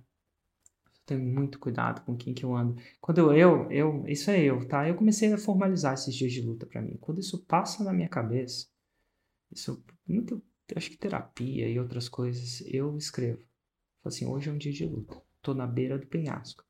tenho 1.05 1.21
muito 1.23 1.59
cuidado 1.59 2.03
com 2.03 2.17
quem 2.17 2.33
que 2.33 2.43
eu 2.43 2.55
ando. 2.55 2.81
Quando 2.99 3.19
eu, 3.19 3.33
eu, 3.33 3.71
eu, 3.71 4.07
isso 4.07 4.31
é 4.31 4.43
eu, 4.43 4.67
tá? 4.67 4.89
Eu 4.89 4.95
comecei 4.95 5.31
a 5.31 5.37
formalizar 5.37 5.93
esses 5.93 6.15
dias 6.15 6.33
de 6.33 6.41
luta 6.41 6.65
para 6.65 6.81
mim. 6.81 6.97
Quando 6.99 7.19
isso 7.19 7.45
passa 7.45 7.83
na 7.83 7.93
minha 7.93 8.09
cabeça, 8.09 8.67
isso, 9.51 9.83
muito, 10.07 10.41
acho 10.75 10.89
que 10.89 10.97
terapia 10.97 11.69
e 11.69 11.79
outras 11.79 12.09
coisas, 12.09 12.61
eu 12.65 12.97
escrevo. 12.97 13.43
Falo 14.01 14.15
assim, 14.15 14.25
hoje 14.25 14.49
é 14.49 14.53
um 14.53 14.57
dia 14.57 14.73
de 14.73 14.87
luta. 14.87 15.24
Tô 15.45 15.53
na 15.53 15.67
beira 15.67 15.99
do 15.99 16.07
penhasco. 16.07 16.63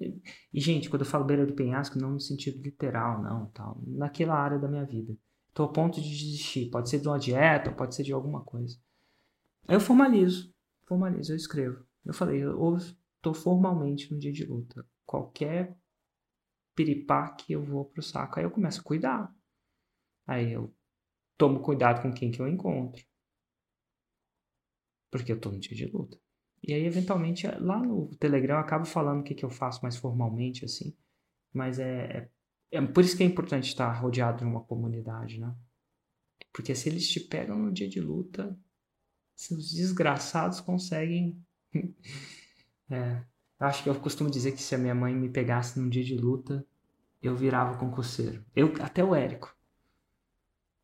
E, 0.00 0.58
gente, 0.58 0.88
quando 0.88 1.02
eu 1.02 1.06
falo 1.06 1.22
beira 1.22 1.44
do 1.44 1.52
penhasco, 1.52 1.98
não 1.98 2.12
no 2.12 2.18
sentido 2.18 2.62
literal, 2.62 3.22
não, 3.22 3.50
tal. 3.50 3.78
Naquela 3.86 4.34
área 4.34 4.58
da 4.58 4.66
minha 4.66 4.86
vida. 4.86 5.14
Tô 5.52 5.64
a 5.64 5.68
ponto 5.68 6.00
de 6.00 6.08
desistir. 6.08 6.70
Pode 6.70 6.88
ser 6.88 6.98
de 6.98 7.08
uma 7.08 7.18
dieta, 7.18 7.70
pode 7.70 7.94
ser 7.94 8.04
de 8.04 8.10
alguma 8.10 8.42
coisa. 8.42 8.80
Aí 9.68 9.76
eu 9.76 9.80
formalizo. 9.80 10.50
Formalizo, 10.86 11.30
eu 11.30 11.36
escrevo. 11.36 11.84
Eu 12.06 12.14
falei, 12.14 12.42
eu, 12.42 12.76
estou 13.16 13.34
formalmente 13.34 14.10
no 14.10 14.18
dia 14.18 14.32
de 14.32 14.46
luta. 14.46 14.82
Qualquer 15.04 15.76
piripaque, 16.74 17.52
eu 17.52 17.62
vou 17.62 17.84
pro 17.84 18.02
saco. 18.02 18.38
Aí 18.38 18.46
eu 18.46 18.50
começo 18.50 18.80
a 18.80 18.84
cuidar. 18.84 19.30
Aí 20.26 20.52
eu 20.52 20.74
tomo 21.36 21.60
cuidado 21.60 22.00
com 22.00 22.14
quem 22.14 22.30
que 22.30 22.40
eu 22.40 22.48
encontro. 22.48 23.04
Porque 25.10 25.30
eu 25.30 25.38
tô 25.38 25.50
no 25.50 25.60
dia 25.60 25.76
de 25.76 25.84
luta. 25.84 26.18
E 26.62 26.72
aí, 26.72 26.84
eventualmente, 26.84 27.46
lá 27.58 27.78
no 27.78 28.08
Telegram 28.16 28.54
eu 28.54 28.60
acabo 28.60 28.84
falando 28.84 29.20
o 29.20 29.24
que, 29.24 29.34
que 29.34 29.44
eu 29.44 29.50
faço 29.50 29.82
mais 29.82 29.96
formalmente, 29.96 30.64
assim. 30.64 30.94
Mas 31.52 31.78
é, 31.78 32.30
é, 32.70 32.78
é 32.78 32.86
por 32.86 33.02
isso 33.02 33.16
que 33.16 33.22
é 33.22 33.26
importante 33.26 33.68
estar 33.68 33.90
rodeado 33.92 34.38
de 34.38 34.44
uma 34.44 34.60
comunidade, 34.62 35.40
né? 35.40 35.54
Porque 36.52 36.74
se 36.74 36.88
eles 36.88 37.08
te 37.08 37.18
pegam 37.18 37.58
no 37.58 37.72
dia 37.72 37.88
de 37.88 38.00
luta, 38.00 38.56
se 39.34 39.54
os 39.54 39.72
desgraçados 39.72 40.60
conseguem. 40.60 41.36
é, 42.90 43.22
acho 43.58 43.82
que 43.82 43.88
eu 43.88 43.94
costumo 43.98 44.30
dizer 44.30 44.52
que 44.52 44.62
se 44.62 44.74
a 44.74 44.78
minha 44.78 44.94
mãe 44.94 45.14
me 45.14 45.28
pegasse 45.28 45.80
num 45.80 45.88
dia 45.88 46.04
de 46.04 46.16
luta, 46.16 46.64
eu 47.20 47.34
virava 47.34 47.78
concurseiro. 47.78 48.44
Eu, 48.54 48.72
até 48.80 49.02
o 49.02 49.14
Érico. 49.14 49.56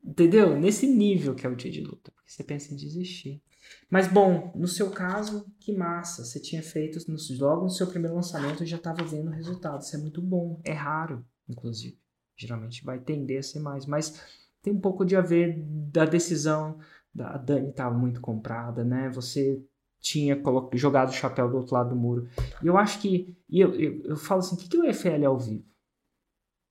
Entendeu? 0.03 0.59
Nesse 0.59 0.87
nível 0.87 1.35
que 1.35 1.47
é 1.47 1.51
o 1.51 1.57
dia 1.57 1.71
de 1.71 1.83
luta. 1.83 2.11
Porque 2.13 2.31
você 2.31 2.43
pensa 2.43 2.73
em 2.73 2.77
desistir. 2.77 3.43
Mas 3.91 4.07
bom, 4.07 4.53
no 4.55 4.69
seu 4.69 4.91
caso, 4.91 5.47
que 5.59 5.73
massa. 5.73 6.25
Você 6.25 6.39
tinha 6.41 6.63
feito 6.63 6.99
no, 7.11 7.17
logo 7.39 7.65
no 7.65 7.71
seu 7.71 7.87
primeiro 7.87 8.15
lançamento 8.15 8.63
e 8.63 8.67
já 8.67 8.77
estava 8.77 9.03
vendo 9.05 9.29
o 9.29 9.35
resultado. 9.35 9.81
Isso 9.81 9.97
é 9.97 9.99
muito 9.99 10.21
bom. 10.21 10.61
É 10.65 10.73
raro, 10.73 11.25
inclusive. 11.49 11.99
Geralmente 12.37 12.85
vai 12.85 12.99
tender 12.99 13.39
a 13.39 13.43
ser 13.43 13.61
mais. 13.61 13.87
Mas 13.87 14.21
tem 14.63 14.73
um 14.73 14.81
pouco 14.81 15.05
de 15.05 15.17
a 15.17 15.21
ver 15.21 15.63
da 15.91 16.05
decisão. 16.05 16.79
Da, 17.15 17.35
a 17.35 17.39
Dani 17.39 17.71
estava 17.71 17.97
muito 17.97 18.21
comprada, 18.21 18.85
né? 18.85 19.09
Você 19.11 19.65
tinha 20.01 20.41
jogado 20.75 21.09
o 21.09 21.15
chapéu 21.15 21.49
do 21.49 21.57
outro 21.57 21.75
lado 21.75 21.91
do 21.91 21.97
muro. 21.97 22.29
E 22.63 22.67
eu 22.67 22.77
acho 22.77 23.01
que. 23.01 23.37
E 23.49 23.61
eu, 23.61 23.75
eu, 23.75 24.03
eu 24.05 24.17
falo 24.17 24.41
assim: 24.41 24.55
o 24.55 24.59
que, 24.59 24.69
que 24.69 24.77
é 24.77 24.81
o 24.81 24.95
FL 24.95 25.25
ao 25.25 25.39
vivo? 25.39 25.65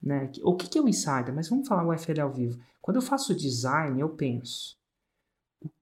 Né? 0.01 0.31
O 0.43 0.55
que, 0.55 0.69
que 0.69 0.77
é 0.77 0.81
o 0.81 0.87
insider? 0.87 1.33
Mas 1.33 1.49
vamos 1.49 1.67
falar 1.67 1.85
o 1.85 1.97
FL 1.97 2.21
ao 2.21 2.31
vivo. 2.31 2.59
Quando 2.79 2.97
eu 2.97 3.01
faço 3.01 3.35
design, 3.35 3.99
eu 3.99 4.09
penso: 4.09 4.77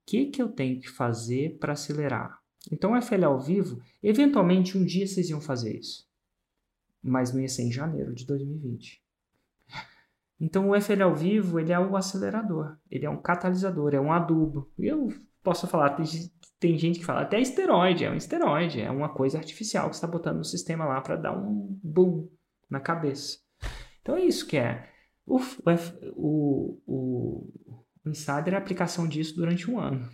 que, 0.05 0.27
que 0.27 0.41
eu 0.41 0.49
tenho 0.49 0.79
que 0.79 0.89
fazer 0.89 1.57
para 1.57 1.73
acelerar? 1.73 2.39
Então, 2.71 2.93
o 2.93 3.01
FL 3.01 3.25
ao 3.25 3.39
vivo, 3.39 3.81
eventualmente 4.01 4.77
um 4.77 4.83
dia 4.83 5.07
vocês 5.07 5.29
iam 5.29 5.41
fazer 5.41 5.77
isso. 5.77 6.05
Mas 7.01 7.31
não 7.31 7.41
ia 7.41 7.47
ser 7.47 7.63
em 7.63 7.71
janeiro 7.71 8.13
de 8.13 8.25
2020. 8.25 9.03
Então, 10.39 10.69
o 10.69 10.81
FL 10.81 11.03
ao 11.03 11.15
vivo, 11.15 11.59
ele 11.59 11.71
é 11.71 11.79
o 11.79 11.95
acelerador, 11.95 12.77
ele 12.89 13.05
é 13.05 13.09
um 13.09 13.21
catalisador, 13.21 13.93
é 13.93 14.01
um 14.01 14.11
adubo. 14.11 14.69
Eu 14.77 15.07
posso 15.41 15.67
falar, 15.67 15.91
tem, 15.91 16.05
tem 16.59 16.77
gente 16.77 16.99
que 16.99 17.05
fala, 17.05 17.21
até 17.21 17.39
esteroide, 17.39 18.03
é 18.03 18.11
um 18.11 18.15
esteroide, 18.15 18.81
é 18.81 18.91
uma 18.91 19.09
coisa 19.09 19.37
artificial 19.37 19.89
que 19.89 19.95
está 19.95 20.07
botando 20.07 20.37
no 20.37 20.43
sistema 20.43 20.85
lá 20.85 20.99
para 20.99 21.15
dar 21.15 21.37
um 21.37 21.79
boom 21.81 22.27
na 22.69 22.79
cabeça. 22.79 23.37
Então, 24.01 24.17
é 24.17 24.25
isso 24.25 24.45
que 24.45 24.57
é. 24.57 24.89
O, 25.25 25.39
o, 26.15 26.81
o 26.85 27.53
Insider 28.09 28.53
é 28.53 28.55
a 28.55 28.59
aplicação 28.59 29.07
disso 29.07 29.35
durante 29.35 29.69
um 29.69 29.79
ano. 29.79 30.09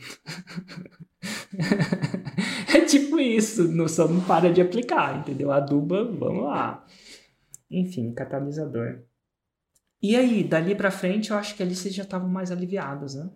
é 2.73 2.82
tipo 2.82 3.19
isso, 3.19 3.67
não, 3.67 3.88
só 3.88 4.08
não 4.08 4.21
para 4.21 4.51
de 4.51 4.62
aplicar, 4.62 5.19
entendeu? 5.19 5.51
Aduba, 5.51 6.06
vamos 6.06 6.45
lá. 6.45 6.86
Enfim, 7.69 8.13
catalisador. 8.13 9.04
E 10.01 10.15
aí, 10.15 10.43
dali 10.43 10.73
pra 10.73 10.89
frente, 10.89 11.32
eu 11.32 11.38
acho 11.38 11.56
que 11.56 11.62
ali 11.62 11.75
vocês 11.75 11.93
já 11.93 12.04
estavam 12.04 12.27
mais 12.27 12.51
aliviadas, 12.51 13.15
né? 13.15 13.30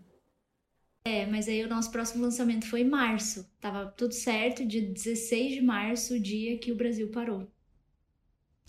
É, 1.08 1.26
mas 1.28 1.48
aí 1.48 1.63
o 1.63 1.70
nosso 1.70 1.91
próximo 1.91 2.24
lançamento 2.24 2.65
foi 2.65 2.82
em 2.82 2.89
março. 2.89 3.48
Tava 3.62 3.86
tudo 3.91 4.13
certo, 4.13 4.65
dia 4.65 4.82
16 4.82 5.54
de 5.54 5.62
março, 5.62 6.15
o 6.15 6.20
dia 6.20 6.58
que 6.58 6.72
o 6.72 6.76
Brasil 6.76 7.12
parou. 7.12 7.48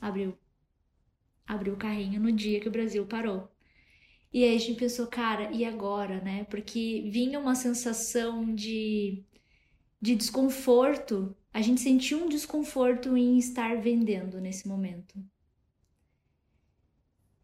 Abriu. 0.01 0.37
Abriu 1.47 1.73
o 1.73 1.79
carrinho 1.79 2.21
no 2.21 2.31
dia 2.31 2.61
que 2.61 2.69
o 2.69 2.73
Brasil 2.73 3.07
parou. 3.07 3.51
E 4.37 4.45
aí 4.45 4.55
a 4.55 4.59
gente 4.59 4.79
pensou, 4.79 5.07
cara, 5.07 5.51
e 5.51 5.65
agora, 5.65 6.21
né? 6.21 6.45
Porque 6.51 7.09
vinha 7.11 7.41
uma 7.41 7.55
sensação 7.55 8.55
de, 8.55 9.25
de 9.99 10.15
desconforto. 10.15 11.35
A 11.55 11.63
gente 11.63 11.81
sentiu 11.81 12.23
um 12.23 12.29
desconforto 12.29 13.17
em 13.17 13.39
estar 13.39 13.81
vendendo 13.81 14.39
nesse 14.39 14.69
momento. 14.69 15.15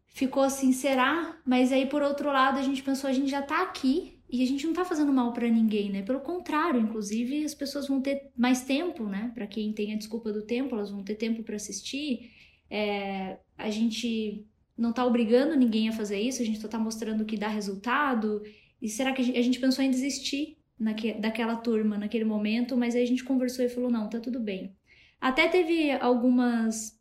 Ficou 0.05 0.43
assim, 0.43 0.71
será? 0.71 1.41
Mas 1.43 1.71
aí 1.71 1.87
por 1.87 2.03
outro 2.03 2.31
lado 2.31 2.59
a 2.59 2.61
gente 2.61 2.83
pensou, 2.83 3.09
a 3.09 3.13
gente 3.13 3.31
já 3.31 3.41
tá 3.41 3.63
aqui 3.63 4.21
e 4.29 4.43
a 4.43 4.45
gente 4.45 4.67
não 4.67 4.73
tá 4.73 4.85
fazendo 4.85 5.11
mal 5.11 5.33
para 5.33 5.49
ninguém, 5.49 5.89
né? 5.89 6.03
Pelo 6.03 6.19
contrário, 6.19 6.79
inclusive 6.79 7.43
as 7.43 7.55
pessoas 7.55 7.87
vão 7.87 8.03
ter 8.03 8.31
mais 8.37 8.65
tempo, 8.65 9.05
né? 9.05 9.31
Para 9.33 9.47
quem 9.47 9.73
tem 9.73 9.93
a 9.95 9.97
desculpa 9.97 10.31
do 10.31 10.45
tempo, 10.45 10.75
elas 10.75 10.91
vão 10.91 11.03
ter 11.03 11.15
tempo 11.15 11.41
para 11.41 11.55
assistir. 11.55 12.29
É, 12.69 13.39
a 13.57 13.71
gente 13.71 14.47
não 14.77 14.89
está 14.89 15.05
obrigando 15.05 15.55
ninguém 15.55 15.89
a 15.89 15.93
fazer 15.93 16.19
isso, 16.19 16.41
a 16.41 16.45
gente 16.45 16.59
só 16.59 16.65
está 16.65 16.79
mostrando 16.79 17.25
que 17.25 17.37
dá 17.37 17.47
resultado. 17.47 18.41
E 18.81 18.89
será 18.89 19.13
que 19.13 19.21
a 19.37 19.41
gente 19.41 19.59
pensou 19.59 19.83
em 19.83 19.91
desistir 19.91 20.57
naque, 20.79 21.13
daquela 21.13 21.55
turma 21.55 21.97
naquele 21.97 22.25
momento, 22.25 22.75
mas 22.75 22.95
aí 22.95 23.03
a 23.03 23.07
gente 23.07 23.23
conversou 23.23 23.63
e 23.63 23.69
falou: 23.69 23.89
não, 23.89 24.09
tá 24.09 24.19
tudo 24.19 24.39
bem. 24.39 24.75
Até 25.19 25.47
teve 25.47 25.91
algumas 25.91 26.99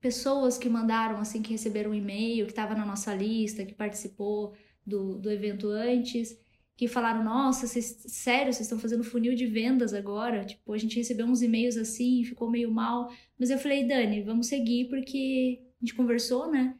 pessoas 0.00 0.58
que 0.58 0.68
mandaram, 0.68 1.18
assim, 1.18 1.42
que 1.42 1.52
receberam 1.52 1.90
um 1.90 1.94
e-mail, 1.94 2.46
que 2.46 2.52
estava 2.52 2.74
na 2.74 2.84
nossa 2.84 3.14
lista, 3.14 3.64
que 3.64 3.74
participou 3.74 4.54
do, 4.86 5.18
do 5.18 5.30
evento 5.30 5.68
antes, 5.68 6.38
que 6.76 6.86
falaram: 6.86 7.24
Nossa, 7.24 7.66
vocês, 7.66 8.02
sério, 8.06 8.52
vocês 8.52 8.66
estão 8.66 8.78
fazendo 8.78 9.04
funil 9.04 9.34
de 9.34 9.46
vendas 9.46 9.94
agora? 9.94 10.44
Tipo, 10.44 10.72
a 10.72 10.78
gente 10.78 10.96
recebeu 10.96 11.26
uns 11.26 11.42
e-mails 11.42 11.76
assim, 11.76 12.24
ficou 12.24 12.50
meio 12.50 12.70
mal. 12.70 13.10
Mas 13.38 13.50
eu 13.50 13.58
falei: 13.58 13.86
Dani, 13.86 14.22
vamos 14.22 14.46
seguir 14.48 14.88
porque 14.88 15.60
a 15.80 15.84
gente 15.84 15.94
conversou, 15.94 16.50
né? 16.50 16.76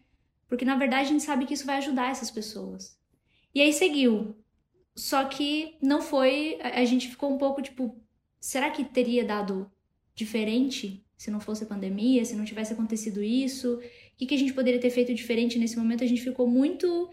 Porque 0.48 0.64
na 0.64 0.76
verdade 0.76 1.08
a 1.08 1.12
gente 1.12 1.22
sabe 1.22 1.46
que 1.46 1.54
isso 1.54 1.66
vai 1.66 1.76
ajudar 1.76 2.10
essas 2.10 2.30
pessoas. 2.30 2.98
E 3.54 3.60
aí 3.60 3.72
seguiu. 3.72 4.36
Só 4.96 5.24
que 5.24 5.76
não 5.80 6.02
foi. 6.02 6.58
A 6.60 6.84
gente 6.84 7.08
ficou 7.08 7.32
um 7.32 7.38
pouco 7.38 7.62
tipo: 7.62 8.00
será 8.40 8.70
que 8.70 8.84
teria 8.84 9.24
dado 9.24 9.70
diferente 10.14 11.04
se 11.16 11.30
não 11.30 11.40
fosse 11.40 11.64
a 11.64 11.66
pandemia, 11.66 12.24
se 12.24 12.34
não 12.34 12.44
tivesse 12.44 12.72
acontecido 12.72 13.22
isso? 13.22 13.74
O 13.74 13.80
que, 14.16 14.34
a 14.34 14.38
gente 14.38 14.52
poderia 14.52 14.80
ter 14.80 14.90
feito 14.90 15.14
diferente 15.14 15.58
nesse 15.58 15.76
momento? 15.76 16.02
A 16.02 16.06
gente 16.06 16.22
ficou 16.22 16.48
muito 16.48 17.08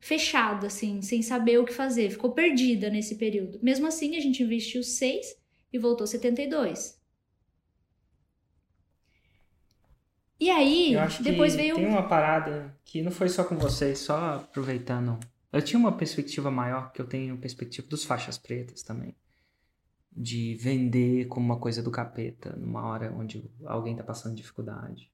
fechado, 0.00 0.66
assim, 0.66 1.02
sem 1.02 1.22
saber 1.22 1.58
o 1.58 1.64
que 1.64 1.72
fazer, 1.72 2.10
ficou 2.10 2.32
perdida 2.32 2.88
nesse 2.88 3.16
período. 3.16 3.58
Mesmo 3.62 3.86
assim, 3.86 4.16
a 4.16 4.20
gente 4.20 4.42
investiu 4.42 4.82
6 4.82 5.36
e 5.72 5.78
voltou 5.78 6.06
72. 6.06 6.97
E 10.40 10.50
aí, 10.50 10.92
eu 10.92 11.00
acho 11.00 11.22
depois 11.22 11.56
veio. 11.56 11.74
Tem 11.74 11.86
uma 11.86 12.06
parada 12.06 12.76
que 12.84 13.02
não 13.02 13.10
foi 13.10 13.28
só 13.28 13.42
com 13.42 13.56
vocês, 13.56 13.98
só 13.98 14.36
aproveitando. 14.36 15.18
Eu 15.52 15.60
tinha 15.62 15.80
uma 15.80 15.92
perspectiva 15.92 16.50
maior, 16.50 16.92
que 16.92 17.00
eu 17.00 17.06
tenho 17.06 17.36
perspectiva 17.38 17.88
dos 17.88 18.04
faixas 18.04 18.38
pretas 18.38 18.82
também. 18.82 19.16
De 20.12 20.54
vender 20.56 21.26
como 21.26 21.44
uma 21.44 21.58
coisa 21.58 21.82
do 21.82 21.90
capeta, 21.90 22.54
numa 22.56 22.86
hora 22.86 23.12
onde 23.12 23.50
alguém 23.64 23.94
está 23.94 24.04
passando 24.04 24.36
dificuldade. 24.36 25.10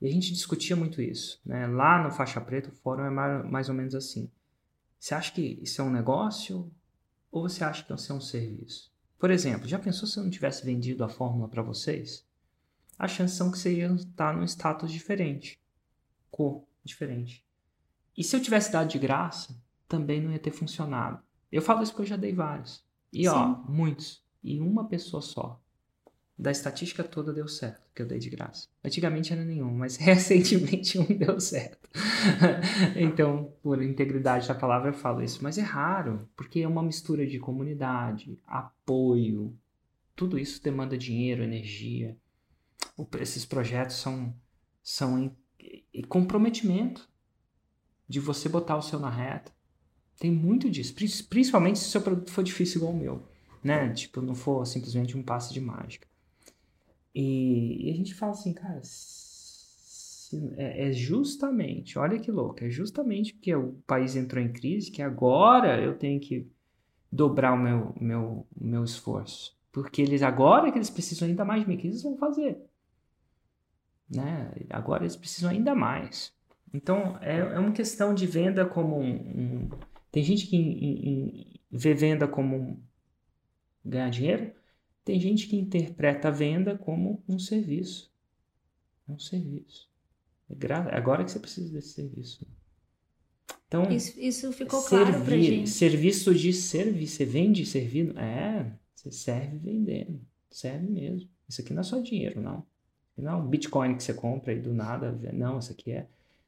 E 0.00 0.06
a 0.06 0.10
gente 0.10 0.32
discutia 0.32 0.76
muito 0.76 1.00
isso. 1.00 1.40
Né? 1.44 1.66
Lá 1.66 2.02
no 2.02 2.10
Faixa 2.10 2.40
Preta, 2.40 2.68
o 2.68 2.72
fórum 2.72 3.04
é 3.04 3.10
mais 3.10 3.68
ou 3.68 3.74
menos 3.74 3.94
assim. 3.94 4.30
Você 4.98 5.14
acha 5.14 5.32
que 5.32 5.58
isso 5.62 5.80
é 5.80 5.84
um 5.84 5.90
negócio 5.90 6.70
ou 7.30 7.48
você 7.48 7.64
acha 7.64 7.82
que 7.82 7.94
isso 7.94 8.12
é 8.12 8.14
um 8.14 8.20
serviço? 8.20 8.92
Por 9.18 9.30
exemplo, 9.30 9.66
já 9.66 9.78
pensou 9.78 10.06
se 10.06 10.18
eu 10.18 10.24
não 10.24 10.30
tivesse 10.30 10.64
vendido 10.64 11.02
a 11.04 11.08
fórmula 11.08 11.48
para 11.48 11.62
vocês? 11.62 12.25
As 12.98 13.10
chances 13.10 13.36
são 13.36 13.50
que 13.50 13.58
você 13.58 13.74
ia 13.74 13.86
estar 13.92 14.34
num 14.34 14.44
status 14.44 14.90
diferente, 14.90 15.60
cor 16.30 16.64
diferente. 16.82 17.44
E 18.16 18.24
se 18.24 18.34
eu 18.34 18.40
tivesse 18.40 18.72
dado 18.72 18.88
de 18.88 18.98
graça, 18.98 19.54
também 19.86 20.20
não 20.20 20.32
ia 20.32 20.38
ter 20.38 20.50
funcionado. 20.50 21.20
Eu 21.52 21.60
falo 21.60 21.82
isso 21.82 21.92
porque 21.92 22.02
eu 22.02 22.06
já 22.06 22.16
dei 22.16 22.32
vários. 22.32 22.84
E 23.12 23.24
Sim. 23.24 23.28
ó, 23.28 23.48
muitos. 23.68 24.24
E 24.42 24.60
uma 24.60 24.88
pessoa 24.88 25.20
só. 25.20 25.60
Da 26.38 26.50
estatística 26.50 27.02
toda 27.02 27.32
deu 27.32 27.48
certo, 27.48 27.80
que 27.94 28.02
eu 28.02 28.06
dei 28.06 28.18
de 28.18 28.28
graça. 28.28 28.68
Antigamente 28.84 29.32
era 29.32 29.44
nenhum, 29.44 29.74
mas 29.74 29.96
recentemente 29.98 30.98
um 30.98 31.04
deu 31.04 31.40
certo. 31.40 31.88
então, 32.96 33.52
por 33.62 33.82
integridade 33.82 34.48
da 34.48 34.54
palavra, 34.54 34.90
eu 34.90 34.94
falo 34.94 35.22
isso. 35.22 35.42
Mas 35.42 35.58
é 35.58 35.62
raro, 35.62 36.28
porque 36.36 36.60
é 36.60 36.68
uma 36.68 36.82
mistura 36.82 37.26
de 37.26 37.38
comunidade, 37.38 38.38
apoio. 38.46 39.54
Tudo 40.14 40.38
isso 40.38 40.62
demanda 40.62 40.96
dinheiro, 40.96 41.42
energia 41.42 42.16
esses 43.20 43.44
projetos 43.44 43.96
são, 43.96 44.34
são 44.82 45.18
em, 45.18 45.36
em 45.92 46.02
comprometimento 46.02 47.08
de 48.08 48.20
você 48.20 48.48
botar 48.48 48.76
o 48.76 48.82
seu 48.82 48.98
na 48.98 49.10
reta. 49.10 49.52
Tem 50.18 50.30
muito 50.30 50.70
disso, 50.70 50.94
principalmente 51.28 51.78
se 51.78 51.86
o 51.86 51.90
seu 51.90 52.00
produto 52.00 52.30
for 52.30 52.42
difícil 52.42 52.78
igual 52.78 52.92
o 52.92 52.96
meu, 52.96 53.28
né? 53.62 53.92
Tipo, 53.92 54.22
não 54.22 54.34
for 54.34 54.64
simplesmente 54.66 55.16
um 55.16 55.22
passe 55.22 55.52
de 55.52 55.60
mágica. 55.60 56.08
E, 57.14 57.88
e 57.88 57.90
a 57.90 57.94
gente 57.94 58.14
fala 58.14 58.32
assim, 58.32 58.52
cara, 58.52 58.80
se, 58.82 60.54
é, 60.56 60.88
é, 60.88 60.92
justamente, 60.92 61.98
olha 61.98 62.18
que 62.18 62.30
louco, 62.30 62.64
é 62.64 62.70
justamente 62.70 63.34
porque 63.34 63.54
o 63.54 63.72
país 63.86 64.16
entrou 64.16 64.42
em 64.42 64.52
crise 64.52 64.90
que 64.90 65.02
agora 65.02 65.80
eu 65.80 65.96
tenho 65.98 66.20
que 66.20 66.46
dobrar 67.10 67.52
o 67.52 67.58
meu, 67.58 67.94
meu, 68.00 68.46
meu 68.58 68.84
esforço. 68.84 69.56
Porque 69.70 70.00
eles 70.00 70.22
agora 70.22 70.70
que 70.72 70.78
eles 70.78 70.90
precisam 70.90 71.28
ainda 71.28 71.44
mais 71.44 71.62
de 71.62 71.68
mim, 71.68 71.76
que 71.76 71.86
eles 71.86 72.02
vão 72.02 72.16
fazer? 72.16 72.58
Né? 74.08 74.52
Agora 74.70 75.02
eles 75.02 75.16
precisam 75.16 75.50
ainda 75.50 75.74
mais. 75.74 76.32
Então, 76.72 77.18
é, 77.20 77.38
é 77.38 77.58
uma 77.58 77.72
questão 77.72 78.14
de 78.14 78.26
venda 78.26 78.66
como 78.66 78.98
um. 78.98 79.14
um... 79.14 79.70
tem 80.10 80.22
gente 80.22 80.46
que 80.46 80.56
in, 80.56 81.08
in, 81.08 81.54
vê 81.70 81.94
venda 81.94 82.28
como 82.28 82.56
um 82.56 82.82
ganhar 83.84 84.10
dinheiro, 84.10 84.52
tem 85.04 85.20
gente 85.20 85.46
que 85.46 85.56
interpreta 85.56 86.28
a 86.28 86.32
venda 86.32 86.76
como 86.76 87.22
um 87.28 87.38
serviço. 87.38 88.12
É 89.08 89.12
um 89.12 89.18
serviço. 89.18 89.88
É 90.50 90.54
gra... 90.54 90.88
agora 90.96 91.24
que 91.24 91.30
você 91.30 91.38
precisa 91.38 91.72
desse 91.72 91.94
serviço. 91.94 92.46
Então, 93.68 93.90
isso, 93.90 94.18
isso 94.18 94.52
ficou 94.52 94.80
servir, 94.80 95.12
claro 95.12 95.24
pra 95.24 95.36
gente. 95.36 95.70
Serviço 95.70 96.34
de 96.34 96.52
serviço. 96.52 97.16
Você 97.16 97.24
vende 97.24 97.66
servindo? 97.66 98.18
É, 98.18 98.72
você 98.94 99.10
serve 99.10 99.58
vendendo. 99.58 100.20
Serve 100.50 100.86
mesmo. 100.88 101.28
Isso 101.48 101.60
aqui 101.60 101.72
não 101.72 101.80
é 101.80 101.84
só 101.84 101.98
dinheiro, 102.00 102.40
não. 102.40 102.64
Não 103.16 103.32
é 103.32 103.34
um 103.36 103.46
Bitcoin 103.46 103.96
que 103.96 104.02
você 104.02 104.12
compra 104.12 104.52
e 104.52 104.60
do 104.60 104.74
nada. 104.74 105.12
Não, 105.32 105.58
isso 105.58 105.72
aqui 105.72 105.92
é 105.92 106.06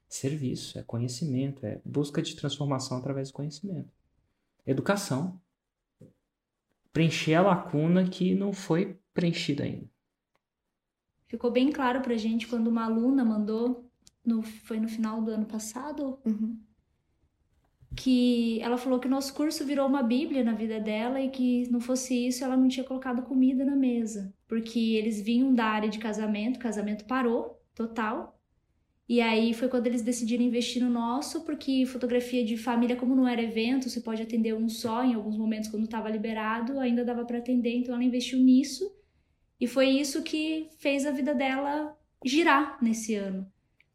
serviço, 0.08 0.78
é 0.78 0.82
conhecimento, 0.82 1.64
é 1.64 1.80
busca 1.84 2.20
de 2.20 2.34
transformação 2.36 2.98
através 2.98 3.28
do 3.28 3.34
conhecimento. 3.34 3.90
Educação. 4.66 5.40
Preencher 6.92 7.34
a 7.34 7.42
lacuna 7.42 8.08
que 8.08 8.34
não 8.34 8.52
foi 8.52 8.98
preenchida 9.14 9.64
ainda. 9.64 9.86
Ficou 11.26 11.50
bem 11.50 11.70
claro 11.70 12.00
pra 12.00 12.16
gente 12.16 12.46
quando 12.46 12.68
uma 12.68 12.84
aluna 12.84 13.24
mandou, 13.24 13.88
no, 14.24 14.42
foi 14.42 14.80
no 14.80 14.88
final 14.88 15.22
do 15.22 15.30
ano 15.30 15.44
passado, 15.44 16.18
uhum. 16.24 16.58
Que 17.96 18.60
ela 18.60 18.76
falou 18.76 18.98
que 18.98 19.06
o 19.06 19.10
nosso 19.10 19.34
curso 19.34 19.64
virou 19.64 19.86
uma 19.86 20.02
bíblia 20.02 20.44
na 20.44 20.52
vida 20.52 20.78
dela 20.78 21.20
e 21.20 21.30
que 21.30 21.68
não 21.70 21.80
fosse 21.80 22.26
isso 22.26 22.44
ela 22.44 22.56
não 22.56 22.68
tinha 22.68 22.84
colocado 22.84 23.22
comida 23.22 23.64
na 23.64 23.74
mesa. 23.74 24.32
Porque 24.46 24.78
eles 24.78 25.20
vinham 25.20 25.54
da 25.54 25.64
área 25.64 25.88
de 25.88 25.98
casamento, 25.98 26.58
casamento 26.58 27.04
parou, 27.06 27.60
total. 27.74 28.38
E 29.08 29.22
aí 29.22 29.54
foi 29.54 29.68
quando 29.68 29.86
eles 29.86 30.02
decidiram 30.02 30.44
investir 30.44 30.82
no 30.82 30.90
nosso, 30.90 31.42
porque 31.44 31.86
fotografia 31.86 32.44
de 32.44 32.58
família, 32.58 32.94
como 32.94 33.16
não 33.16 33.26
era 33.26 33.42
evento, 33.42 33.88
você 33.88 34.00
pode 34.00 34.22
atender 34.22 34.54
um 34.54 34.68
só, 34.68 35.02
em 35.02 35.14
alguns 35.14 35.36
momentos 35.36 35.70
quando 35.70 35.84
estava 35.84 36.10
liberado, 36.10 36.78
ainda 36.78 37.04
dava 37.04 37.24
para 37.24 37.38
atender, 37.38 37.74
então 37.74 37.94
ela 37.94 38.04
investiu 38.04 38.38
nisso. 38.38 38.94
E 39.58 39.66
foi 39.66 39.88
isso 39.88 40.22
que 40.22 40.68
fez 40.78 41.06
a 41.06 41.10
vida 41.10 41.34
dela 41.34 41.96
girar 42.24 42.78
nesse 42.82 43.14
ano. 43.14 43.50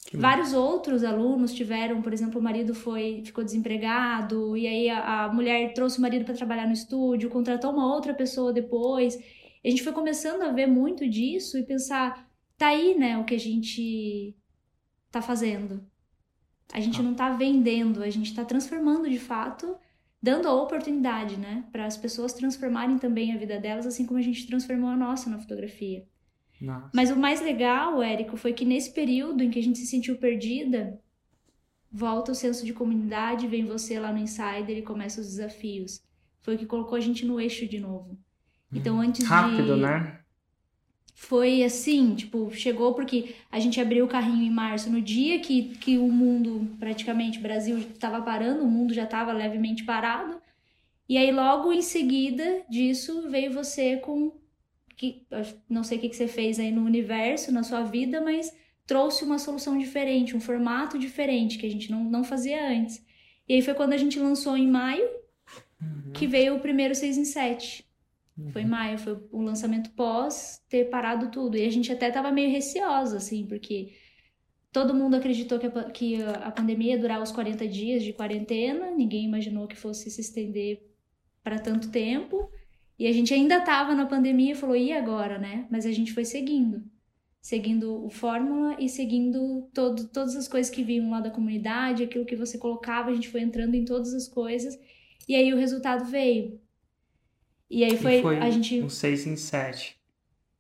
Que 0.06 0.18
Vários 0.18 0.51
bom. 0.51 0.60
outros 0.60 1.04
alunos 1.04 1.54
tiveram, 1.54 2.01
por 2.01 2.12
exemplo, 2.12 2.39
o 2.39 2.43
marido 2.43 2.74
foi 2.74 3.22
ficou 3.26 3.43
desempregado 3.43 4.58
e 4.58 4.68
aí 4.68 4.89
a, 4.89 5.26
a 5.26 5.34
mulher 5.34 5.74
trouxe 5.74 5.97
o 5.97 6.01
marido 6.01 6.26
para 6.26 6.34
trabalhar 6.34 6.68
no 6.68 6.74
estúdio, 6.74 7.30
contratou 7.30 7.72
uma 7.72 7.93
outra 7.93 8.14
pessoa 8.14 8.51
depois. 8.51 9.18
A 9.64 9.70
gente 9.70 9.82
foi 9.82 9.93
começando 9.93 10.41
a 10.41 10.51
ver 10.51 10.68
muito 10.68 11.08
disso 11.08 11.58
e 11.58 11.64
pensar, 11.64 12.30
tá 12.58 12.68
aí, 12.68 12.97
né, 12.97 13.18
o 13.18 13.24
que 13.24 13.34
a 13.34 13.39
gente 13.39 14.36
tá 15.10 15.22
fazendo. 15.22 15.86
A 16.74 16.82
gente 16.82 16.99
ah. 16.99 17.04
não 17.04 17.14
tá 17.14 17.30
vendendo, 17.30 18.04
a 18.04 18.10
gente 18.10 18.36
tá 18.36 18.43
transformando 18.43 19.10
de 19.10 19.20
fato, 19.20 19.78
dando 20.22 20.47
a 20.49 20.54
oportunidade, 20.62 21.38
né, 21.38 21.66
para 21.72 21.86
as 21.86 21.95
pessoas 21.95 22.34
transformarem 22.34 22.97
também 22.97 23.34
a 23.34 23.38
vida 23.38 23.58
delas, 23.58 23.88
assim 23.88 24.06
como 24.06 24.20
a 24.20 24.24
gente 24.24 24.47
transformou 24.47 24.89
a 24.89 24.97
nossa 24.97 25.30
na 25.30 25.39
fotografia. 25.39 26.06
Nossa. 26.64 26.89
Mas 26.93 27.11
o 27.11 27.16
mais 27.16 27.41
legal, 27.41 28.01
Érico, 28.01 28.38
foi 28.38 28.53
que 28.53 28.66
nesse 28.66 28.91
período 28.91 29.43
em 29.43 29.49
que 29.49 29.59
a 29.59 29.64
gente 29.64 29.78
se 29.78 29.86
sentiu 29.86 30.18
perdida, 30.18 30.99
volta 31.91 32.32
o 32.32 32.36
senso 32.36 32.66
de 32.66 32.74
comunidade, 32.74 33.47
vem 33.47 33.66
você 33.66 33.99
lá 33.99 34.11
no 34.11 34.20
Insider 34.20 34.78
e 34.78 34.82
começa 34.82 35.22
os 35.22 35.28
desafios. 35.28 36.01
Foi 36.41 36.55
o 36.55 36.57
que 36.57 36.66
colocou 36.66 36.97
a 36.97 37.01
gente 37.01 37.26
no 37.26 37.39
eixo 37.39 37.68
de 37.68 37.80
novo. 37.80 38.18
Então, 38.72 38.99
antes 38.99 39.26
Rápido, 39.26 39.76
de... 39.76 39.82
né? 39.82 40.24
foi 41.24 41.64
assim, 41.64 42.16
tipo, 42.16 42.51
chegou 42.51 42.93
porque 42.93 43.36
a 43.51 43.59
gente 43.59 43.80
abriu 43.80 44.03
o 44.03 44.09
carrinho 44.09 44.43
em 44.43 44.49
março, 44.49 44.89
no 44.89 45.01
dia 45.01 45.39
que, 45.39 45.76
que 45.76 45.97
o 45.97 46.11
mundo, 46.11 46.68
praticamente, 46.80 47.39
o 47.39 47.41
Brasil 47.41 47.78
estava 47.78 48.22
parando, 48.22 48.64
o 48.64 48.70
mundo 48.70 48.93
já 48.93 49.05
estava 49.05 49.32
levemente 49.32 49.84
parado. 49.84 50.41
E 51.07 51.18
aí, 51.18 51.32
logo 51.32 51.72
em 51.72 51.82
seguida 51.82 52.64
disso, 52.70 53.30
veio 53.30 53.53
você 53.53 53.97
com. 53.97 54.34
Que, 54.96 55.26
não 55.70 55.84
sei 55.84 55.98
o 55.98 56.02
que, 56.02 56.10
que 56.10 56.16
você 56.16 56.28
fez 56.28 56.60
aí 56.60 56.72
no 56.72 56.84
universo, 56.84 57.52
na 57.52 57.64
sua 57.64 57.84
vida, 57.84 58.22
mas 58.22 58.52
trouxe 58.86 59.24
uma 59.24 59.39
solução 59.39 59.78
diferente, 59.78 60.36
um 60.36 60.41
formato 60.41 61.00
diferente 61.00 61.58
que 61.58 61.66
a 61.66 61.72
gente 61.72 61.89
não, 61.89 62.04
não 62.04 62.24
fazia 62.24 62.68
antes. 62.70 63.04
E 63.48 63.54
aí 63.54 63.62
foi 63.62 63.74
quando 63.74 63.94
a 63.94 63.98
gente 63.98 64.20
lançou 64.20 64.58
em 64.58 64.68
maio, 64.68 65.08
uhum. 65.82 66.12
que 66.14 66.28
veio 66.28 66.56
o 66.56 66.60
primeiro 66.60 66.94
6 66.94 67.18
em 67.18 67.26
7. 67.26 67.86
Uhum. 68.38 68.52
Foi 68.52 68.62
em 68.62 68.68
maio, 68.68 68.98
foi 68.98 69.20
o 69.32 69.41
lançamento 69.41 69.91
pós 69.91 70.62
ter 70.70 70.89
parado 70.89 71.30
tudo. 71.30 71.58
E 71.58 71.66
a 71.66 71.70
gente 71.70 71.91
até 71.91 72.10
tava 72.10 72.32
meio 72.32 72.52
receosa, 72.52 73.18
assim, 73.18 73.46
porque 73.46 73.94
todo 74.72 74.94
mundo 74.94 75.16
acreditou 75.16 75.60
que 75.60 75.68
a, 75.68 75.84
que 75.91 76.24
a 76.24 76.52
pandemia 76.52 76.94
ia 76.94 77.00
durar 77.00 77.22
os 77.22 77.32
40 77.32 77.68
dias 77.68 78.04
de 78.04 78.12
quarentena, 78.12 78.91
ninguém 78.91 79.26
imaginou 79.26 79.68
que 79.68 79.76
fosse 79.76 80.10
se 80.10 80.22
estender 80.22 80.82
para 81.44 81.60
tanto 81.60 81.91
tempo. 81.91 82.50
E 82.98 83.08
a 83.08 83.12
gente 83.12 83.34
ainda 83.34 83.62
tava 83.62 83.96
na 83.96 84.06
pandemia 84.06 84.54
e 84.54 84.56
falou, 84.56 84.76
e 84.76 84.94
agora, 84.94 85.38
né? 85.38 85.68
Mas 85.70 85.86
a 85.86 85.91
gente 85.91 86.14
foi 86.14 86.26
seguindo. 86.26 86.84
Seguindo 87.41 88.06
o 88.06 88.10
Fórmula 88.10 88.78
e 88.80 88.88
seguindo 88.88 89.70
todo, 89.74 90.08
todas 90.08 90.36
as 90.36 90.48
coisas 90.48 90.74
que 90.74 90.84
vinham 90.84 91.10
lá 91.10 91.20
da 91.20 91.32
comunidade, 91.32 92.04
aquilo 92.04 92.26
que 92.26 92.36
você 92.36 92.58
colocava, 92.58 93.10
a 93.10 93.14
gente 93.14 93.30
foi 93.30 93.41
entrando 93.41 93.76
em 93.76 93.84
todas 93.84 94.14
as 94.14 94.28
coisas. 94.28 94.80
E 95.28 95.36
aí 95.36 95.54
o 95.54 95.58
resultado 95.58 96.06
veio. 96.06 96.62
E 97.70 97.84
aí 97.84 97.98
foi, 97.98 98.20
e 98.20 98.22
foi 98.22 98.38
a 98.38 98.50
gente... 98.50 98.82
um 98.82 98.89
6 98.89 99.28
em 99.28 99.36
7. 99.36 99.98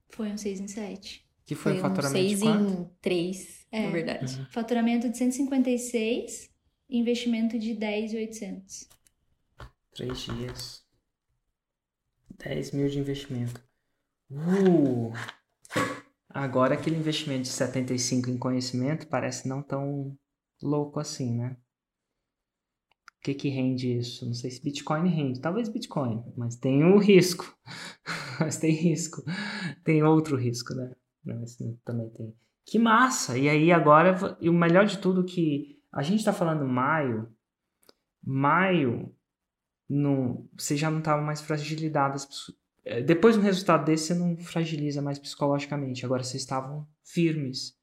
Foi 0.09 0.29
um 0.29 0.37
6 0.37 0.59
em 0.59 0.67
7. 0.67 1.25
Que 1.45 1.55
foi, 1.55 1.73
foi 1.73 1.79
o 1.79 1.81
faturamento 1.81 2.25
um 2.25 2.37
6 2.37 2.41
em 2.41 2.89
3, 3.01 3.67
é, 3.71 3.83
na 3.83 3.89
verdade. 3.89 4.39
Uhum. 4.39 4.45
Faturamento 4.49 5.09
de 5.09 5.17
156, 5.17 6.49
investimento 6.89 7.59
de 7.59 7.73
10,800. 7.73 8.89
Três 9.93 10.19
dias. 10.19 10.82
10 12.43 12.71
mil 12.71 12.87
de 12.87 12.99
investimento. 12.99 13.61
Uh! 14.31 15.11
Agora 16.29 16.73
aquele 16.73 16.95
investimento 16.95 17.43
de 17.43 17.49
75 17.49 18.29
em 18.29 18.37
conhecimento 18.37 19.07
parece 19.07 19.47
não 19.47 19.61
tão 19.61 20.17
louco 20.61 20.99
assim, 20.99 21.35
né? 21.35 21.57
que 23.23 23.33
que 23.33 23.47
rende 23.47 23.97
isso? 23.97 24.25
Não 24.25 24.33
sei 24.33 24.51
se 24.51 24.61
Bitcoin 24.61 25.07
rende, 25.07 25.39
talvez 25.39 25.69
Bitcoin, 25.69 26.21
mas 26.35 26.57
tem 26.57 26.83
um 26.83 26.97
risco. 26.97 27.57
mas 28.37 28.57
tem 28.57 28.71
risco. 28.71 29.23
Tem 29.83 30.03
outro 30.03 30.35
risco, 30.35 30.75
né? 30.75 30.91
Mas 31.23 31.57
também 31.85 32.09
tem. 32.09 32.35
Que 32.65 32.77
massa! 32.77 33.37
E 33.37 33.47
aí 33.47 33.71
agora, 33.71 34.37
e 34.41 34.49
o 34.49 34.53
melhor 34.53 34.85
de 34.85 34.97
tudo 34.97 35.23
que 35.23 35.81
a 35.91 36.03
gente 36.03 36.19
está 36.19 36.33
falando 36.33 36.67
maio, 36.67 37.29
maio, 38.21 39.15
no, 39.89 40.47
você 40.57 40.75
já 40.75 40.89
não 40.89 40.99
estava 40.99 41.21
mais 41.21 41.41
fragilizado. 41.41 42.17
Eh, 42.85 43.01
depois 43.01 43.35
de 43.35 43.41
um 43.41 43.43
resultado 43.43 43.85
desse, 43.85 44.07
você 44.07 44.13
não 44.13 44.37
fragiliza 44.37 45.01
mais 45.01 45.19
psicologicamente. 45.19 46.05
Agora 46.05 46.23
vocês 46.23 46.41
estavam 46.41 46.87
firmes, 47.03 47.75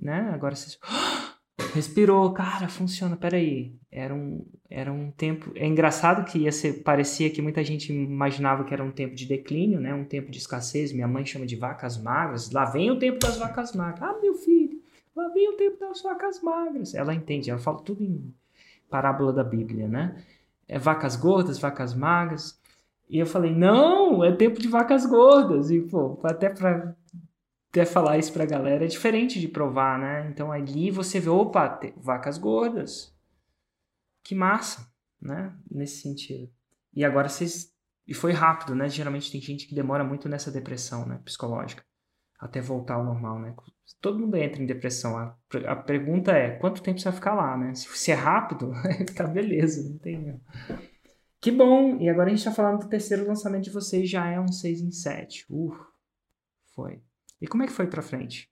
né? 0.00 0.30
Agora 0.32 0.54
vocês 0.54 0.78
respirou, 1.74 2.32
cara, 2.32 2.68
funciona, 2.68 3.16
peraí. 3.16 3.74
Era 3.90 4.14
um, 4.14 4.46
era 4.68 4.92
um 4.92 5.10
tempo. 5.10 5.52
É 5.54 5.66
engraçado 5.66 6.24
que 6.24 6.38
ia 6.38 6.52
ser, 6.52 6.82
parecia 6.82 7.30
que 7.30 7.42
muita 7.42 7.62
gente 7.64 7.92
imaginava 7.92 8.64
que 8.64 8.72
era 8.72 8.84
um 8.84 8.92
tempo 8.92 9.14
de 9.14 9.26
declínio, 9.26 9.80
né? 9.80 9.94
Um 9.94 10.04
tempo 10.04 10.30
de 10.30 10.38
escassez. 10.38 10.92
Minha 10.92 11.08
mãe 11.08 11.24
chama 11.24 11.46
de 11.46 11.56
vacas 11.56 12.00
magras. 12.00 12.50
Lá 12.50 12.64
vem 12.64 12.90
o 12.90 12.98
tempo 12.98 13.18
das 13.18 13.36
vacas 13.36 13.74
magras. 13.74 14.02
Ah, 14.02 14.18
meu 14.20 14.34
filho, 14.34 14.80
lá 15.14 15.28
vem 15.28 15.48
o 15.50 15.56
tempo 15.56 15.78
das 15.78 16.02
vacas 16.02 16.42
magras. 16.42 16.94
Ela 16.94 17.14
entende, 17.14 17.50
ela 17.50 17.58
fala 17.58 17.82
tudo 17.82 18.02
em 18.02 18.32
parábola 18.88 19.32
da 19.32 19.44
Bíblia, 19.44 19.86
né? 19.86 20.16
É 20.72 20.78
vacas 20.78 21.16
gordas, 21.16 21.58
vacas 21.58 21.92
magras. 21.92 22.56
E 23.08 23.18
eu 23.18 23.26
falei, 23.26 23.52
não, 23.52 24.22
é 24.22 24.30
tempo 24.30 24.60
de 24.60 24.68
vacas 24.68 25.04
gordas. 25.04 25.68
E, 25.68 25.80
pô, 25.80 26.20
até 26.22 26.48
para 26.48 26.96
até 27.70 27.84
falar 27.84 28.18
isso 28.18 28.32
pra 28.32 28.44
galera 28.44 28.84
é 28.84 28.88
diferente 28.88 29.40
de 29.40 29.48
provar, 29.48 29.98
né? 29.98 30.28
Então 30.30 30.52
ali 30.52 30.90
você 30.92 31.18
vê, 31.18 31.28
opa, 31.28 31.80
vacas 31.96 32.38
gordas. 32.38 33.12
Que 34.22 34.32
massa, 34.32 34.88
né? 35.20 35.52
Nesse 35.68 36.02
sentido. 36.02 36.48
E 36.94 37.04
agora 37.04 37.28
vocês. 37.28 37.72
E 38.06 38.14
foi 38.14 38.30
rápido, 38.30 38.74
né? 38.74 38.88
Geralmente 38.88 39.30
tem 39.30 39.40
gente 39.40 39.66
que 39.66 39.74
demora 39.74 40.04
muito 40.04 40.28
nessa 40.28 40.52
depressão, 40.52 41.04
né? 41.04 41.20
Psicológica. 41.24 41.82
Até 42.40 42.60
voltar 42.60 42.94
ao 42.94 43.04
normal, 43.04 43.38
né? 43.38 43.54
Todo 44.00 44.18
mundo 44.18 44.36
entra 44.36 44.62
em 44.62 44.66
depressão. 44.66 45.16
A, 45.18 45.36
a 45.66 45.76
pergunta 45.76 46.32
é: 46.32 46.56
quanto 46.56 46.82
tempo 46.82 46.98
você 46.98 47.04
vai 47.04 47.12
ficar 47.12 47.34
lá, 47.34 47.56
né? 47.56 47.74
Se, 47.74 47.86
se 47.86 48.10
é 48.10 48.14
rápido, 48.14 48.72
tá 49.14 49.26
beleza, 49.26 49.88
não 49.88 49.98
tem. 49.98 50.40
Que 51.38 51.50
bom! 51.50 52.00
E 52.00 52.08
agora 52.08 52.30
a 52.30 52.34
gente 52.34 52.44
tá 52.44 52.52
falando 52.52 52.80
do 52.80 52.88
terceiro 52.88 53.26
lançamento 53.26 53.64
de 53.64 53.70
vocês, 53.70 54.08
já 54.08 54.26
é 54.26 54.40
um 54.40 54.48
6 54.48 54.80
em 54.80 54.90
7. 54.90 55.46
Uh, 55.50 55.76
foi. 56.74 57.02
E 57.40 57.46
como 57.46 57.62
é 57.62 57.66
que 57.66 57.72
foi 57.72 57.86
pra 57.86 58.02
frente? 58.02 58.50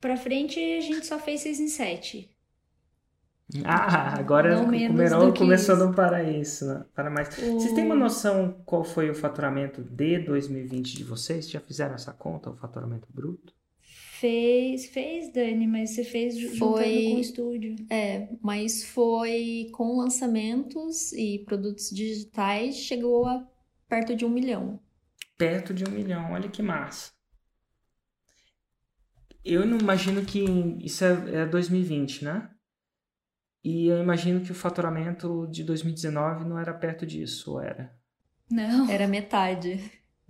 Pra 0.00 0.16
frente 0.16 0.58
a 0.58 0.80
gente 0.80 1.06
só 1.06 1.18
fez 1.18 1.42
6 1.42 1.60
em 1.60 1.68
7. 1.68 2.35
Ah, 3.64 4.18
agora 4.18 4.56
começou, 4.64 5.32
começou 5.32 5.74
a 5.76 5.78
não 5.78 5.92
para 5.92 6.22
isso, 6.24 6.66
né? 6.66 6.84
para 6.92 7.08
mais. 7.08 7.28
O... 7.38 7.52
Vocês 7.52 7.72
têm 7.74 7.84
uma 7.84 7.94
noção 7.94 8.60
qual 8.64 8.82
foi 8.82 9.08
o 9.08 9.14
faturamento 9.14 9.82
de 9.82 10.18
2020 10.18 10.96
de 10.96 11.04
vocês? 11.04 11.48
Já 11.48 11.60
fizeram 11.60 11.94
essa 11.94 12.12
conta, 12.12 12.50
o 12.50 12.56
faturamento 12.56 13.06
bruto? 13.12 13.54
Fez, 14.18 14.86
fez, 14.86 15.32
Dani, 15.32 15.66
mas 15.66 15.90
você 15.90 16.02
fez 16.02 16.36
juntando 16.36 16.56
Foi- 16.58 17.10
com 17.10 17.16
o 17.16 17.20
estúdio. 17.20 17.76
É, 17.88 18.28
mas 18.42 18.82
foi 18.82 19.68
com 19.72 19.96
lançamentos 19.98 21.12
e 21.12 21.44
produtos 21.46 21.90
digitais, 21.90 22.76
chegou 22.76 23.26
a 23.26 23.46
perto 23.88 24.16
de 24.16 24.24
um 24.24 24.30
milhão. 24.30 24.80
Perto 25.38 25.72
de 25.72 25.84
um 25.84 25.90
milhão, 25.90 26.32
olha 26.32 26.48
que 26.48 26.62
massa. 26.62 27.12
Eu 29.44 29.64
não 29.64 29.78
imagino 29.78 30.24
que 30.24 30.40
isso 30.80 31.04
é, 31.04 31.42
é 31.42 31.46
2020, 31.46 32.24
né? 32.24 32.50
E 33.62 33.86
eu 33.88 33.98
imagino 34.02 34.40
que 34.42 34.50
o 34.52 34.54
faturamento 34.54 35.46
de 35.50 35.62
2019 35.62 36.44
não 36.46 36.58
era 36.58 36.72
perto 36.72 37.04
disso, 37.06 37.52
ou 37.52 37.60
era? 37.60 37.94
Não, 38.50 38.86
Era 38.88 39.06
metade. 39.06 39.80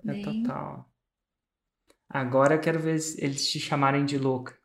É 0.06 0.14
Nem. 0.14 0.22
total. 0.24 0.90
Agora 2.08 2.56
eu 2.56 2.60
quero 2.60 2.80
ver 2.80 2.98
se 2.98 3.22
eles 3.24 3.48
te 3.48 3.60
chamarem 3.60 4.04
de 4.04 4.18
louca. 4.18 4.58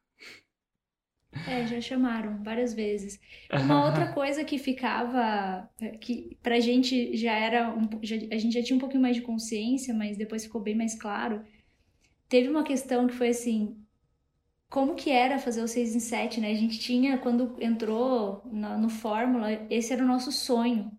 é, 1.45 1.65
já 1.65 1.81
chamaram 1.81 2.43
várias 2.43 2.73
vezes. 2.73 3.19
Uma 3.57 3.85
outra 3.85 4.07
coisa 4.13 4.43
que 4.43 4.57
ficava, 4.59 5.69
que 5.99 6.37
pra 6.41 6.59
gente 6.59 7.15
já 7.17 7.33
era, 7.33 7.73
um, 7.73 7.89
já, 8.03 8.15
a 8.31 8.37
gente 8.37 8.53
já 8.53 8.63
tinha 8.63 8.75
um 8.77 8.79
pouquinho 8.79 9.01
mais 9.01 9.15
de 9.15 9.21
consciência, 9.23 9.93
mas 9.93 10.17
depois 10.17 10.43
ficou 10.43 10.61
bem 10.61 10.75
mais 10.75 10.95
claro. 10.95 11.43
Teve 12.29 12.49
uma 12.49 12.63
questão 12.63 13.07
que 13.07 13.15
foi 13.15 13.29
assim, 13.29 13.77
como 14.71 14.95
que 14.95 15.11
era 15.11 15.39
fazer 15.39 15.63
o 15.63 15.69
6 15.69 15.95
em 15.95 16.01
7, 16.01 16.41
né? 16.41 16.51
A 16.51 16.55
gente 16.55 16.79
tinha, 16.79 17.19
quando 17.19 17.57
entrou 17.61 18.43
na- 18.51 18.77
no 18.79 18.89
Fórmula, 18.89 19.49
esse 19.71 19.93
era 19.93 20.03
o 20.03 20.07
nosso 20.07 20.31
sonho, 20.33 20.91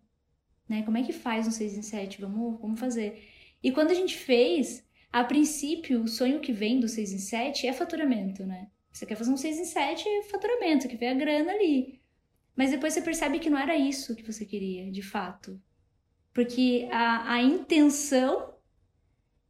né? 0.68 0.83
Como 0.85 0.99
é 0.99 1.03
que 1.03 1.12
faz 1.12 1.47
um 1.49 1.51
6 1.51 1.77
em 1.77 1.83
7? 1.83 2.20
Vamos, 2.20 2.61
vamos 2.61 2.81
fazer. 2.81 3.23
E 3.62 3.73
quando 3.73 3.91
a 3.93 3.95
gente 3.95 4.16
fez, 4.18 4.87
a 5.12 5.25
princípio, 5.25 6.03
o 6.03 6.09
sonho 6.09 6.41
que 6.41 6.53
vem 6.53 6.81
do 6.81 6.89
6 6.89 7.12
em 7.12 7.18
7 7.18 7.66
é 7.66 7.73
faturamento, 7.73 8.45
né? 8.47 8.68
Você 8.93 9.07
quer 9.07 9.16
fazer 9.16 9.33
um 9.33 9.37
6 9.37 9.59
em 9.59 9.64
7 9.64 10.09
é 10.09 10.23
faturamento, 10.25 10.89
que 10.89 10.97
vem 10.97 11.11
a 11.11 11.14
grana 11.14 11.53
ali. 11.53 12.01
Mas 12.57 12.70
depois 12.73 12.95
você 12.95 13.03
percebe 13.03 13.39
que 13.41 13.51
não 13.51 13.59
era 13.59 13.77
isso 13.77 14.16
que 14.16 14.23
você 14.25 14.45
queria, 14.47 14.91
de 14.91 15.03
fato. 15.03 15.61
Porque 16.35 16.89
a, 16.93 17.35
a 17.35 17.43
intenção 17.43 18.55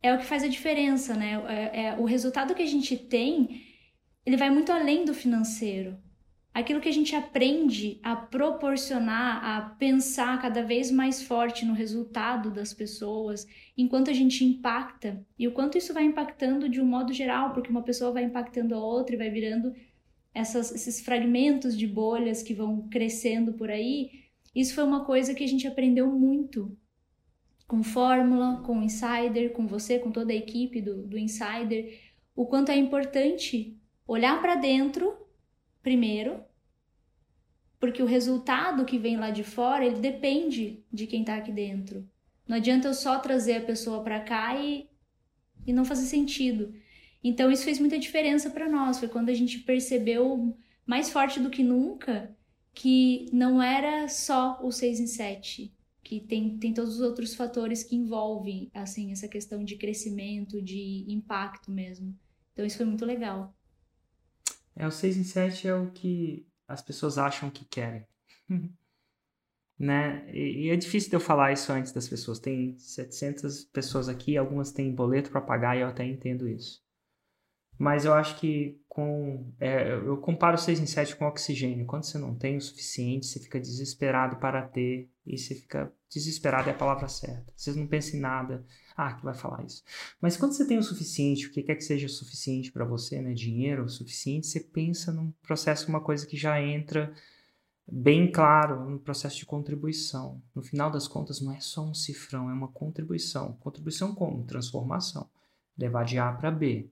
é 0.03 0.13
o 0.15 0.19
que 0.19 0.25
faz 0.25 0.43
a 0.43 0.49
diferença, 0.49 1.15
né? 1.15 1.33
É, 1.49 1.81
é- 1.87 1.95
o 1.99 2.05
resultado 2.05 2.55
que 2.55 2.63
a 2.63 2.67
gente 2.67 2.97
tem, 2.97 3.63
ele 4.25 4.37
vai 4.37 4.51
muito 4.51 4.71
além 4.71 5.05
do 5.05 5.15
financeiro. 5.15 5.99
Aquilo 6.55 6.81
que 6.81 6.89
a 6.89 6.93
gente 6.93 7.17
aprende 7.17 7.99
a 8.03 8.15
proporcionar, 8.15 9.43
a 9.43 9.61
pensar 9.77 10.41
cada 10.41 10.63
vez 10.63 10.91
mais 10.91 11.23
forte 11.23 11.65
no 11.65 11.73
resultado 11.73 12.51
das 12.51 12.75
pessoas, 12.75 13.47
enquanto 13.77 14.11
a 14.11 14.13
gente 14.13 14.45
impacta, 14.45 15.25
e 15.39 15.49
o 15.49 15.53
quanto 15.53 15.79
isso 15.79 15.95
vai 15.95 16.05
impactando 16.05 16.69
de 16.69 16.79
um 16.79 16.85
modo 16.85 17.13
geral, 17.13 17.55
porque 17.55 17.71
uma 17.71 17.83
pessoa 17.83 18.13
vai 18.13 18.25
impactando 18.25 18.75
a 18.75 18.79
outra 18.79 19.15
e 19.15 19.19
vai 19.19 19.31
virando 19.31 19.73
essas- 20.35 20.73
esses 20.73 21.01
fragmentos 21.01 21.77
de 21.77 21.87
bolhas 21.87 22.43
que 22.43 22.53
vão 22.53 22.87
crescendo 22.89 23.55
por 23.55 23.71
aí, 23.71 24.11
isso 24.55 24.75
foi 24.75 24.85
uma 24.85 25.07
coisa 25.07 25.35
que 25.35 25.43
a 25.45 25.49
gente 25.49 25.67
aprendeu 25.67 26.07
muito 26.11 26.77
com 27.67 27.83
Fórmula, 27.83 28.63
com 28.67 28.79
o 28.79 28.83
Insider, 28.83 29.53
com 29.53 29.67
você, 29.67 29.99
com 29.99 30.13
toda 30.13 30.33
a 30.33 30.37
equipe 30.37 30.83
do, 30.83 31.07
do 31.07 31.17
Insider, 31.17 31.99
o 32.37 32.45
quanto 32.45 32.71
é 32.71 32.77
importante 32.77 33.79
olhar 34.07 34.41
para 34.41 34.55
dentro 34.55 35.17
primeiro, 35.83 36.43
porque 37.79 38.03
o 38.03 38.07
resultado 38.07 38.85
que 38.85 38.99
vem 38.99 39.17
lá 39.17 39.31
de 39.31 39.43
fora, 39.43 39.85
ele 39.85 39.99
depende 39.99 40.85
de 40.93 41.07
quem 41.07 41.25
tá 41.25 41.37
aqui 41.37 41.51
dentro. 41.51 42.09
Não 42.47 42.57
adianta 42.57 42.89
eu 42.89 42.95
só 42.95 43.19
trazer 43.19 43.55
a 43.55 43.65
pessoa 43.65 44.03
para 44.05 44.21
cá 44.21 44.57
e, 44.57 44.89
e 45.67 45.73
não 45.73 45.85
fazer 45.85 46.07
sentido. 46.07 46.73
Então 47.25 47.51
isso 47.51 47.65
fez 47.65 47.79
muita 47.79 47.99
diferença 47.99 48.51
para 48.51 48.69
nós. 48.69 48.99
Foi 48.99 49.09
quando 49.09 49.31
a 49.31 49.35
gente 49.35 49.59
percebeu 49.61 50.57
mais 50.87 51.11
forte 51.11 51.41
do 51.41 51.51
que 51.51 51.63
nunca 51.63 52.37
que 52.75 53.27
não 53.33 53.63
era 53.63 54.09
só 54.09 54.59
o 54.63 54.73
6 54.73 55.01
em 55.01 55.07
7, 55.07 55.75
que 56.03 56.21
tem, 56.21 56.59
tem 56.59 56.73
todos 56.73 56.95
os 56.95 57.01
outros 57.01 57.35
fatores 57.35 57.83
que 57.83 57.95
envolvem 57.95 58.71
assim 58.73 59.13
essa 59.13 59.29
questão 59.29 59.63
de 59.65 59.77
crescimento, 59.77 60.61
de 60.63 61.05
impacto 61.09 61.71
mesmo. 61.71 62.17
Então 62.53 62.65
isso 62.65 62.77
foi 62.77 62.87
muito 62.87 63.05
legal. 63.05 63.55
É, 64.77 64.87
o 64.87 64.91
6 64.91 65.17
em 65.17 65.25
7 65.25 65.69
é 65.69 65.75
o 65.75 65.91
que 65.91 66.47
as 66.67 66.83
pessoas 66.83 67.19
acham 67.19 67.51
que 67.51 67.65
querem. 67.65 68.07
né? 69.79 70.25
E, 70.33 70.67
e 70.67 70.71
é 70.71 70.77
difícil 70.77 71.11
de 71.11 71.17
eu 71.17 71.21
falar 71.21 71.53
isso 71.53 71.73
antes 71.73 71.93
das 71.93 72.09
pessoas. 72.09 72.39
Tem 72.39 72.79
700 72.79 73.65
pessoas 73.65 74.09
aqui, 74.09 74.37
algumas 74.37 74.73
têm 74.73 74.95
boleto 74.95 75.31
para 75.31 75.41
pagar 75.41 75.77
e 75.77 75.81
eu 75.81 75.89
até 75.89 76.05
entendo 76.05 76.49
isso. 76.49 76.83
Mas 77.79 78.05
eu 78.05 78.15
acho 78.15 78.39
que 78.39 78.81
com. 78.89 79.53
é, 79.59 79.93
eu 79.93 80.17
comparo 80.19 80.55
o 80.55 80.59
6 80.59 80.79
em 80.79 80.87
7 80.87 81.17
com 81.17 81.27
oxigênio. 81.27 81.87
Quando 81.87 82.05
você 82.05 82.17
não 82.17 82.35
tem 82.35 82.57
o 82.57 82.61
suficiente, 82.61 83.27
você 83.27 83.41
fica 83.41 83.59
desesperado 83.59 84.37
para 84.37 84.63
ter. 84.63 85.11
E 85.27 85.39
você 85.39 85.55
fica. 85.55 85.93
Desesperado 86.11 86.69
é 86.69 86.73
a 86.73 86.77
palavra 86.77 87.09
certa. 87.09 87.53
Você 87.57 87.73
não 87.73 87.87
pensa 87.87 88.17
em 88.17 88.21
nada. 88.21 88.67
Ah, 88.97 89.15
que 89.15 89.25
vai 89.25 89.35
falar 89.35 89.65
isso. 89.65 89.83
Mas 90.21 90.37
quando 90.37 90.53
você 90.53 90.67
tem 90.67 90.77
o 90.77 90.83
suficiente, 90.83 91.47
o 91.47 91.51
que 91.51 91.63
quer 91.63 91.77
que 91.77 91.85
seja 91.85 92.09
suficiente 92.09 92.71
para 92.71 92.85
você, 92.85 93.21
né? 93.23 93.33
Dinheiro 93.33 93.85
o 93.85 93.89
suficiente, 93.89 94.47
você 94.47 94.61
pensa 94.61 95.13
num 95.13 95.33
processo, 95.43 95.89
uma 95.89 96.01
coisa 96.01 96.27
que 96.27 96.37
já 96.37 96.61
entra 96.61 97.15
bem 97.91 98.31
claro 98.31 98.89
no 98.89 98.99
processo 98.99 99.39
de 99.39 99.47
contribuição. 99.47 100.43
No 100.55 100.63
final 100.63 100.91
das 100.91 101.09
contas, 101.09 101.41
não 101.41 101.53
é 101.53 101.61
só 101.61 101.83
um 101.83 101.95
cifrão, 101.95 102.51
é 102.51 102.53
uma 102.53 102.69
contribuição. 102.69 103.57
Contribuição 103.61 104.15
como? 104.15 104.45
Transformação. 104.45 105.29
Levar 105.79 106.05
de 106.05 106.19
A 106.19 106.31
para 106.33 106.51
B. 106.51 106.91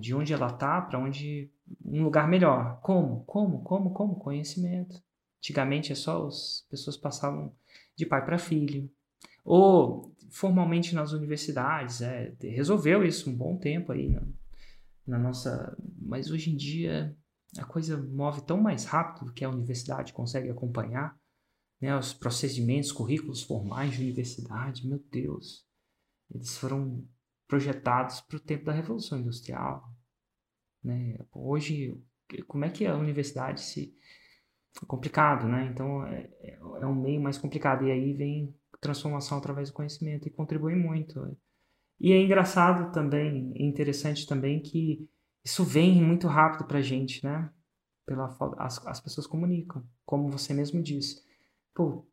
De 0.00 0.14
onde 0.14 0.32
ela 0.32 0.48
está 0.48 0.80
para 0.80 0.98
onde 0.98 1.50
um 1.84 2.02
lugar 2.02 2.28
melhor. 2.28 2.80
Como? 2.80 3.24
Como? 3.24 3.62
Como? 3.62 3.90
Como? 3.90 4.16
Conhecimento. 4.16 5.02
Antigamente 5.38 5.92
é 5.92 5.94
só 5.94 6.26
as 6.26 6.66
pessoas 6.70 6.96
passavam 6.96 7.54
de 7.96 8.06
pai 8.06 8.24
para 8.24 8.38
filho. 8.38 8.90
Ou 9.44 10.14
formalmente 10.30 10.94
nas 10.94 11.12
universidades, 11.12 12.00
é, 12.00 12.34
resolveu 12.40 13.04
isso 13.04 13.30
um 13.30 13.36
bom 13.36 13.56
tempo 13.56 13.92
aí 13.92 14.08
na, 14.08 14.22
na 15.06 15.18
nossa. 15.18 15.76
Mas 15.98 16.30
hoje 16.30 16.50
em 16.50 16.56
dia 16.56 17.16
a 17.58 17.64
coisa 17.64 17.96
move 17.96 18.42
tão 18.42 18.60
mais 18.60 18.84
rápido 18.84 19.32
que 19.32 19.44
a 19.44 19.50
universidade 19.50 20.12
consegue 20.12 20.50
acompanhar. 20.50 21.18
Né, 21.78 21.94
os 21.94 22.14
procedimentos, 22.14 22.90
currículos 22.90 23.42
formais 23.42 23.92
de 23.92 24.02
universidade, 24.02 24.88
meu 24.88 24.98
Deus, 25.10 25.66
eles 26.34 26.56
foram 26.56 27.06
projetados 27.46 28.20
para 28.22 28.38
o 28.38 28.40
tempo 28.40 28.64
da 28.64 28.72
Revolução 28.72 29.18
Industrial. 29.18 29.86
Né? 30.82 31.18
Hoje, 31.32 32.00
como 32.46 32.64
é 32.64 32.70
que 32.70 32.86
a 32.86 32.96
universidade 32.96 33.60
se. 33.60 33.94
É 34.82 34.86
complicado, 34.86 35.46
né? 35.46 35.68
Então 35.72 36.04
é, 36.06 36.28
é 36.40 36.58
é 36.80 36.86
um 36.86 36.94
meio 36.94 37.20
mais 37.20 37.38
complicado. 37.38 37.86
E 37.86 37.90
aí 37.90 38.12
vem 38.12 38.54
transformação 38.80 39.38
através 39.38 39.70
do 39.70 39.74
conhecimento 39.74 40.26
e 40.26 40.30
contribui 40.30 40.74
muito. 40.74 41.36
E 41.98 42.12
é 42.12 42.20
engraçado 42.20 42.92
também, 42.92 43.52
é 43.56 43.62
interessante 43.62 44.26
também 44.26 44.60
que 44.60 45.08
isso 45.44 45.64
vem 45.64 46.02
muito 46.02 46.26
rápido 46.26 46.66
pra 46.66 46.82
gente, 46.82 47.24
né? 47.24 47.50
Pela, 48.04 48.36
as, 48.58 48.86
as 48.86 49.00
pessoas 49.00 49.26
comunicam, 49.26 49.82
como 50.04 50.30
você 50.30 50.52
mesmo 50.52 50.82
disse. 50.82 51.24
Pô, 51.74 52.06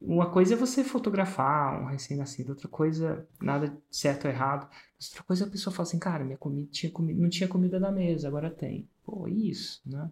uma 0.00 0.30
coisa 0.30 0.54
é 0.54 0.56
você 0.56 0.84
fotografar 0.84 1.80
um 1.82 1.86
recém-nascido, 1.86 2.50
outra 2.50 2.68
coisa, 2.68 3.26
nada 3.40 3.76
certo 3.90 4.24
ou 4.26 4.30
errado. 4.30 4.68
Outra 5.02 5.22
coisa 5.24 5.44
é 5.44 5.48
a 5.48 5.50
pessoa 5.50 5.74
fala 5.74 5.88
assim, 5.88 5.98
cara, 5.98 6.24
minha 6.24 6.38
comida 6.38 6.68
tinha 6.70 6.92
não 6.92 7.28
tinha 7.28 7.48
comida 7.48 7.80
na 7.80 7.92
mesa, 7.92 8.28
agora 8.28 8.50
tem. 8.50 8.88
Pô, 9.04 9.26
isso, 9.28 9.80
né? 9.86 10.10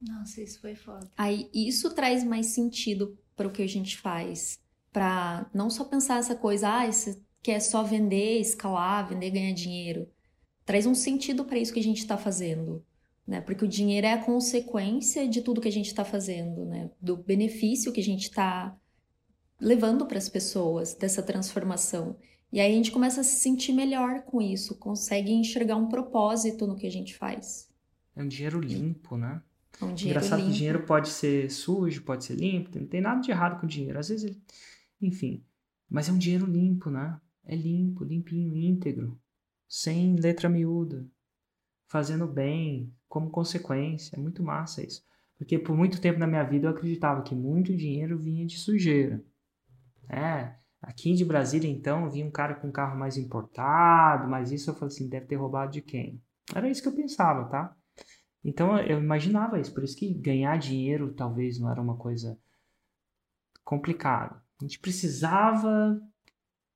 Nossa, 0.00 0.40
isso 0.40 0.60
foi 0.60 0.74
foda. 0.74 1.10
Aí 1.16 1.50
isso 1.52 1.90
traz 1.94 2.22
mais 2.22 2.46
sentido 2.46 3.18
para 3.36 3.48
o 3.48 3.50
que 3.50 3.62
a 3.62 3.68
gente 3.68 3.98
faz. 3.98 4.60
Para 4.92 5.48
não 5.52 5.68
só 5.70 5.84
pensar 5.84 6.18
essa 6.18 6.34
coisa, 6.34 6.72
ah, 6.72 6.86
isso 6.86 7.20
quer 7.42 7.60
só 7.60 7.82
vender, 7.82 8.40
escalar, 8.40 9.08
vender, 9.08 9.30
ganhar 9.30 9.52
dinheiro. 9.52 10.08
Traz 10.64 10.86
um 10.86 10.94
sentido 10.94 11.44
para 11.44 11.58
isso 11.58 11.72
que 11.72 11.80
a 11.80 11.82
gente 11.82 11.98
está 11.98 12.16
fazendo, 12.16 12.84
né? 13.26 13.40
Porque 13.40 13.64
o 13.64 13.68
dinheiro 13.68 14.06
é 14.06 14.12
a 14.12 14.24
consequência 14.24 15.28
de 15.28 15.40
tudo 15.40 15.60
que 15.60 15.68
a 15.68 15.72
gente 15.72 15.86
está 15.86 16.04
fazendo, 16.04 16.64
né? 16.64 16.90
Do 17.00 17.16
benefício 17.16 17.92
que 17.92 18.00
a 18.00 18.04
gente 18.04 18.24
está 18.24 18.76
levando 19.60 20.06
para 20.06 20.18
as 20.18 20.28
pessoas 20.28 20.94
dessa 20.94 21.22
transformação. 21.22 22.16
E 22.52 22.60
aí 22.60 22.72
a 22.72 22.74
gente 22.74 22.90
começa 22.90 23.20
a 23.20 23.24
se 23.24 23.36
sentir 23.36 23.72
melhor 23.72 24.22
com 24.22 24.40
isso, 24.40 24.76
consegue 24.76 25.32
enxergar 25.32 25.76
um 25.76 25.88
propósito 25.88 26.66
no 26.66 26.76
que 26.76 26.86
a 26.86 26.90
gente 26.90 27.14
faz. 27.14 27.68
É 28.16 28.22
um 28.22 28.28
dinheiro 28.28 28.60
limpo, 28.60 29.16
né? 29.16 29.42
É 29.80 29.84
um 29.84 29.94
dinheiro 29.94 30.18
Engraçado 30.18 30.40
limpo. 30.40 30.50
que 30.50 30.56
dinheiro 30.56 30.82
pode 30.84 31.08
ser 31.08 31.50
sujo, 31.50 32.02
pode 32.02 32.24
ser 32.24 32.34
limpo, 32.34 32.78
não 32.78 32.86
tem 32.86 33.00
nada 33.00 33.20
de 33.20 33.30
errado 33.30 33.60
com 33.60 33.66
dinheiro. 33.66 33.98
Às 33.98 34.08
vezes, 34.08 34.24
ele... 34.24 34.42
enfim, 35.00 35.44
mas 35.88 36.08
é 36.08 36.12
um 36.12 36.18
dinheiro 36.18 36.46
limpo, 36.46 36.90
né? 36.90 37.20
É 37.44 37.54
limpo, 37.54 38.04
limpinho, 38.04 38.56
íntegro, 38.56 39.18
sem 39.68 40.16
letra 40.16 40.48
miúda, 40.48 41.06
fazendo 41.86 42.26
bem, 42.26 42.92
como 43.08 43.30
consequência. 43.30 44.16
É 44.16 44.18
muito 44.18 44.42
massa 44.42 44.84
isso. 44.84 45.02
Porque 45.38 45.58
por 45.58 45.74
muito 45.74 46.00
tempo 46.00 46.18
na 46.18 46.26
minha 46.26 46.42
vida 46.42 46.66
eu 46.66 46.72
acreditava 46.72 47.22
que 47.22 47.34
muito 47.34 47.74
dinheiro 47.74 48.18
vinha 48.18 48.44
de 48.44 48.58
sujeira. 48.58 49.24
É, 50.08 50.54
aqui 50.82 51.14
de 51.14 51.24
Brasília 51.24 51.70
então 51.70 52.10
vinha 52.10 52.26
um 52.26 52.30
cara 52.30 52.54
com 52.54 52.68
um 52.68 52.72
carro 52.72 52.98
mais 52.98 53.16
importado, 53.16 54.28
mas 54.28 54.50
isso 54.50 54.70
eu 54.70 54.74
falei 54.74 54.92
assim, 54.92 55.08
deve 55.08 55.26
ter 55.26 55.36
roubado 55.36 55.72
de 55.72 55.80
quem? 55.80 56.20
Era 56.54 56.68
isso 56.68 56.82
que 56.82 56.88
eu 56.88 56.94
pensava, 56.94 57.44
tá? 57.44 57.76
Então 58.48 58.78
eu 58.78 58.98
imaginava 58.98 59.60
isso, 59.60 59.74
por 59.74 59.84
isso 59.84 59.96
que 59.96 60.12
ganhar 60.14 60.58
dinheiro 60.58 61.12
talvez 61.12 61.58
não 61.58 61.70
era 61.70 61.80
uma 61.80 61.96
coisa 61.96 62.38
complicada. 63.62 64.42
A 64.58 64.64
gente 64.64 64.78
precisava, 64.78 66.00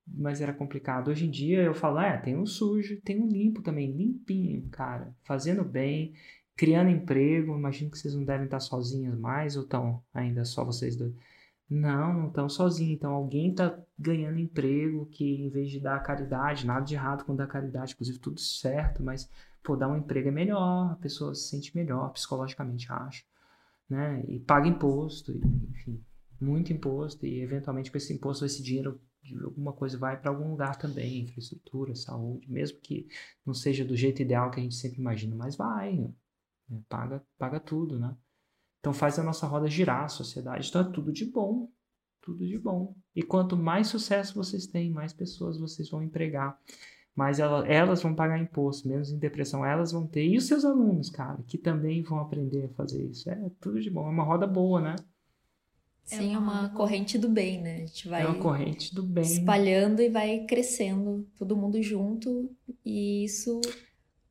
mas 0.07 0.43
era 0.43 0.53
complicado. 0.53 1.09
Hoje 1.09 1.27
em 1.27 1.31
dia 1.31 1.63
eu 1.63 1.75
falo, 1.75 1.99
é, 1.99 2.19
tem 2.19 2.37
um 2.37 2.45
sujo, 2.45 3.01
tem 3.01 3.21
um 3.21 3.27
limpo 3.27 3.63
também, 3.63 3.91
limpinho, 3.91 4.69
cara, 4.69 5.17
fazendo 5.25 5.65
bem, 5.65 6.15
criando 6.55 6.91
emprego. 6.91 7.57
Imagino 7.57 7.91
que 7.91 7.99
vocês 7.99 8.15
não 8.15 8.25
devem 8.25 8.45
estar 8.45 8.61
sozinhos 8.61 9.19
mais 9.19 9.57
ou 9.57 9.63
estão 9.63 10.03
ainda 10.13 10.45
só 10.45 10.65
vocês 10.65 10.95
dois. 10.95 11.15
Não, 11.71 12.13
não 12.13 12.29
estão 12.29 12.51
sozinhos. 12.51 12.93
Então 12.93 13.13
alguém 13.13 13.51
está 13.51 13.83
ganhando 13.99 14.39
emprego 14.39 15.07
que 15.07 15.25
em 15.25 15.49
vez 15.49 15.71
de 15.71 15.81
dar 15.81 16.03
caridade, 16.03 16.67
nada 16.67 16.85
de 16.85 16.95
errado 16.95 17.25
com 17.25 17.35
dar 17.35 17.47
caridade, 17.47 17.95
inclusive 17.95 18.19
tudo 18.19 18.39
certo, 18.39 19.03
mas 19.03 19.31
pô, 19.63 19.77
dar 19.77 19.89
um 19.89 19.97
emprego 19.97 20.29
é 20.29 20.33
melhor, 20.33 20.93
a 20.93 20.97
pessoa 20.97 21.35
se 21.35 21.49
sente 21.49 21.77
melhor 21.77 22.11
psicologicamente, 22.13 22.91
acho, 22.91 23.25
né? 23.89 24.25
E 24.29 24.41
paga 24.41 24.69
imposto, 24.69 25.33
enfim, 25.71 26.03
muito 26.41 26.73
imposto 26.73 27.27
e 27.27 27.41
eventualmente 27.41 27.91
com 27.91 27.97
esse 27.97 28.13
imposto 28.13 28.45
esse 28.45 28.63
dinheiro 28.63 29.01
alguma 29.45 29.73
coisa 29.73 29.97
vai 29.97 30.21
para 30.21 30.31
algum 30.31 30.51
lugar 30.51 30.77
também, 30.77 31.23
infraestrutura, 31.23 31.95
saúde, 31.95 32.51
mesmo 32.51 32.79
que 32.81 33.07
não 33.47 33.55
seja 33.55 33.85
do 33.85 33.97
jeito 33.97 34.21
ideal 34.21 34.51
que 34.51 34.59
a 34.59 34.63
gente 34.63 34.75
sempre 34.75 35.01
imagina, 35.01 35.37
mas 35.37 35.55
vai, 35.57 35.97
né? 35.97 36.11
paga, 36.89 37.23
paga 37.39 37.61
tudo, 37.61 37.99
né? 37.99 38.17
Então 38.81 38.93
faz 38.93 39.19
a 39.19 39.23
nossa 39.23 39.47
roda 39.47 39.69
girar, 39.69 40.05
a 40.05 40.09
sociedade. 40.09 40.69
Então 40.69 40.81
é 40.81 40.93
tudo 40.93 41.13
de 41.13 41.25
bom, 41.25 41.71
tudo 42.21 42.47
de 42.47 42.59
bom. 42.59 42.97
E 43.15 43.23
quanto 43.23 43.57
mais 43.57 43.87
sucesso 43.87 44.35
vocês 44.35 44.67
têm, 44.67 44.91
mais 44.91 45.13
pessoas 45.13 45.59
vocês 45.59 45.89
vão 45.89 46.03
empregar 46.03 46.59
mas 47.15 47.39
ela, 47.39 47.67
elas 47.67 48.03
vão 48.03 48.15
pagar 48.15 48.39
imposto, 48.39 48.89
menos 48.89 49.11
em 49.11 49.19
depressão 49.19 49.65
elas 49.65 49.93
vão 49.93 50.07
ter. 50.07 50.27
E 50.27 50.37
os 50.37 50.47
seus 50.47 50.65
alunos, 50.65 51.11
cara, 51.11 51.39
que 51.47 51.59
também 51.59 52.03
vão 52.03 52.19
aprender 52.19 52.65
a 52.65 52.75
fazer 52.75 53.05
isso. 53.05 53.29
É 53.29 53.51
tudo 53.61 53.81
de 53.81 53.91
bom, 53.91 54.07
é 54.07 54.11
uma 54.11 54.25
roda 54.25 54.47
boa, 54.47 54.81
né? 54.81 54.97
Sim, 56.05 56.35
é 56.35 56.39
uma, 56.39 56.69
corrente 56.71 57.17
do 57.17 57.29
bem, 57.29 57.61
né? 57.61 57.77
A 57.77 57.87
gente 57.87 58.09
vai 58.09 58.23
é 58.23 58.27
uma 58.27 58.39
corrente 58.39 58.95
do 58.95 59.03
bem. 59.03 59.23
espalhando 59.23 60.03
e 60.03 60.09
vai 60.09 60.45
crescendo, 60.47 61.27
todo 61.39 61.57
mundo 61.57 61.81
junto, 61.81 62.51
e 62.85 63.25
isso 63.25 63.61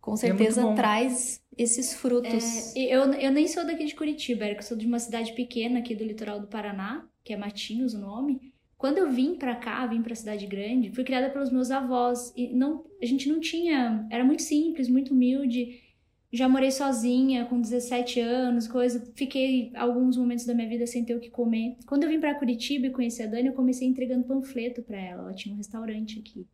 com 0.01 0.13
é 0.13 0.17
certeza 0.17 0.67
é 0.67 0.75
traz 0.75 1.41
esses 1.57 1.93
frutos. 1.93 2.75
É, 2.75 2.79
eu, 2.79 3.13
eu 3.13 3.31
nem 3.31 3.47
sou 3.47 3.65
daqui 3.65 3.85
de 3.85 3.95
Curitiba, 3.95 4.45
eu 4.45 4.61
sou 4.61 4.75
de 4.75 4.85
uma 4.85 4.99
cidade 4.99 5.33
pequena 5.33 5.79
aqui 5.79 5.95
do 5.95 6.03
litoral 6.03 6.39
do 6.39 6.47
Paraná, 6.47 7.07
que 7.23 7.33
é 7.33 7.37
Matinhos 7.37 7.93
o 7.93 7.99
nome. 7.99 8.50
Quando 8.81 8.97
eu 8.97 9.11
vim 9.11 9.35
para 9.35 9.55
cá, 9.55 9.85
vim 9.85 10.01
para 10.01 10.15
cidade 10.15 10.47
grande, 10.47 10.89
fui 10.89 11.03
criada 11.03 11.29
pelos 11.29 11.51
meus 11.51 11.69
avós 11.69 12.33
e 12.35 12.51
não, 12.51 12.83
a 12.99 13.05
gente 13.05 13.29
não 13.29 13.39
tinha, 13.39 14.07
era 14.09 14.25
muito 14.25 14.41
simples, 14.41 14.89
muito 14.89 15.13
humilde. 15.13 15.79
Já 16.33 16.49
morei 16.49 16.71
sozinha 16.71 17.45
com 17.45 17.61
17 17.61 18.19
anos, 18.19 18.67
coisa, 18.67 19.07
fiquei 19.13 19.71
alguns 19.75 20.17
momentos 20.17 20.47
da 20.47 20.55
minha 20.55 20.67
vida 20.67 20.87
sem 20.87 21.05
ter 21.05 21.15
o 21.15 21.19
que 21.19 21.29
comer. 21.29 21.77
Quando 21.85 22.05
eu 22.05 22.09
vim 22.09 22.19
para 22.19 22.33
Curitiba 22.33 22.87
e 22.87 22.89
conheci 22.89 23.21
a 23.21 23.27
Dani, 23.27 23.49
eu 23.49 23.53
comecei 23.53 23.87
entregando 23.87 24.25
panfleto 24.25 24.81
para 24.81 24.97
ela, 24.99 25.21
ela 25.25 25.33
tinha 25.35 25.53
um 25.53 25.59
restaurante 25.59 26.17
aqui. 26.17 26.47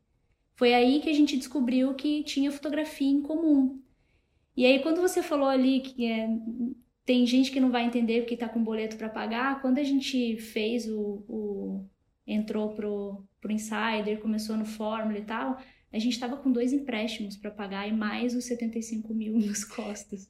Foi 0.53 0.73
aí 0.73 0.99
que 0.99 1.09
a 1.09 1.13
gente 1.13 1.37
descobriu 1.37 1.93
que 1.93 2.23
tinha 2.23 2.51
fotografia 2.51 3.07
em 3.07 3.21
comum. 3.21 3.79
E 4.53 4.65
aí 4.65 4.79
quando 4.79 4.99
você 4.99 5.23
falou 5.23 5.47
ali 5.47 5.79
que 5.79 6.05
é, 6.05 6.27
tem 7.05 7.25
gente 7.25 7.49
que 7.51 7.61
não 7.61 7.71
vai 7.71 7.85
entender 7.85 8.19
porque 8.19 8.33
está 8.33 8.49
com 8.49 8.61
boleto 8.61 8.97
para 8.97 9.07
pagar, 9.07 9.61
quando 9.61 9.77
a 9.77 9.83
gente 9.83 10.35
fez 10.35 10.89
o, 10.89 11.23
o 11.29 11.87
entrou 12.27 12.73
pro, 12.73 13.23
pro 13.39 13.51
Insider, 13.51 14.19
começou 14.19 14.57
no 14.57 14.65
Fórmula 14.65 15.17
e 15.17 15.23
tal, 15.23 15.57
a 15.91 15.97
gente 15.97 16.13
estava 16.13 16.35
com 16.35 16.51
dois 16.51 16.73
empréstimos 16.73 17.37
para 17.37 17.49
pagar 17.49 17.87
e 17.87 17.93
mais 17.93 18.35
os 18.35 18.45
75 18.45 19.13
mil 19.13 19.39
nas 19.39 19.63
costas. 19.63 20.29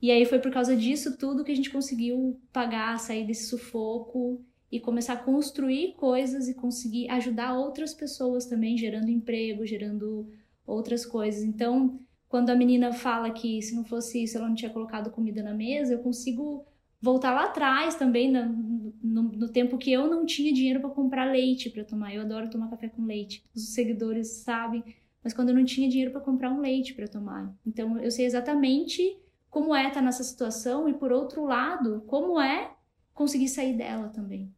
E 0.00 0.10
aí 0.10 0.26
foi 0.26 0.38
por 0.38 0.52
causa 0.52 0.76
disso 0.76 1.16
tudo 1.16 1.42
que 1.42 1.52
a 1.52 1.56
gente 1.56 1.70
conseguiu 1.70 2.38
pagar, 2.52 2.98
sair 2.98 3.26
desse 3.26 3.46
sufoco 3.46 4.44
e 4.70 4.78
começar 4.78 5.14
a 5.14 5.24
construir 5.24 5.94
coisas 5.94 6.46
e 6.46 6.54
conseguir 6.54 7.08
ajudar 7.08 7.54
outras 7.54 7.94
pessoas 7.94 8.44
também, 8.44 8.76
gerando 8.76 9.08
emprego, 9.08 9.64
gerando 9.64 10.28
outras 10.66 11.06
coisas. 11.06 11.42
Então, 11.42 11.98
quando 12.28 12.50
a 12.50 12.56
menina 12.56 12.92
fala 12.92 13.30
que 13.30 13.62
se 13.62 13.74
não 13.74 13.84
fosse 13.84 14.22
isso 14.22 14.36
ela 14.36 14.48
não 14.48 14.54
tinha 14.54 14.70
colocado 14.70 15.10
comida 15.10 15.42
na 15.42 15.54
mesa, 15.54 15.94
eu 15.94 16.00
consigo 16.00 16.66
voltar 17.04 17.34
lá 17.34 17.44
atrás 17.44 17.94
também, 17.94 18.32
no, 18.32 18.94
no, 19.02 19.22
no 19.24 19.48
tempo 19.50 19.76
que 19.76 19.92
eu 19.92 20.08
não 20.08 20.24
tinha 20.24 20.52
dinheiro 20.52 20.80
para 20.80 20.88
comprar 20.88 21.30
leite 21.30 21.68
para 21.68 21.84
tomar. 21.84 22.14
Eu 22.14 22.22
adoro 22.22 22.48
tomar 22.48 22.70
café 22.70 22.88
com 22.88 23.04
leite. 23.04 23.44
Os 23.54 23.74
seguidores 23.74 24.28
sabem, 24.38 24.82
mas 25.22 25.34
quando 25.34 25.50
eu 25.50 25.54
não 25.54 25.66
tinha 25.66 25.88
dinheiro 25.88 26.10
para 26.10 26.22
comprar 26.22 26.50
um 26.50 26.60
leite 26.60 26.94
para 26.94 27.06
tomar. 27.06 27.54
Então 27.66 27.98
eu 27.98 28.10
sei 28.10 28.24
exatamente 28.24 29.18
como 29.50 29.74
é 29.74 29.86
estar 29.86 30.00
nessa 30.00 30.24
situação 30.24 30.88
e 30.88 30.94
por 30.94 31.12
outro 31.12 31.44
lado, 31.44 32.02
como 32.06 32.40
é 32.40 32.72
conseguir 33.12 33.48
sair 33.48 33.76
dela 33.76 34.08
também. 34.08 34.50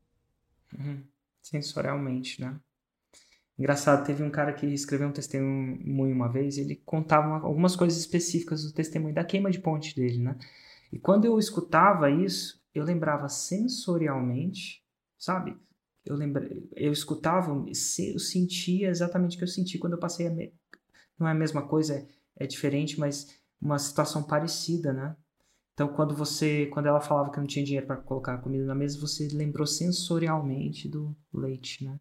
Uhum. 0.78 1.02
Sensorialmente, 1.42 2.40
né? 2.40 2.58
Engraçado, 3.58 4.06
teve 4.06 4.22
um 4.22 4.30
cara 4.30 4.52
que 4.52 4.66
escreveu 4.66 5.08
um 5.08 5.12
testemunho 5.12 6.14
uma 6.14 6.30
vez, 6.30 6.58
e 6.58 6.60
ele 6.60 6.76
contava 6.76 7.46
algumas 7.46 7.74
coisas 7.74 7.98
específicas 7.98 8.62
do 8.62 8.72
testemunho 8.72 9.14
da 9.14 9.24
queima 9.24 9.50
de 9.50 9.58
ponte 9.58 9.96
dele, 9.96 10.18
né? 10.18 10.36
E 10.92 10.98
quando 10.98 11.24
eu 11.24 11.38
escutava 11.38 12.10
isso, 12.10 12.62
eu 12.74 12.84
lembrava 12.84 13.28
sensorialmente, 13.28 14.84
sabe? 15.18 15.56
Eu 16.04 16.14
lembrei, 16.14 16.68
eu 16.76 16.92
escutava, 16.92 17.50
eu 17.50 18.18
sentia 18.18 18.88
exatamente 18.88 19.34
o 19.34 19.38
que 19.38 19.44
eu 19.44 19.48
senti 19.48 19.78
quando 19.78 19.94
eu 19.94 19.98
passei 19.98 20.28
a 20.28 20.30
me... 20.30 20.54
não 21.18 21.26
é 21.26 21.32
a 21.32 21.34
mesma 21.34 21.66
coisa, 21.66 22.06
é 22.36 22.46
diferente, 22.46 22.98
mas 22.98 23.40
uma 23.60 23.78
situação 23.78 24.22
parecida, 24.22 24.92
né? 24.92 25.16
Então, 25.72 25.88
quando 25.88 26.14
você, 26.14 26.66
quando 26.66 26.86
ela 26.86 27.00
falava 27.00 27.30
que 27.30 27.38
não 27.38 27.46
tinha 27.46 27.64
dinheiro 27.64 27.86
para 27.86 27.96
colocar 27.96 28.34
a 28.34 28.38
comida 28.38 28.64
na 28.64 28.74
mesa, 28.74 28.98
você 28.98 29.28
lembrou 29.28 29.66
sensorialmente 29.66 30.88
do 30.88 31.14
leite, 31.32 31.84
né? 31.84 32.00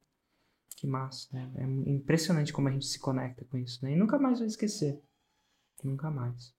Que 0.78 0.88
massa, 0.88 1.28
né? 1.34 1.52
É 1.56 1.90
impressionante 1.92 2.54
como 2.54 2.68
a 2.68 2.72
gente 2.72 2.86
se 2.86 3.00
conecta 3.00 3.44
com 3.46 3.58
isso, 3.58 3.84
né? 3.84 3.92
E 3.92 3.96
nunca 3.96 4.18
mais 4.18 4.40
vai 4.40 4.48
esquecer. 4.48 5.02
Nunca 5.84 6.10
mais. 6.10 6.54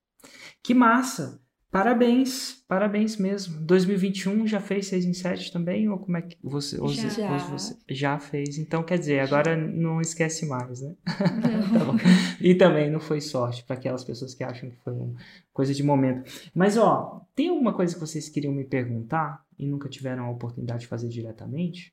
Que 0.62 0.74
massa! 0.74 1.40
Parabéns, 1.76 2.64
parabéns 2.66 3.18
mesmo. 3.18 3.60
2021 3.60 4.46
já 4.46 4.58
fez 4.60 4.86
6 4.86 5.04
em 5.04 5.12
7 5.12 5.52
também? 5.52 5.86
Ou 5.90 5.98
como 5.98 6.16
é 6.16 6.22
que 6.22 6.34
você, 6.42 6.78
já. 6.78 7.08
já. 7.10 7.36
você 7.36 7.76
já 7.86 8.18
fez? 8.18 8.56
Então 8.56 8.82
quer 8.82 8.98
dizer, 8.98 9.20
agora 9.20 9.54
não 9.54 10.00
esquece 10.00 10.46
mais, 10.46 10.80
né? 10.80 10.94
tá 11.04 12.38
e 12.40 12.54
também 12.54 12.90
não 12.90 12.98
foi 12.98 13.20
sorte 13.20 13.62
para 13.62 13.76
aquelas 13.76 14.02
pessoas 14.02 14.34
que 14.34 14.42
acham 14.42 14.70
que 14.70 14.76
foi 14.76 14.94
uma 14.94 15.16
coisa 15.52 15.74
de 15.74 15.82
momento. 15.82 16.24
Mas 16.54 16.78
ó, 16.78 17.20
tem 17.34 17.50
alguma 17.50 17.74
coisa 17.74 17.92
que 17.92 18.00
vocês 18.00 18.26
queriam 18.30 18.54
me 18.54 18.64
perguntar 18.64 19.44
e 19.58 19.66
nunca 19.66 19.86
tiveram 19.86 20.24
a 20.24 20.30
oportunidade 20.30 20.80
de 20.80 20.86
fazer 20.86 21.08
diretamente? 21.08 21.92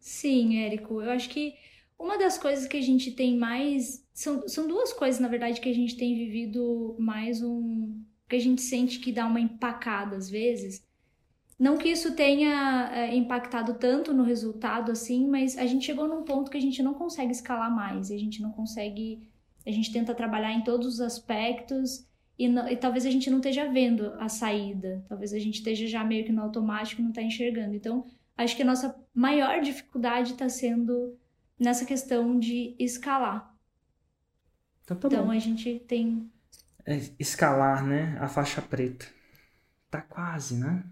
Sim, 0.00 0.58
Érico. 0.58 1.00
Eu 1.00 1.12
acho 1.12 1.30
que 1.30 1.54
uma 1.96 2.18
das 2.18 2.36
coisas 2.36 2.66
que 2.66 2.76
a 2.76 2.82
gente 2.82 3.12
tem 3.12 3.38
mais. 3.38 4.04
São, 4.12 4.48
são 4.48 4.66
duas 4.66 4.92
coisas, 4.92 5.20
na 5.20 5.28
verdade, 5.28 5.60
que 5.60 5.68
a 5.68 5.74
gente 5.74 5.96
tem 5.96 6.16
vivido 6.16 6.96
mais 6.98 7.40
um 7.40 8.02
porque 8.28 8.36
a 8.36 8.40
gente 8.40 8.60
sente 8.60 9.00
que 9.00 9.10
dá 9.10 9.26
uma 9.26 9.40
empacada 9.40 10.14
às 10.14 10.28
vezes. 10.28 10.86
Não 11.58 11.78
que 11.78 11.88
isso 11.88 12.14
tenha 12.14 12.90
é, 12.92 13.16
impactado 13.16 13.74
tanto 13.74 14.12
no 14.12 14.22
resultado 14.22 14.92
assim, 14.92 15.26
mas 15.26 15.56
a 15.56 15.64
gente 15.64 15.86
chegou 15.86 16.06
num 16.06 16.22
ponto 16.22 16.50
que 16.50 16.58
a 16.58 16.60
gente 16.60 16.82
não 16.82 16.92
consegue 16.92 17.32
escalar 17.32 17.74
mais, 17.74 18.10
a 18.10 18.18
gente 18.18 18.42
não 18.42 18.52
consegue. 18.52 19.26
A 19.66 19.70
gente 19.70 19.90
tenta 19.90 20.14
trabalhar 20.14 20.52
em 20.52 20.62
todos 20.62 20.86
os 20.86 21.00
aspectos 21.00 22.06
e, 22.38 22.48
não, 22.48 22.68
e, 22.68 22.76
talvez 22.76 23.06
a 23.06 23.10
gente 23.10 23.30
não 23.30 23.38
esteja 23.38 23.66
vendo 23.66 24.12
a 24.18 24.28
saída, 24.28 25.02
talvez 25.08 25.32
a 25.32 25.38
gente 25.38 25.56
esteja 25.56 25.86
já 25.86 26.04
meio 26.04 26.24
que 26.24 26.32
no 26.32 26.42
automático 26.42 27.00
e 27.00 27.04
não 27.04 27.10
está 27.10 27.22
enxergando. 27.22 27.74
Então, 27.74 28.04
acho 28.36 28.54
que 28.54 28.62
a 28.62 28.66
nossa 28.66 28.94
maior 29.14 29.62
dificuldade 29.62 30.32
está 30.32 30.50
sendo 30.50 31.16
nessa 31.58 31.86
questão 31.86 32.38
de 32.38 32.76
escalar. 32.78 33.54
Então, 34.84 34.98
tá 34.98 35.08
então 35.08 35.30
a 35.30 35.38
gente 35.38 35.80
tem 35.88 36.30
escalar, 37.18 37.84
né, 37.84 38.16
a 38.20 38.28
faixa 38.28 38.62
preta. 38.62 39.06
Tá 39.90 40.00
quase, 40.00 40.56
né? 40.56 40.84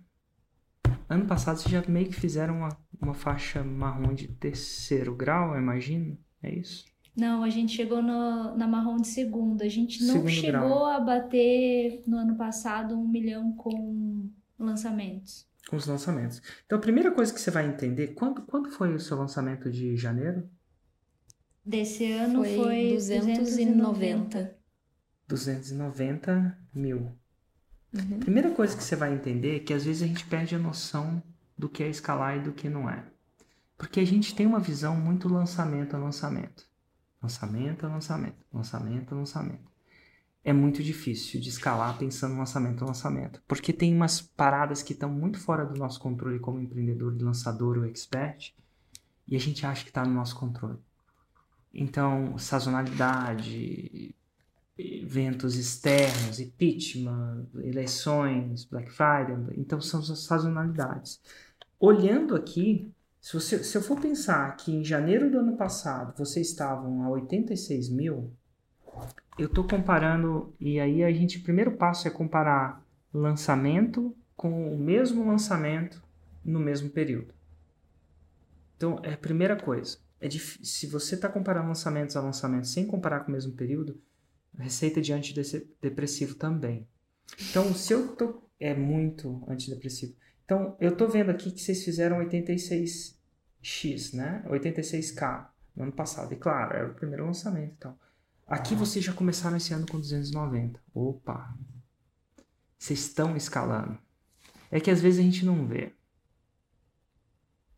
Ano 1.08 1.26
passado 1.26 1.58
vocês 1.58 1.70
já 1.70 1.82
meio 1.86 2.08
que 2.08 2.14
fizeram 2.14 2.58
uma, 2.58 2.76
uma 3.00 3.14
faixa 3.14 3.62
marrom 3.62 4.14
de 4.14 4.28
terceiro 4.28 5.14
grau, 5.14 5.54
eu 5.54 5.60
imagino. 5.60 6.18
É 6.42 6.52
isso? 6.52 6.84
Não, 7.16 7.42
a 7.42 7.48
gente 7.48 7.72
chegou 7.72 8.02
no, 8.02 8.56
na 8.56 8.66
marrom 8.66 8.96
de 8.96 9.08
segundo. 9.08 9.62
A 9.62 9.68
gente 9.68 10.04
não 10.04 10.14
segundo 10.14 10.30
chegou 10.30 10.60
grau. 10.60 10.86
a 10.86 11.00
bater 11.00 12.02
no 12.06 12.18
ano 12.18 12.36
passado 12.36 12.94
um 12.94 13.08
milhão 13.08 13.52
com 13.52 14.28
lançamentos. 14.58 15.46
Com 15.68 15.76
os 15.76 15.86
lançamentos. 15.86 16.42
Então, 16.64 16.78
a 16.78 16.80
primeira 16.80 17.10
coisa 17.10 17.32
que 17.32 17.40
você 17.40 17.50
vai 17.50 17.66
entender, 17.66 18.08
quando, 18.08 18.42
quando 18.42 18.70
foi 18.70 18.94
o 18.94 19.00
seu 19.00 19.16
lançamento 19.16 19.70
de 19.70 19.96
janeiro? 19.96 20.48
Desse 21.64 22.12
ano 22.12 22.44
foi, 22.44 22.56
foi 22.56 22.92
290. 22.92 23.40
290. 23.40 24.55
290 25.28 26.58
mil. 26.74 27.12
Uhum. 27.92 28.20
Primeira 28.20 28.50
coisa 28.50 28.76
que 28.76 28.82
você 28.82 28.96
vai 28.96 29.14
entender 29.14 29.56
é 29.56 29.60
que 29.60 29.72
às 29.72 29.84
vezes 29.84 30.02
a 30.02 30.06
gente 30.06 30.24
perde 30.26 30.54
a 30.54 30.58
noção 30.58 31.22
do 31.56 31.68
que 31.68 31.82
é 31.82 31.88
escalar 31.88 32.36
e 32.36 32.40
do 32.40 32.52
que 32.52 32.68
não 32.68 32.88
é. 32.88 33.04
Porque 33.78 34.00
a 34.00 34.06
gente 34.06 34.34
tem 34.34 34.46
uma 34.46 34.60
visão 34.60 34.96
muito 34.96 35.28
lançamento 35.28 35.94
a 35.94 35.98
lançamento. 35.98 36.66
Lançamento 37.22 37.86
a 37.86 37.88
lançamento. 37.88 38.44
Lançamento 38.52 39.14
a 39.14 39.18
lançamento. 39.18 39.70
é 40.44 40.52
muito 40.52 40.80
difícil 40.80 41.40
de 41.40 41.48
escalar 41.48 41.98
pensando 41.98 42.36
lançamento 42.36 42.82
no 42.82 42.86
lançamento. 42.86 43.42
Porque 43.48 43.72
tem 43.72 43.92
umas 43.92 44.20
paradas 44.20 44.80
que 44.80 44.92
estão 44.92 45.10
muito 45.10 45.40
fora 45.40 45.66
do 45.66 45.76
nosso 45.76 45.98
controle 45.98 46.38
como 46.38 46.60
empreendedor, 46.60 47.20
lançador 47.20 47.78
ou 47.78 47.84
expert, 47.84 48.54
e 49.26 49.34
a 49.34 49.40
gente 49.40 49.66
acha 49.66 49.82
que 49.82 49.90
está 49.90 50.04
no 50.04 50.14
nosso 50.14 50.36
controle. 50.36 50.78
Então, 51.74 52.38
sazonalidade, 52.38 54.14
eventos 54.78 55.56
externos, 55.56 56.38
impeachment, 56.38 57.46
eleições, 57.62 58.64
Black 58.64 58.90
Friday, 58.90 59.36
então 59.56 59.80
são 59.80 60.00
as 60.00 60.18
sazonalidades. 60.20 61.20
Olhando 61.80 62.34
aqui, 62.34 62.92
se, 63.20 63.32
você, 63.32 63.62
se 63.64 63.76
eu 63.76 63.82
for 63.82 63.98
pensar 64.00 64.54
que 64.56 64.72
em 64.72 64.84
janeiro 64.84 65.30
do 65.30 65.38
ano 65.38 65.56
passado 65.56 66.16
vocês 66.16 66.48
estavam 66.48 67.02
a 67.02 67.10
86 67.10 67.88
mil, 67.88 68.30
eu 69.38 69.46
estou 69.46 69.66
comparando, 69.66 70.54
e 70.60 70.78
aí 70.80 71.02
a 71.02 71.12
gente, 71.12 71.38
o 71.38 71.42
primeiro 71.42 71.72
passo 71.72 72.06
é 72.06 72.10
comparar 72.10 72.84
lançamento 73.12 74.14
com 74.36 74.74
o 74.74 74.78
mesmo 74.78 75.26
lançamento 75.26 76.02
no 76.44 76.60
mesmo 76.60 76.90
período. 76.90 77.34
Então, 78.76 79.00
é 79.02 79.14
a 79.14 79.18
primeira 79.18 79.56
coisa. 79.56 79.98
É 80.20 80.28
se 80.30 80.86
você 80.86 81.14
está 81.14 81.28
comparando 81.28 81.68
lançamentos 81.68 82.16
a 82.16 82.20
lançamentos 82.20 82.70
sem 82.70 82.86
comparar 82.86 83.20
com 83.20 83.28
o 83.28 83.32
mesmo 83.32 83.52
período, 83.52 83.98
receita 84.58 85.00
de 85.00 85.12
antidepressivo 85.12 86.34
também. 86.34 86.88
Então, 87.50 87.74
se 87.74 87.92
eu 87.92 88.14
tô 88.16 88.46
é 88.58 88.74
muito 88.74 89.44
antidepressivo. 89.48 90.16
Então, 90.44 90.76
eu 90.80 90.96
tô 90.96 91.06
vendo 91.08 91.30
aqui 91.30 91.50
que 91.50 91.60
vocês 91.60 91.84
fizeram 91.84 92.18
86x, 92.18 94.14
né? 94.14 94.44
86k 94.48 95.48
no 95.74 95.84
ano 95.84 95.92
passado. 95.92 96.32
E 96.32 96.36
claro, 96.36 96.74
era 96.74 96.90
o 96.90 96.94
primeiro 96.94 97.26
lançamento, 97.26 97.74
então. 97.76 97.98
Aqui 98.46 98.74
vocês 98.74 99.04
já 99.04 99.12
começaram 99.12 99.56
esse 99.56 99.74
ano 99.74 99.86
com 99.86 99.98
290. 99.98 100.80
Opa! 100.94 101.54
Vocês 102.78 103.00
estão 103.00 103.36
escalando. 103.36 103.98
É 104.70 104.78
que 104.80 104.90
às 104.90 105.00
vezes 105.00 105.18
a 105.20 105.22
gente 105.22 105.44
não 105.44 105.66
vê. 105.66 105.92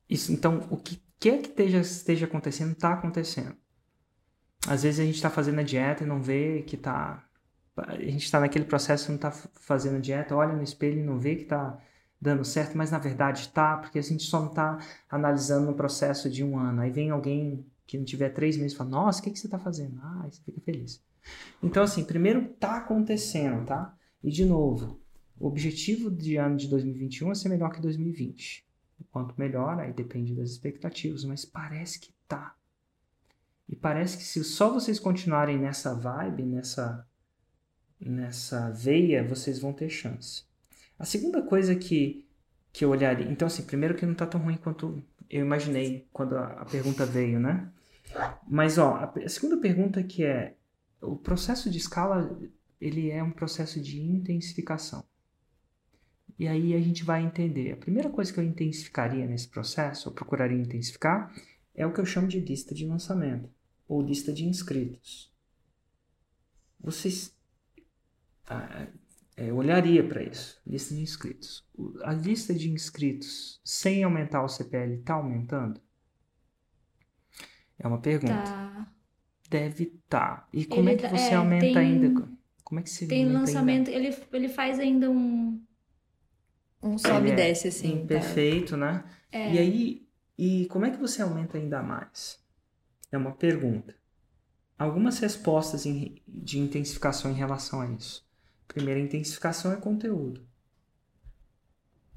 Isso, 0.09 0.33
então, 0.33 0.67
o 0.71 0.77
que 0.77 1.03
quer 1.19 1.41
que 1.41 1.49
esteja, 1.49 1.81
esteja 1.81 2.27
acontecendo, 2.27 2.73
está 2.73 2.93
acontecendo. 2.93 3.57
Às 4.69 4.83
vezes 4.83 5.01
a 5.01 5.05
gente 5.05 5.15
está 5.15 5.31
fazendo 5.31 5.61
a 5.61 5.63
dieta 5.63 6.05
e 6.05 6.07
não 6.07 6.23
vê 6.23 6.63
que 6.63 6.77
está. 6.77 7.25
A 7.77 7.95
gente 7.97 8.25
está 8.25 8.41
naquele 8.41 8.65
processo 8.65 9.07
e 9.07 9.09
não 9.11 9.17
está 9.17 9.31
fazendo 9.31 10.01
dieta, 10.01 10.35
olha 10.35 10.55
no 10.55 10.63
espelho 10.63 10.99
e 10.99 11.05
não 11.05 11.19
vê 11.19 11.37
que 11.37 11.43
está 11.43 11.79
dando 12.21 12.45
certo, 12.45 12.77
mas 12.77 12.91
na 12.91 12.99
verdade 12.99 13.43
está, 13.43 13.77
porque 13.77 13.99
a 13.99 14.03
gente 14.03 14.25
só 14.25 14.41
não 14.41 14.49
está 14.49 14.79
analisando 15.09 15.67
no 15.67 15.75
processo 15.75 16.29
de 16.29 16.43
um 16.43 16.59
ano. 16.59 16.81
Aí 16.81 16.91
vem 16.91 17.11
alguém 17.11 17.65
que 17.87 17.97
não 17.97 18.05
tiver 18.05 18.31
três 18.31 18.57
meses 18.57 18.77
fala, 18.77 18.91
nossa, 18.91 19.21
o 19.21 19.23
que, 19.23 19.31
que 19.31 19.39
você 19.39 19.47
está 19.47 19.59
fazendo? 19.59 19.99
Ah, 20.03 20.27
você 20.29 20.43
fica 20.43 20.61
feliz. 20.61 21.03
Então, 21.63 21.83
assim, 21.83 22.05
primeiro 22.05 22.43
está 22.43 22.79
acontecendo, 22.79 23.65
tá? 23.65 23.95
E 24.23 24.31
de 24.31 24.45
novo, 24.45 25.01
o 25.39 25.47
objetivo 25.47 26.11
de 26.11 26.37
ano 26.37 26.57
de 26.57 26.69
2021 26.69 27.31
é 27.31 27.35
ser 27.35 27.49
melhor 27.49 27.71
que 27.71 27.81
2020. 27.81 28.67
Quanto 29.11 29.35
melhor, 29.39 29.79
aí 29.79 29.93
depende 29.93 30.35
das 30.35 30.51
expectativas, 30.51 31.25
mas 31.25 31.45
parece 31.45 32.01
que 32.01 32.13
tá. 32.27 32.55
E 33.69 33.77
parece 33.77 34.17
que 34.17 34.25
se 34.25 34.43
só 34.43 34.73
vocês 34.73 34.99
continuarem 34.99 35.59
nessa 35.59 35.95
vibe, 35.95 36.43
nessa 36.45 37.07
nessa 38.01 38.71
veia, 38.71 39.27
vocês 39.27 39.59
vão 39.59 39.73
ter 39.73 39.89
chance. 39.89 40.45
A 40.99 41.05
segunda 41.05 41.43
coisa 41.43 41.75
que 41.75 42.25
que 42.73 42.85
eu 42.85 42.91
olharia, 42.91 43.31
então 43.31 43.47
assim, 43.47 43.65
primeiro 43.65 43.95
que 43.95 44.07
não 44.07 44.15
tá 44.15 44.27
tão 44.27 44.41
ruim 44.41 44.57
quanto 44.57 45.03
eu 45.29 45.45
imaginei 45.45 46.07
quando 46.13 46.37
a, 46.37 46.47
a 46.61 46.65
pergunta 46.65 47.05
veio, 47.05 47.41
né? 47.41 47.69
Mas 48.47 48.79
ó, 48.79 48.95
a, 48.95 49.13
a 49.25 49.29
segunda 49.29 49.57
pergunta 49.57 50.03
que 50.03 50.25
é 50.25 50.55
o 51.01 51.17
processo 51.17 51.71
de 51.71 51.79
escala, 51.79 52.39
ele 52.81 53.11
é 53.11 53.23
um 53.23 53.31
processo 53.31 53.81
de 53.81 54.01
intensificação. 54.01 55.05
E 56.39 56.47
aí 56.47 56.75
a 56.75 56.81
gente 56.81 57.03
vai 57.05 57.23
entender. 57.25 57.73
A 57.73 57.77
primeira 57.77 58.09
coisa 58.09 58.33
que 58.33 58.39
eu 58.39 58.45
intensificaria 58.45 59.27
nesse 59.27 59.49
processo, 59.49 60.09
ou 60.09 60.15
procuraria 60.15 60.57
intensificar, 60.57 61.35
é 61.75 61.87
o 61.87 61.93
que 61.93 62.01
eu 62.01 62.07
chamo 62.07 62.29
de 62.29 62.39
lista 62.41 62.75
de 62.75 62.87
lançamento, 62.87 63.51
ou 63.89 64.03
lista 64.03 64.33
de 64.33 64.45
inscritos. 64.45 65.33
Vocês. 66.79 67.35
Ah, 68.47 68.87
é, 69.37 69.53
olharia 69.53 70.07
para 70.07 70.23
isso, 70.23 70.61
lista 70.67 70.95
de 70.95 71.01
inscritos. 71.01 71.65
A 72.03 72.13
lista 72.13 72.53
de 72.53 72.71
inscritos 72.71 73.61
sem 73.65 74.05
aumentar 74.05 74.43
o 74.43 74.49
CPL 74.49 74.95
está 74.95 75.15
aumentando? 75.15 75.81
É 77.79 77.87
uma 77.87 78.01
pergunta. 78.01 78.35
Tá. 78.35 78.93
Deve 79.49 79.85
estar. 79.85 80.43
Tá. 80.43 80.49
E 80.53 80.67
como 80.67 80.89
ele, 80.89 80.99
é 80.99 81.09
que 81.09 81.09
você 81.09 81.31
é, 81.31 81.35
aumenta 81.35 81.65
tem, 81.65 81.77
ainda? 81.77 82.29
Como 82.65 82.81
é 82.81 82.83
que 82.83 82.91
você 82.91 83.07
Tem 83.07 83.27
lançamento, 83.27 83.91
ainda? 83.91 84.09
ele, 84.09 84.17
ele 84.33 84.49
faz 84.49 84.79
ainda 84.79 85.11
um. 85.11 85.63
Um 86.83 86.99
sobe 86.99 87.29
e 87.29 87.33
é 87.33 87.35
desce, 87.35 87.69
assim. 87.69 88.01
Tá. 88.01 88.07
Perfeito, 88.07 88.77
né? 88.77 89.05
É. 89.33 89.55
E 89.55 89.59
aí, 89.59 90.09
e 90.37 90.67
como 90.67 90.85
é 90.85 90.91
que 90.91 90.99
você 90.99 91.23
aumenta 91.23 91.57
ainda 91.57 91.83
mais? 91.83 92.39
É 93.11 93.17
uma 93.17 93.33
pergunta. 93.33 93.95
Algumas 94.79 95.19
respostas 95.19 95.85
de 95.85 96.59
intensificação 96.59 97.31
em 97.31 97.35
relação 97.35 97.81
a 97.81 97.91
isso. 97.91 98.27
Primeira 98.67 99.01
intensificação 99.01 99.73
é 99.73 99.77
conteúdo. 99.77 100.47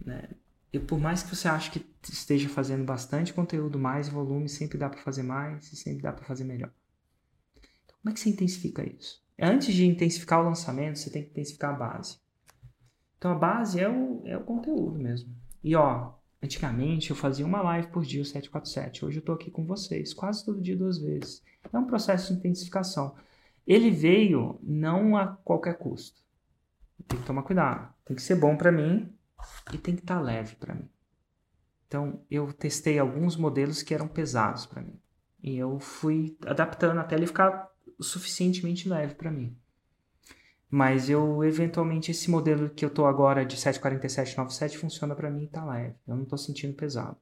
Né? 0.03 0.29
E 0.73 0.79
por 0.79 0.99
mais 0.99 1.23
que 1.23 1.35
você 1.35 1.47
ache 1.47 1.71
que 1.71 1.85
esteja 2.03 2.47
fazendo 2.47 2.83
bastante 2.83 3.33
conteúdo, 3.33 3.79
mais 3.79 4.07
volume, 4.07 4.47
sempre 4.47 4.77
dá 4.77 4.89
para 4.89 5.01
fazer 5.01 5.23
mais 5.23 5.71
e 5.71 5.75
sempre 5.75 6.01
dá 6.01 6.13
para 6.13 6.25
fazer 6.25 6.43
melhor. 6.43 6.71
Então, 7.85 7.97
como 8.01 8.11
é 8.11 8.13
que 8.13 8.19
você 8.19 8.29
intensifica 8.29 8.87
isso? 8.87 9.21
Antes 9.39 9.73
de 9.73 9.85
intensificar 9.85 10.39
o 10.39 10.43
lançamento, 10.43 10.99
você 10.99 11.09
tem 11.09 11.23
que 11.23 11.31
intensificar 11.31 11.73
a 11.73 11.77
base. 11.77 12.19
Então 13.17 13.31
a 13.31 13.35
base 13.35 13.79
é 13.79 13.89
o, 13.89 14.21
é 14.25 14.37
o 14.37 14.43
conteúdo 14.43 14.97
mesmo. 14.97 15.35
E 15.63 15.75
ó, 15.75 16.13
antigamente 16.41 17.09
eu 17.09 17.15
fazia 17.15 17.45
uma 17.45 17.61
live 17.61 17.87
por 17.87 18.03
dia, 18.03 18.21
o 18.21 18.25
747. 18.25 19.05
Hoje 19.05 19.17
eu 19.17 19.21
estou 19.21 19.35
aqui 19.35 19.51
com 19.51 19.65
vocês, 19.65 20.13
quase 20.13 20.43
todo 20.43 20.61
dia, 20.61 20.75
duas 20.75 20.97
vezes. 20.97 21.43
É 21.71 21.77
um 21.77 21.85
processo 21.85 22.33
de 22.33 22.39
intensificação. 22.39 23.15
Ele 23.65 23.91
veio 23.91 24.59
não 24.63 25.15
a 25.15 25.27
qualquer 25.27 25.77
custo. 25.77 26.21
Tem 27.07 27.19
que 27.19 27.25
tomar 27.25 27.43
cuidado. 27.43 27.93
Tem 28.05 28.15
que 28.15 28.21
ser 28.21 28.35
bom 28.35 28.57
para 28.57 28.71
mim 28.71 29.13
e 29.73 29.77
tem 29.77 29.95
que 29.95 30.01
estar 30.01 30.15
tá 30.15 30.21
leve 30.21 30.55
para 30.55 30.75
mim. 30.75 30.89
Então, 31.87 32.23
eu 32.31 32.51
testei 32.53 32.97
alguns 32.97 33.35
modelos 33.35 33.83
que 33.83 33.93
eram 33.93 34.07
pesados 34.07 34.65
para 34.65 34.81
mim. 34.81 34.99
E 35.43 35.57
eu 35.57 35.79
fui 35.79 36.37
adaptando 36.45 36.99
até 36.99 37.15
ele 37.15 37.27
ficar 37.27 37.69
suficientemente 37.99 38.87
leve 38.87 39.15
para 39.15 39.31
mim. 39.31 39.57
Mas 40.74 41.09
eu, 41.09 41.43
eventualmente, 41.43 42.11
esse 42.11 42.32
modelo 42.32 42.69
que 42.69 42.86
eu 42.86 42.89
tô 42.89 43.05
agora 43.05 43.45
de 43.45 43.57
74797 43.57 44.78
funciona 44.78 45.13
para 45.13 45.30
mim 45.30 45.43
e 45.43 45.47
tá 45.47 45.65
leve. 45.65 45.95
Eu 46.07 46.15
não 46.15 46.24
tô 46.24 46.38
sentindo 46.38 46.74
pesado. 46.74 47.17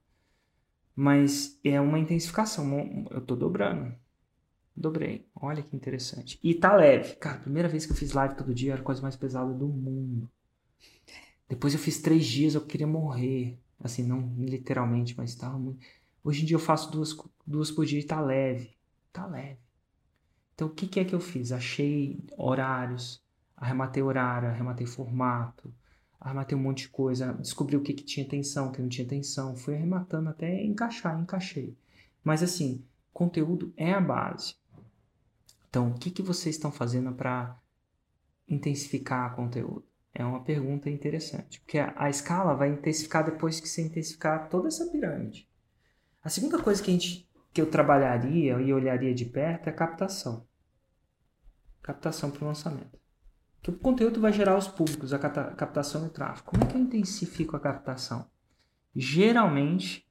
Mas 0.95 1.60
é 1.64 1.82
uma 1.82 1.97
intensificação. 1.97 3.08
Eu 3.10 3.22
tô 3.22 3.36
dobrando. 3.36 3.91
Dobrei. 4.76 5.28
Olha 5.34 5.64
que 5.64 5.76
interessante. 5.76 6.39
E 6.43 6.54
tá 6.54 6.76
leve. 6.76 7.16
Cara, 7.16 7.39
primeira 7.39 7.68
vez 7.68 7.88
que 7.88 7.91
eu 7.91 7.95
fiz 7.95 8.12
live 8.12 8.36
todo 8.36 8.54
dia 8.54 8.74
era 8.74 8.82
a 8.82 8.86
coisa 8.86 9.02
mais 9.02 9.16
pesada 9.16 9.52
do 9.52 9.68
mundo. 9.68 10.30
Depois 11.47 11.74
eu 11.74 11.80
fiz 11.80 12.00
três 12.00 12.28
dias, 12.28 12.54
eu 12.54 12.62
queria 12.62 12.86
morrer. 12.86 13.58
Assim, 13.80 14.04
não 14.04 14.32
literalmente, 14.38 15.18
mas 15.18 15.34
tava 15.34 15.58
muito. 15.58 15.80
Hoje 16.24 16.43
em 16.43 16.45
dia 16.45 16.56
eu 16.56 16.60
faço 16.60 16.91
duas, 16.91 17.18
duas 17.47 17.72
por 17.72 17.84
dia 17.84 18.00
e 18.00 18.04
tá 18.04 18.22
leve. 18.22 18.78
Tá 19.12 19.26
leve. 19.26 19.58
Então 20.54 20.68
o 20.68 20.72
que, 20.72 20.88
que 20.88 21.00
é 21.00 21.06
que 21.06 21.16
eu 21.16 21.20
fiz? 21.20 21.52
Achei 21.52 22.20
horários, 22.38 23.24
arrematei 23.60 24.01
horário, 24.01 24.47
arrematei 24.47 24.88
formato, 24.88 25.74
arrematei 26.20 26.57
um 26.57 26.62
monte 26.62 26.84
de 26.84 26.89
coisa, 26.89 27.34
descobri 27.34 27.76
o 27.76 27.82
que, 27.82 27.93
que 27.93 28.03
tinha 28.03 28.28
tensão, 28.28 28.70
o 28.70 28.72
que 28.72 28.82
não 28.82 28.89
tinha 28.89 29.07
tensão, 29.07 29.55
fui 29.55 29.76
arrematando 29.76 30.30
até 30.30 30.64
encaixar, 30.64 31.20
encaixei. 31.20 31.78
Mas 32.24 32.41
assim, 32.41 32.84
conteúdo 33.14 33.74
é 33.76 33.93
a 33.93 34.01
base. 34.01 34.55
Então, 35.70 35.89
o 35.89 35.93
que, 35.93 36.10
que 36.10 36.22
vocês 36.22 36.55
estão 36.55 36.72
fazendo 36.72 37.14
para 37.14 37.57
intensificar 38.47 39.36
conteúdo? 39.36 39.86
É 40.14 40.26
uma 40.26 40.43
pergunta 40.43 40.89
interessante, 40.89 41.60
porque 41.60 41.78
a, 41.78 41.93
a, 41.95 42.10
escala 42.10 42.55
vai 42.55 42.70
intensificar 42.70 43.24
depois 43.24 43.60
que 43.60 43.70
você 43.70 43.82
intensificar 43.84 44.49
toda 44.49 44.68
essa 44.68 44.88
pirâmide. 44.88 45.47
A 46.24 46.30
segunda 46.30 46.62
coisa 46.62 46.82
que, 46.82 46.89
a 46.89 46.93
gente, 46.93 47.30
que 47.53 47.62
eu 47.62 47.70
trabalharia 47.70 48.60
e 48.60 48.74
olharia 48.74 49.14
de 49.14 49.26
perto 49.26 49.68
é 49.68 49.70
a 49.70 49.76
captação. 49.76 50.47
Captação 51.84 52.32
para 52.32 52.43
o 52.43 52.47
lançamento. 52.47 52.99
Que 53.62 53.70
o 53.70 53.78
conteúdo 53.78 54.22
vai 54.22 54.32
gerar 54.32 54.57
os 54.57 54.68
públicos, 54.68 55.14
a 55.14 55.20
captação 55.20 56.05
e 56.05 56.10
tráfego. 56.10 56.51
Como 56.51 56.64
é 56.64 56.68
que 56.68 56.76
eu 56.76 56.82
intensifico 56.82 57.55
a 57.55 57.60
captação? 57.60 58.30
Geralmente 58.95 60.07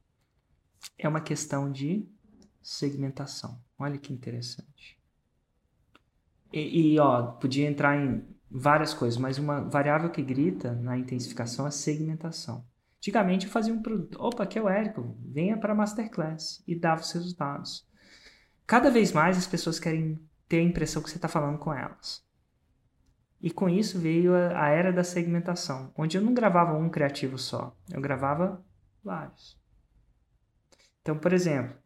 é 0.99 1.09
uma 1.09 1.20
questão 1.20 1.70
de 1.70 2.07
segmentação. 2.62 3.61
Olha 3.78 3.99
que 3.99 4.12
interessante. 4.12 4.99
E, 6.53 6.94
e 6.94 6.99
ó, 6.99 7.22
podia 7.32 7.68
entrar 7.68 7.96
em 7.96 8.24
várias 8.51 8.94
coisas, 8.94 9.18
mas 9.18 9.38
uma 9.38 9.61
variável 9.61 10.11
que 10.11 10.22
grita 10.22 10.74
na 10.74 10.96
intensificação 10.96 11.66
é 11.66 11.70
segmentação. 11.70 12.64
Antigamente 12.99 13.46
eu 13.46 13.53
fazia 13.53 13.72
um 13.72 13.82
produto, 13.82 14.18
opa, 14.20 14.42
aqui 14.42 14.59
é 14.59 14.62
o 14.62 14.68
Érico, 14.68 15.16
venha 15.20 15.57
para 15.57 15.72
a 15.72 15.76
Masterclass 15.76 16.62
e 16.66 16.74
dava 16.74 17.01
os 17.01 17.12
resultados. 17.12 17.86
Cada 18.66 18.90
vez 18.90 19.12
mais 19.12 19.38
as 19.38 19.46
pessoas 19.46 19.78
querem 19.78 20.18
ter 20.49 20.59
a 20.59 20.62
impressão 20.62 21.03
que 21.03 21.09
você 21.09 21.16
está 21.16 21.28
falando 21.28 21.59
com 21.59 21.72
elas. 21.72 22.26
E 23.41 23.51
com 23.51 23.68
isso 23.68 23.99
veio 23.99 24.34
a, 24.34 24.64
a 24.64 24.68
era 24.68 24.93
da 24.93 25.05
segmentação, 25.05 25.93
onde 25.97 26.16
eu 26.16 26.22
não 26.22 26.34
gravava 26.34 26.76
um 26.76 26.91
criativo 26.91 27.39
só, 27.39 27.76
eu 27.91 28.01
gravava 28.01 28.64
vários. 29.03 29.57
Então, 31.03 31.18
por 31.18 31.32
exemplo, 31.32 31.76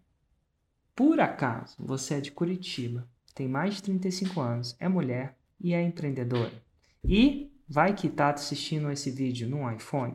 por 0.94 1.20
acaso 1.20 1.76
você 1.78 2.14
é 2.14 2.20
de 2.20 2.32
Curitiba, 2.32 3.09
tem 3.34 3.48
mais 3.48 3.74
de 3.74 3.82
35 3.82 4.40
anos, 4.40 4.76
é 4.78 4.88
mulher 4.88 5.38
e 5.61 5.74
é 5.74 5.82
empreendedora, 5.82 6.62
e 7.05 7.53
vai 7.68 7.94
que 7.94 8.07
está 8.07 8.30
assistindo 8.30 8.90
esse 8.90 9.11
vídeo 9.11 9.48
no 9.48 9.70
iPhone, 9.70 10.14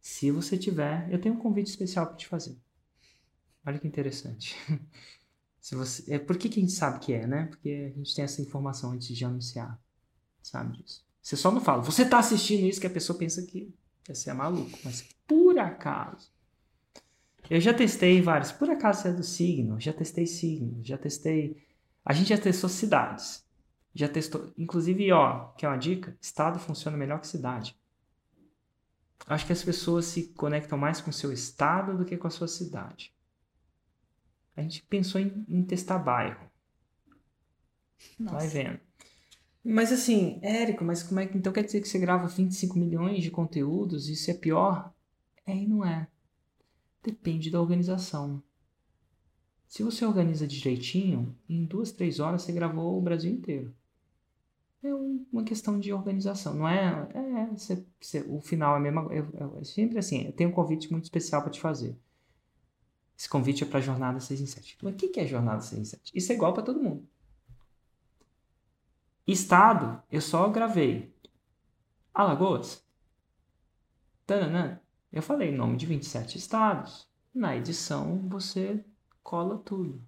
se 0.00 0.30
você 0.30 0.56
tiver, 0.56 1.12
eu 1.12 1.20
tenho 1.20 1.34
um 1.34 1.38
convite 1.38 1.68
especial 1.68 2.06
para 2.06 2.16
te 2.16 2.28
fazer. 2.28 2.56
Olha 3.66 3.76
que 3.76 3.88
interessante. 3.88 4.56
Se 5.60 5.74
você, 5.74 6.14
é, 6.14 6.18
por 6.20 6.38
que, 6.38 6.48
que 6.48 6.60
a 6.60 6.62
gente 6.62 6.72
sabe 6.72 7.00
que 7.00 7.12
é, 7.12 7.26
né? 7.26 7.46
Porque 7.46 7.90
a 7.92 7.98
gente 7.98 8.14
tem 8.14 8.24
essa 8.24 8.40
informação 8.40 8.92
antes 8.92 9.08
de 9.16 9.24
anunciar. 9.24 9.76
Sabe 10.48 10.76
disso? 10.76 11.04
Você 11.20 11.36
só 11.36 11.50
não 11.50 11.60
fala, 11.60 11.82
você 11.82 12.02
está 12.02 12.18
assistindo 12.18 12.66
isso 12.66 12.80
que 12.80 12.86
a 12.86 12.90
pessoa 12.90 13.18
pensa 13.18 13.42
que 13.42 13.74
você 14.06 14.30
é 14.30 14.34
maluco. 14.34 14.78
Mas 14.84 15.02
por 15.26 15.58
acaso. 15.58 16.30
Eu 17.48 17.60
já 17.60 17.72
testei 17.72 18.20
vários. 18.20 18.52
Por 18.52 18.70
acaso 18.70 19.02
você 19.02 19.08
é 19.08 19.12
do 19.12 19.22
signo? 19.22 19.80
Já 19.80 19.92
testei 19.92 20.26
signo. 20.26 20.80
Já 20.84 20.96
testei. 20.98 21.64
A 22.04 22.12
gente 22.12 22.28
já 22.28 22.38
testou 22.38 22.70
cidades. 22.70 23.44
Já 23.94 24.08
testou. 24.08 24.52
Inclusive, 24.56 25.10
ó, 25.12 25.48
que 25.56 25.64
é 25.64 25.68
uma 25.68 25.76
dica: 25.76 26.16
estado 26.20 26.58
funciona 26.58 26.96
melhor 26.96 27.20
que 27.20 27.26
cidade. 27.26 27.76
Acho 29.26 29.46
que 29.46 29.52
as 29.52 29.62
pessoas 29.62 30.04
se 30.04 30.28
conectam 30.34 30.78
mais 30.78 31.00
com 31.00 31.10
o 31.10 31.12
seu 31.12 31.32
estado 31.32 31.96
do 31.96 32.04
que 32.04 32.16
com 32.16 32.26
a 32.26 32.30
sua 32.30 32.46
cidade 32.46 33.16
a 34.56 34.62
gente 34.62 34.82
pensou 34.84 35.20
em, 35.20 35.44
em 35.48 35.62
testar 35.62 35.98
bairro. 35.98 36.50
Nossa. 38.18 38.38
Vai 38.38 38.48
vendo. 38.48 38.80
Mas 39.68 39.90
assim, 39.92 40.38
Érico, 40.42 40.84
mas 40.84 41.02
como 41.02 41.18
é 41.18 41.26
que. 41.26 41.36
Então 41.36 41.52
quer 41.52 41.64
dizer 41.64 41.80
que 41.80 41.88
você 41.88 41.98
grava 41.98 42.28
25 42.28 42.78
milhões 42.78 43.24
de 43.24 43.32
conteúdos? 43.32 44.08
Isso 44.08 44.30
é 44.30 44.34
pior? 44.34 44.94
É 45.44 45.56
e 45.56 45.66
não 45.66 45.84
é. 45.84 46.06
Depende 47.02 47.50
da 47.50 47.60
organização. 47.60 48.40
Se 49.66 49.82
você 49.82 50.04
organiza 50.04 50.46
direitinho, 50.46 51.36
em 51.48 51.64
duas, 51.64 51.90
três 51.90 52.20
horas 52.20 52.42
você 52.42 52.52
gravou 52.52 52.96
o 52.96 53.02
Brasil 53.02 53.32
inteiro. 53.32 53.74
É 54.84 54.94
uma 54.94 55.42
questão 55.42 55.80
de 55.80 55.92
organização, 55.92 56.54
não 56.54 56.68
é? 56.68 57.08
É, 57.12 57.46
você, 57.46 57.84
você, 58.00 58.24
o 58.28 58.40
final 58.40 58.74
é 58.74 58.78
a 58.78 58.80
mesma. 58.80 59.08
é 59.12 59.64
sempre 59.64 59.98
assim, 59.98 60.26
eu 60.26 60.32
tenho 60.32 60.50
um 60.50 60.52
convite 60.52 60.92
muito 60.92 61.04
especial 61.04 61.42
para 61.42 61.50
te 61.50 61.60
fazer. 61.60 61.98
Esse 63.18 63.28
convite 63.28 63.64
é 63.64 63.66
para 63.66 63.78
a 63.78 63.82
jornada 63.82 64.20
6 64.20 64.40
em 64.40 64.46
7. 64.46 64.78
Mas 64.80 64.94
o 64.94 64.96
que 64.96 65.18
é 65.18 65.26
jornada 65.26 65.60
6 65.60 65.80
em 65.80 65.84
7? 65.84 66.12
Isso 66.14 66.30
é 66.30 66.36
igual 66.36 66.54
para 66.54 66.62
todo 66.62 66.80
mundo. 66.80 67.04
Estado, 69.26 70.00
eu 70.08 70.20
só 70.20 70.48
gravei. 70.48 71.12
Alagoas. 72.14 72.80
Tananã. 74.24 74.78
Eu 75.12 75.20
falei 75.20 75.50
nome 75.50 75.76
de 75.76 75.84
27 75.84 76.38
estados. 76.38 77.08
Na 77.34 77.56
edição 77.56 78.28
você 78.28 78.84
cola 79.24 79.58
tudo. 79.58 80.00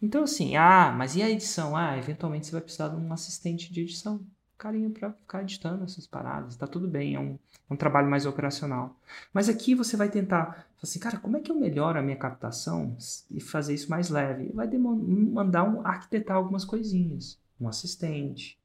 Então 0.00 0.24
assim, 0.24 0.56
ah, 0.56 0.92
mas 0.92 1.14
e 1.14 1.22
a 1.22 1.30
edição? 1.30 1.76
Ah, 1.76 1.96
eventualmente 1.96 2.46
você 2.46 2.52
vai 2.52 2.60
precisar 2.60 2.88
de 2.88 2.96
um 2.96 3.12
assistente 3.12 3.72
de 3.72 3.82
edição 3.82 4.26
carinho 4.58 4.90
para 4.90 5.12
ficar 5.12 5.42
editando 5.42 5.84
essas 5.84 6.06
paradas. 6.06 6.56
Tá 6.56 6.66
tudo 6.66 6.88
bem, 6.88 7.14
é 7.14 7.20
um, 7.20 7.38
um 7.70 7.76
trabalho 7.76 8.10
mais 8.10 8.26
operacional. 8.26 8.96
Mas 9.32 9.48
aqui 9.48 9.76
você 9.76 9.96
vai 9.96 10.08
tentar, 10.08 10.66
assim, 10.82 10.98
cara, 10.98 11.18
como 11.18 11.36
é 11.36 11.40
que 11.40 11.52
eu 11.52 11.56
melhoro 11.56 11.98
a 11.98 12.02
minha 12.02 12.16
captação 12.16 12.96
e 13.30 13.40
fazer 13.40 13.74
isso 13.74 13.90
mais 13.90 14.10
leve? 14.10 14.52
Vai 14.52 14.68
mandar 14.76 15.62
um 15.64 15.84
arquitetar 15.86 16.36
algumas 16.36 16.64
coisinhas, 16.64 17.40
um 17.62 17.68
assistente, 17.68 18.58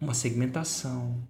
uma 0.00 0.14
segmentação. 0.14 1.26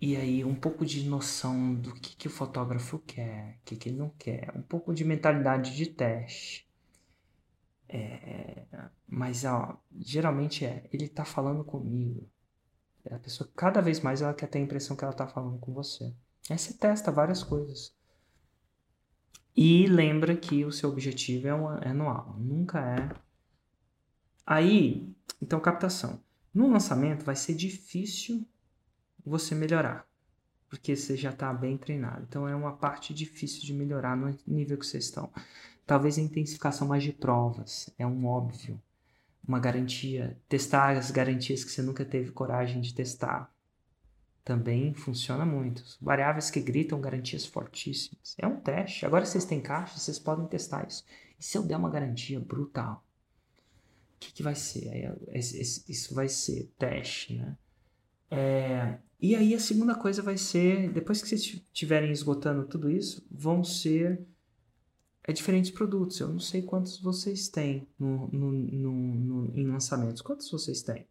E 0.00 0.14
aí 0.16 0.44
um 0.44 0.54
pouco 0.54 0.84
de 0.84 1.08
noção 1.08 1.74
do 1.74 1.94
que, 1.94 2.16
que 2.16 2.28
o 2.28 2.30
fotógrafo 2.30 2.98
quer, 2.98 3.58
o 3.62 3.64
que, 3.64 3.76
que 3.76 3.88
ele 3.88 3.96
não 3.96 4.10
quer, 4.10 4.52
um 4.54 4.62
pouco 4.62 4.92
de 4.94 5.04
mentalidade 5.04 5.74
de 5.74 5.86
teste. 5.86 6.66
É, 7.88 8.66
mas 9.06 9.44
ó, 9.44 9.80
geralmente 9.98 10.64
é, 10.64 10.88
ele 10.92 11.08
tá 11.08 11.24
falando 11.24 11.64
comigo. 11.64 12.28
A 13.10 13.18
pessoa, 13.18 13.48
cada 13.54 13.80
vez 13.80 14.00
mais, 14.00 14.20
ela 14.20 14.34
quer 14.34 14.48
ter 14.48 14.58
a 14.58 14.62
impressão 14.62 14.96
que 14.96 15.04
ela 15.04 15.12
está 15.12 15.26
falando 15.28 15.58
com 15.58 15.72
você. 15.72 16.12
Aí 16.50 16.58
você 16.58 16.74
testa 16.74 17.12
várias 17.12 17.42
coisas. 17.42 17.94
E 19.56 19.86
lembra 19.86 20.36
que 20.36 20.64
o 20.64 20.72
seu 20.72 20.90
objetivo 20.90 21.48
é, 21.48 21.54
uma, 21.54 21.78
é 21.78 21.88
anual, 21.88 22.36
nunca 22.38 22.80
é. 22.80 23.08
Aí, 24.44 25.15
então, 25.40 25.60
captação. 25.60 26.20
No 26.52 26.68
lançamento 26.68 27.24
vai 27.24 27.36
ser 27.36 27.54
difícil 27.54 28.46
você 29.24 29.54
melhorar, 29.54 30.06
porque 30.68 30.96
você 30.96 31.16
já 31.16 31.30
está 31.30 31.52
bem 31.52 31.76
treinado. 31.76 32.24
Então, 32.28 32.48
é 32.48 32.54
uma 32.54 32.76
parte 32.76 33.12
difícil 33.12 33.62
de 33.62 33.72
melhorar 33.72 34.16
no 34.16 34.34
nível 34.46 34.78
que 34.78 34.86
vocês 34.86 35.04
estão. 35.04 35.30
Talvez 35.86 36.18
a 36.18 36.22
intensificação 36.22 36.88
mais 36.88 37.02
de 37.02 37.12
provas, 37.12 37.90
é 37.98 38.06
um 38.06 38.26
óbvio 38.26 38.80
uma 39.46 39.60
garantia, 39.60 40.36
testar 40.48 40.96
as 40.96 41.10
garantias 41.10 41.64
que 41.64 41.70
você 41.70 41.80
nunca 41.80 42.04
teve 42.04 42.32
coragem 42.32 42.80
de 42.80 42.92
testar. 42.92 43.52
Também 44.44 44.92
funciona 44.94 45.44
muito. 45.44 45.82
Variáveis 46.00 46.50
que 46.50 46.60
gritam 46.60 47.00
garantias 47.00 47.46
fortíssimas. 47.46 48.34
É 48.38 48.46
um 48.46 48.60
teste. 48.60 49.06
Agora 49.06 49.24
vocês 49.24 49.44
têm 49.44 49.60
caixa, 49.60 49.98
vocês 49.98 50.18
podem 50.18 50.46
testar 50.46 50.86
isso. 50.86 51.04
E 51.38 51.44
se 51.44 51.56
eu 51.56 51.62
der 51.62 51.76
uma 51.76 51.90
garantia 51.90 52.40
brutal? 52.40 53.04
O 54.16 54.18
que, 54.18 54.32
que 54.32 54.42
vai 54.42 54.54
ser? 54.54 54.90
Isso 55.34 56.14
vai 56.14 56.28
ser 56.28 56.72
teste, 56.78 57.34
né? 57.34 57.56
É, 58.30 58.98
e 59.20 59.36
aí 59.36 59.54
a 59.54 59.60
segunda 59.60 59.94
coisa 59.94 60.22
vai 60.22 60.36
ser, 60.36 60.90
depois 60.90 61.22
que 61.22 61.28
vocês 61.28 61.42
estiverem 61.42 62.10
esgotando 62.10 62.66
tudo 62.66 62.90
isso, 62.90 63.24
vão 63.30 63.62
ser 63.62 64.26
é 65.26 65.32
diferentes 65.32 65.70
produtos. 65.70 66.20
Eu 66.20 66.28
não 66.28 66.38
sei 66.38 66.62
quantos 66.62 66.98
vocês 67.00 67.48
têm 67.48 67.86
no, 67.98 68.28
no, 68.28 68.52
no, 68.52 68.92
no, 68.92 69.58
em 69.58 69.66
lançamentos. 69.66 70.22
Quantos 70.22 70.50
vocês 70.50 70.82
têm? 70.82 71.04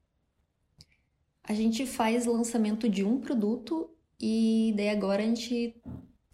A 1.44 1.54
gente 1.54 1.86
faz 1.86 2.26
lançamento 2.26 2.90
de 2.90 3.04
um 3.04 3.20
produto 3.20 3.90
e 4.20 4.74
daí 4.78 4.90
agora 4.90 5.22
a 5.22 5.26
gente 5.26 5.76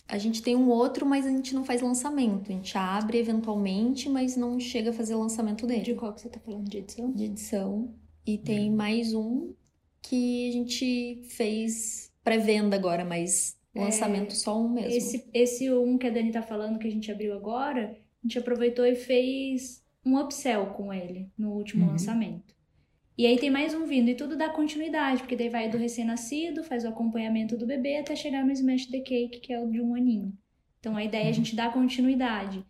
a 0.08 0.18
gente 0.18 0.42
tem 0.42 0.56
um 0.56 0.70
outro, 0.70 1.06
mas 1.06 1.26
a 1.26 1.30
gente 1.30 1.54
não 1.54 1.64
faz 1.64 1.82
lançamento. 1.82 2.52
A 2.52 2.56
gente 2.56 2.78
abre 2.78 3.18
eventualmente, 3.18 4.10
mas 4.10 4.36
não 4.36 4.60
chega 4.60 4.90
a 4.90 4.94
fazer 4.94 5.16
lançamento 5.16 5.66
dele. 5.66 5.84
De 5.84 5.96
qual 5.96 6.14
que 6.14 6.22
você 6.22 6.30
tá 6.30 6.40
falando? 6.40 6.70
De 6.70 6.78
edição? 6.78 7.12
De 7.12 7.24
edição. 7.26 7.94
E 8.26 8.38
tem 8.38 8.72
hum. 8.72 8.76
mais 8.76 9.14
um 9.14 9.54
que 10.02 10.50
a 10.50 10.52
gente 10.52 11.22
fez 11.30 12.12
pré-venda 12.24 12.76
agora, 12.76 13.06
mas 13.06 13.60
Lançamento 13.74 14.34
é, 14.34 14.36
só 14.36 14.60
um 14.60 14.70
mesmo. 14.70 14.92
Esse, 14.92 15.30
esse 15.34 15.72
um 15.72 15.98
que 15.98 16.08
a 16.08 16.10
Dani 16.10 16.32
tá 16.32 16.42
falando, 16.42 16.78
que 16.78 16.88
a 16.88 16.92
gente 16.92 17.12
abriu 17.12 17.34
agora, 17.34 17.98
a 18.24 18.28
gente 18.28 18.38
aproveitou 18.38 18.86
e 18.86 18.96
fez 18.96 19.82
um 20.06 20.20
upsell 20.20 20.68
com 20.68 20.94
ele 20.94 21.30
no 21.38 21.54
último 21.54 21.86
uhum. 21.86 21.92
lançamento. 21.92 22.54
E 23.22 23.26
aí 23.28 23.38
tem 23.38 23.52
mais 23.52 23.76
um 23.76 23.86
vindo, 23.86 24.10
e 24.10 24.16
tudo 24.16 24.36
dá 24.36 24.50
continuidade, 24.50 25.22
porque 25.22 25.36
daí 25.36 25.48
vai 25.48 25.70
do 25.70 25.78
recém-nascido, 25.78 26.64
faz 26.64 26.84
o 26.84 26.88
acompanhamento 26.88 27.56
do 27.56 27.68
bebê 27.68 27.98
até 27.98 28.16
chegar 28.16 28.44
no 28.44 28.52
Smash 28.52 28.88
the 28.88 29.00
Cake, 29.00 29.42
que 29.42 29.54
é 29.54 29.64
o 29.64 29.70
de 29.70 29.80
um 29.80 29.94
aninho. 29.94 30.36
Então 30.80 30.98
a 30.98 31.04
ideia 31.04 31.26
uhum. 31.26 31.28
é 31.28 31.32
a 31.32 31.38
uhum. 31.38 31.44
gente 31.44 31.56
dar 31.56 31.72
continuidade. 31.72 32.66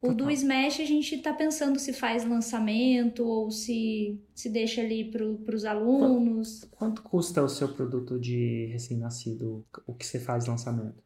O 0.00 0.14
do 0.14 0.30
Smash 0.30 0.78
a 0.78 0.84
gente 0.84 1.18
tá 1.18 1.34
pensando 1.34 1.80
se 1.80 1.92
faz 1.92 2.24
lançamento 2.24 3.26
ou 3.26 3.50
se, 3.50 4.22
se 4.32 4.48
deixa 4.48 4.80
ali 4.80 5.10
para 5.10 5.24
os 5.24 5.64
alunos. 5.64 6.60
Quanto, 6.60 7.02
quanto, 7.02 7.02
custa 7.02 7.42
o 7.42 7.48
seu 7.48 7.74
produto 7.74 8.16
de 8.16 8.66
recém-nascido, 8.66 9.66
o 9.88 9.92
que 9.92 10.06
você 10.06 10.20
faz 10.20 10.46
lançamento? 10.46 11.02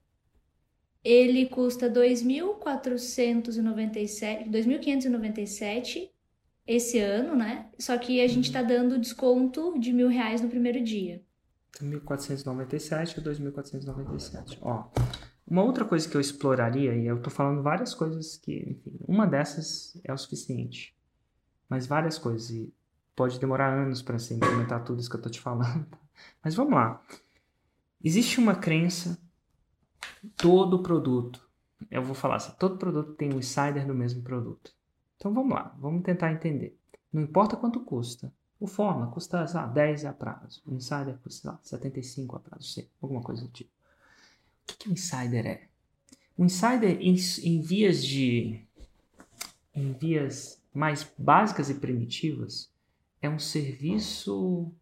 Ele 1.03 1.47
custa 1.47 1.91
2.497, 1.91 4.51
2.597 4.51 6.11
esse 6.71 7.01
ano, 7.01 7.35
né? 7.35 7.69
Só 7.79 7.99
que 7.99 8.21
a 8.21 8.29
gente 8.29 8.45
está 8.45 8.63
dando 8.63 8.97
desconto 8.97 9.77
de 9.77 9.93
mil 9.93 10.09
reais 10.09 10.41
no 10.41 10.49
primeiro 10.49 10.81
dia. 10.83 11.21
1.497 11.81 13.19
ou 13.19 13.25
2.497. 13.25 14.59
Ó, 14.61 14.89
uma 15.45 15.65
outra 15.65 15.85
coisa 15.85 16.09
que 16.09 16.17
eu 16.17 16.21
exploraria, 16.21 16.95
e 16.95 17.07
eu 17.07 17.17
estou 17.17 17.33
falando 17.33 17.61
várias 17.61 17.93
coisas 17.93 18.37
que, 18.37 18.53
enfim, 18.71 18.93
uma 19.09 19.27
dessas 19.27 20.01
é 20.05 20.13
o 20.13 20.17
suficiente. 20.17 20.97
Mas 21.69 21.89
várias 21.89 22.19
coisas, 22.19 22.51
e 22.51 22.73
pode 23.17 23.41
demorar 23.41 23.73
anos 23.73 24.01
para 24.01 24.17
você 24.17 24.35
implementar 24.35 24.85
tudo 24.85 25.01
isso 25.01 25.11
que 25.11 25.17
eu 25.17 25.21
estou 25.21 25.33
te 25.33 25.41
falando. 25.41 25.87
Mas 26.43 26.55
vamos 26.55 26.75
lá. 26.75 27.03
Existe 28.03 28.39
uma 28.39 28.55
crença, 28.55 29.19
todo 30.37 30.85
produto, 30.85 31.45
eu 31.91 32.03
vou 32.03 32.15
falar 32.15 32.37
assim, 32.37 32.53
todo 32.61 32.79
produto 32.79 33.15
tem 33.15 33.33
um 33.35 33.39
insider 33.39 33.85
do 33.85 33.95
mesmo 33.95 34.23
produto. 34.23 34.73
Então 35.21 35.35
vamos 35.35 35.53
lá, 35.53 35.77
vamos 35.79 36.03
tentar 36.03 36.33
entender. 36.33 36.81
Não 37.13 37.21
importa 37.21 37.55
quanto 37.55 37.81
custa. 37.81 38.33
O 38.59 38.67
Forma 38.67 39.09
custa 39.09 39.45
ah, 39.45 39.67
10 39.67 40.07
a 40.07 40.15
prazo. 40.15 40.63
O 40.65 40.75
Insider 40.75 41.19
custa 41.19 41.51
ah, 41.51 41.59
75 41.63 42.37
a 42.37 42.41
prazo, 42.41 42.65
sei, 42.65 42.89
alguma 43.03 43.21
coisa 43.21 43.43
do 43.43 43.49
tipo. 43.49 43.71
O 44.63 44.67
que, 44.67 44.79
que 44.79 44.89
um 44.89 44.93
insider 44.93 45.47
é? 45.47 45.69
Um 46.39 46.47
insider 46.47 46.99
em, 47.03 47.15
em 47.45 47.61
vias 47.61 48.03
de 48.03 48.67
em 49.75 49.93
vias 49.93 50.59
mais 50.73 51.07
básicas 51.19 51.69
e 51.69 51.75
primitivas 51.75 52.73
é 53.21 53.29
um 53.29 53.39
serviço 53.39 54.73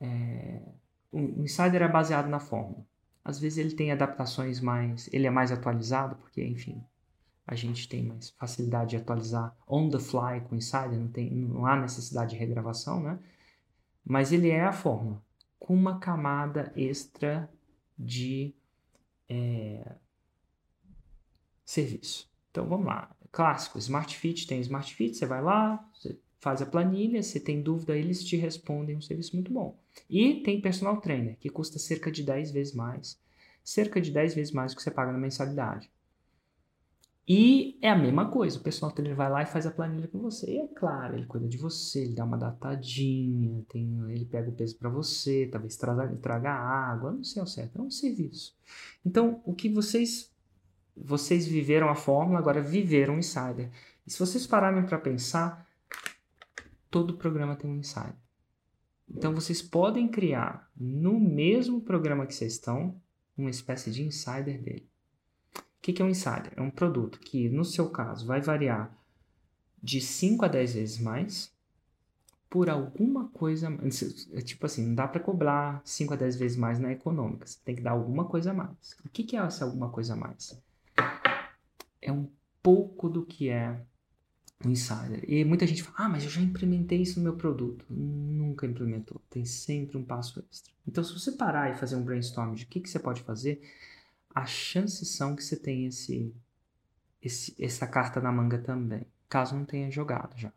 É, 0.00 0.62
o 1.12 1.42
Insider 1.42 1.82
é 1.82 1.88
baseado 1.88 2.28
na 2.28 2.40
fórmula. 2.40 2.84
Às 3.22 3.38
vezes 3.38 3.58
ele 3.58 3.74
tem 3.74 3.92
adaptações 3.92 4.58
mais. 4.60 5.08
Ele 5.12 5.26
é 5.26 5.30
mais 5.30 5.52
atualizado, 5.52 6.16
porque, 6.16 6.42
enfim, 6.42 6.82
a 7.46 7.54
gente 7.54 7.88
tem 7.88 8.02
mais 8.02 8.30
facilidade 8.30 8.90
de 8.90 8.96
atualizar 8.96 9.54
on 9.68 9.88
the 9.90 9.98
fly 9.98 10.40
com 10.48 10.56
Insider, 10.56 10.98
não, 10.98 11.08
tem, 11.08 11.30
não 11.30 11.66
há 11.66 11.76
necessidade 11.76 12.30
de 12.30 12.36
regravação, 12.36 13.02
né? 13.02 13.18
Mas 14.04 14.32
ele 14.32 14.50
é 14.50 14.64
a 14.64 14.72
fórmula, 14.72 15.22
com 15.58 15.74
uma 15.74 15.98
camada 15.98 16.72
extra 16.76 17.50
de 17.98 18.54
é, 19.28 19.94
serviço. 21.64 22.30
Então 22.50 22.66
vamos 22.66 22.86
lá. 22.86 23.14
Clássico, 23.30 23.78
Smart 23.78 24.16
Fit 24.16 24.46
tem 24.46 24.60
Smart 24.60 24.94
Fit, 24.94 25.16
você 25.16 25.26
vai 25.26 25.42
lá, 25.42 25.84
você 25.92 26.18
faz 26.40 26.62
a 26.62 26.66
planilha, 26.66 27.22
se 27.22 27.40
tem 27.40 27.62
dúvida, 27.62 27.96
eles 27.96 28.22
te 28.22 28.36
respondem 28.36 28.96
um 28.96 29.00
serviço 29.00 29.34
muito 29.34 29.52
bom. 29.52 29.78
E 30.08 30.42
tem 30.42 30.60
personal 30.60 31.00
trainer, 31.00 31.36
que 31.38 31.48
custa 31.48 31.78
cerca 31.78 32.12
de 32.12 32.22
10 32.22 32.52
vezes 32.52 32.74
mais. 32.74 33.18
Cerca 33.62 34.00
de 34.00 34.10
10 34.10 34.34
vezes 34.34 34.52
mais 34.52 34.72
do 34.72 34.76
que 34.76 34.82
você 34.82 34.90
paga 34.90 35.10
na 35.10 35.18
mensalidade. 35.18 35.90
E 37.26 37.78
é 37.80 37.88
a 37.88 37.96
mesma 37.96 38.30
coisa, 38.30 38.58
o 38.58 38.62
personal 38.62 38.94
trainer 38.94 39.16
vai 39.16 39.30
lá 39.30 39.42
e 39.42 39.46
faz 39.46 39.66
a 39.66 39.70
planilha 39.70 40.08
com 40.08 40.18
você. 40.18 40.50
E 40.50 40.58
é 40.58 40.68
claro, 40.68 41.16
ele 41.16 41.24
cuida 41.24 41.48
de 41.48 41.56
você, 41.56 42.02
ele 42.02 42.14
dá 42.14 42.24
uma 42.24 42.36
datadinha, 42.36 43.64
tem, 43.68 43.98
ele 44.10 44.26
pega 44.26 44.50
o 44.50 44.52
peso 44.52 44.76
para 44.76 44.90
você, 44.90 45.48
talvez 45.50 45.76
traga, 45.76 46.06
traga 46.16 46.52
água, 46.52 47.12
não 47.12 47.24
sei 47.24 47.40
ao 47.40 47.46
certo, 47.46 47.78
é 47.78 47.82
um 47.82 47.90
serviço. 47.90 48.54
Então, 49.04 49.40
o 49.44 49.54
que 49.54 49.70
vocês 49.70 50.30
vocês 50.96 51.46
viveram 51.46 51.88
a 51.88 51.94
fórmula, 51.94 52.38
agora 52.38 52.62
viveram 52.62 53.14
o 53.14 53.18
insider. 53.18 53.70
E 54.06 54.10
se 54.10 54.18
vocês 54.18 54.46
pararem 54.46 54.84
para 54.84 54.98
pensar, 54.98 55.66
todo 56.90 57.16
programa 57.16 57.56
tem 57.56 57.70
um 57.70 57.78
insider. 57.78 58.14
Então 59.08 59.34
vocês 59.34 59.60
podem 59.60 60.08
criar 60.08 60.70
no 60.76 61.18
mesmo 61.18 61.80
programa 61.80 62.26
que 62.26 62.34
vocês 62.34 62.52
estão 62.54 63.00
uma 63.36 63.50
espécie 63.50 63.90
de 63.90 64.02
insider 64.02 64.62
dele. 64.62 64.88
Que, 65.84 65.92
que 65.92 66.00
é 66.00 66.04
um 66.06 66.08
insider? 66.08 66.50
É 66.56 66.62
um 66.62 66.70
produto 66.70 67.20
que, 67.20 67.46
no 67.50 67.62
seu 67.62 67.90
caso, 67.90 68.26
vai 68.26 68.40
variar 68.40 68.90
de 69.82 70.00
5 70.00 70.42
a 70.42 70.48
10 70.48 70.72
vezes 70.76 70.98
mais 70.98 71.52
por 72.48 72.70
alguma 72.70 73.28
coisa. 73.28 73.68
É 74.32 74.40
tipo 74.40 74.64
assim, 74.64 74.86
não 74.86 74.94
dá 74.94 75.06
para 75.06 75.20
cobrar 75.20 75.82
5 75.84 76.14
a 76.14 76.16
10 76.16 76.36
vezes 76.36 76.56
mais 76.56 76.78
na 76.78 76.90
econômica. 76.90 77.46
Você 77.46 77.58
tem 77.62 77.76
que 77.76 77.82
dar 77.82 77.90
alguma 77.90 78.24
coisa 78.24 78.52
a 78.52 78.54
mais. 78.54 78.96
O 79.04 79.10
que, 79.10 79.24
que 79.24 79.36
é 79.36 79.40
essa 79.40 79.66
alguma 79.66 79.90
coisa 79.90 80.14
a 80.14 80.16
mais? 80.16 80.58
É 82.00 82.10
um 82.10 82.30
pouco 82.62 83.10
do 83.10 83.22
que 83.22 83.50
é 83.50 83.78
um 84.64 84.70
insider. 84.70 85.22
E 85.28 85.44
muita 85.44 85.66
gente 85.66 85.82
fala, 85.82 86.06
ah, 86.06 86.08
mas 86.08 86.24
eu 86.24 86.30
já 86.30 86.40
implementei 86.40 87.02
isso 87.02 87.18
no 87.18 87.24
meu 87.24 87.36
produto. 87.36 87.84
Nunca 87.90 88.66
implementou. 88.66 89.20
Tem 89.28 89.44
sempre 89.44 89.98
um 89.98 90.02
passo 90.02 90.42
extra. 90.50 90.72
Então, 90.88 91.04
se 91.04 91.12
você 91.12 91.32
parar 91.32 91.70
e 91.70 91.76
fazer 91.76 91.96
um 91.96 92.02
brainstorm 92.02 92.54
de 92.54 92.64
o 92.64 92.68
que, 92.68 92.80
que 92.80 92.88
você 92.88 92.98
pode 92.98 93.20
fazer, 93.20 93.60
as 94.34 94.50
chances 94.50 95.08
são 95.10 95.36
que 95.36 95.44
você 95.44 95.56
tenha 95.56 95.88
esse, 95.88 96.34
esse, 97.22 97.54
essa 97.62 97.86
carta 97.86 98.20
na 98.20 98.32
manga 98.32 98.58
também. 98.58 99.06
Caso 99.28 99.54
não 99.54 99.64
tenha 99.64 99.90
jogado 99.90 100.36
já. 100.36 100.52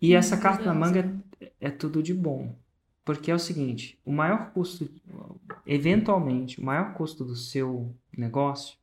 E 0.00 0.14
essa 0.14 0.36
carta 0.36 0.64
na 0.64 0.74
manga 0.74 1.20
é, 1.40 1.52
é 1.60 1.70
tudo 1.70 2.02
de 2.02 2.14
bom. 2.14 2.56
Porque 3.04 3.30
é 3.30 3.34
o 3.34 3.38
seguinte, 3.38 3.98
o 4.04 4.12
maior 4.12 4.50
custo, 4.52 4.90
eventualmente, 5.66 6.60
o 6.60 6.64
maior 6.64 6.92
custo 6.92 7.24
do 7.24 7.34
seu 7.34 7.94
negócio, 8.16 8.76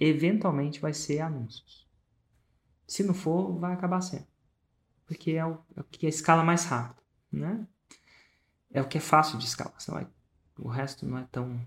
eventualmente 0.00 0.80
vai 0.80 0.94
ser 0.94 1.20
anúncios. 1.20 1.86
Se 2.86 3.02
não 3.02 3.12
for, 3.12 3.58
vai 3.58 3.74
acabar 3.74 4.00
sendo. 4.00 4.26
Porque 5.06 5.32
é 5.32 5.44
o, 5.44 5.58
é 5.76 5.80
o 5.80 5.84
que 5.84 6.06
é 6.06 6.08
a 6.08 6.10
escala 6.10 6.42
mais 6.42 6.64
rápida, 6.64 7.02
né? 7.30 7.66
É 8.70 8.80
o 8.80 8.88
que 8.88 8.96
é 8.96 9.00
fácil 9.00 9.38
de 9.38 9.44
escalar. 9.44 9.76
Vai, 9.86 10.06
o 10.58 10.68
resto 10.68 11.06
não 11.06 11.18
é 11.18 11.26
tão... 11.30 11.60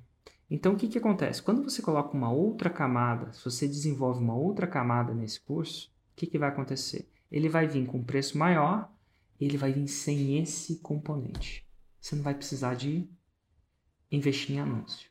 Então, 0.54 0.74
o 0.74 0.76
que, 0.76 0.90
que 0.90 0.98
acontece? 0.98 1.42
Quando 1.42 1.64
você 1.64 1.82
coloca 1.82 2.14
uma 2.14 2.30
outra 2.30 2.70
camada, 2.70 3.32
se 3.32 3.42
você 3.42 3.66
desenvolve 3.66 4.22
uma 4.22 4.36
outra 4.36 4.68
camada 4.68 5.14
nesse 5.14 5.40
curso, 5.40 5.90
o 6.12 6.16
que, 6.18 6.28
que 6.28 6.38
vai 6.38 6.50
acontecer? 6.50 7.10
Ele 7.32 7.48
vai 7.48 7.66
vir 7.66 7.88
com 7.88 8.00
um 8.00 8.04
preço 8.04 8.38
maior, 8.38 8.92
ele 9.40 9.56
vai 9.56 9.72
vir 9.72 9.88
sem 9.88 10.38
esse 10.42 10.80
componente. 10.80 11.66
Você 12.02 12.18
não 12.18 12.24
vai 12.24 12.36
precisar 12.36 12.76
de 12.76 13.10
investir 14.12 14.58
em 14.58 14.60
anúncio. 14.60 15.10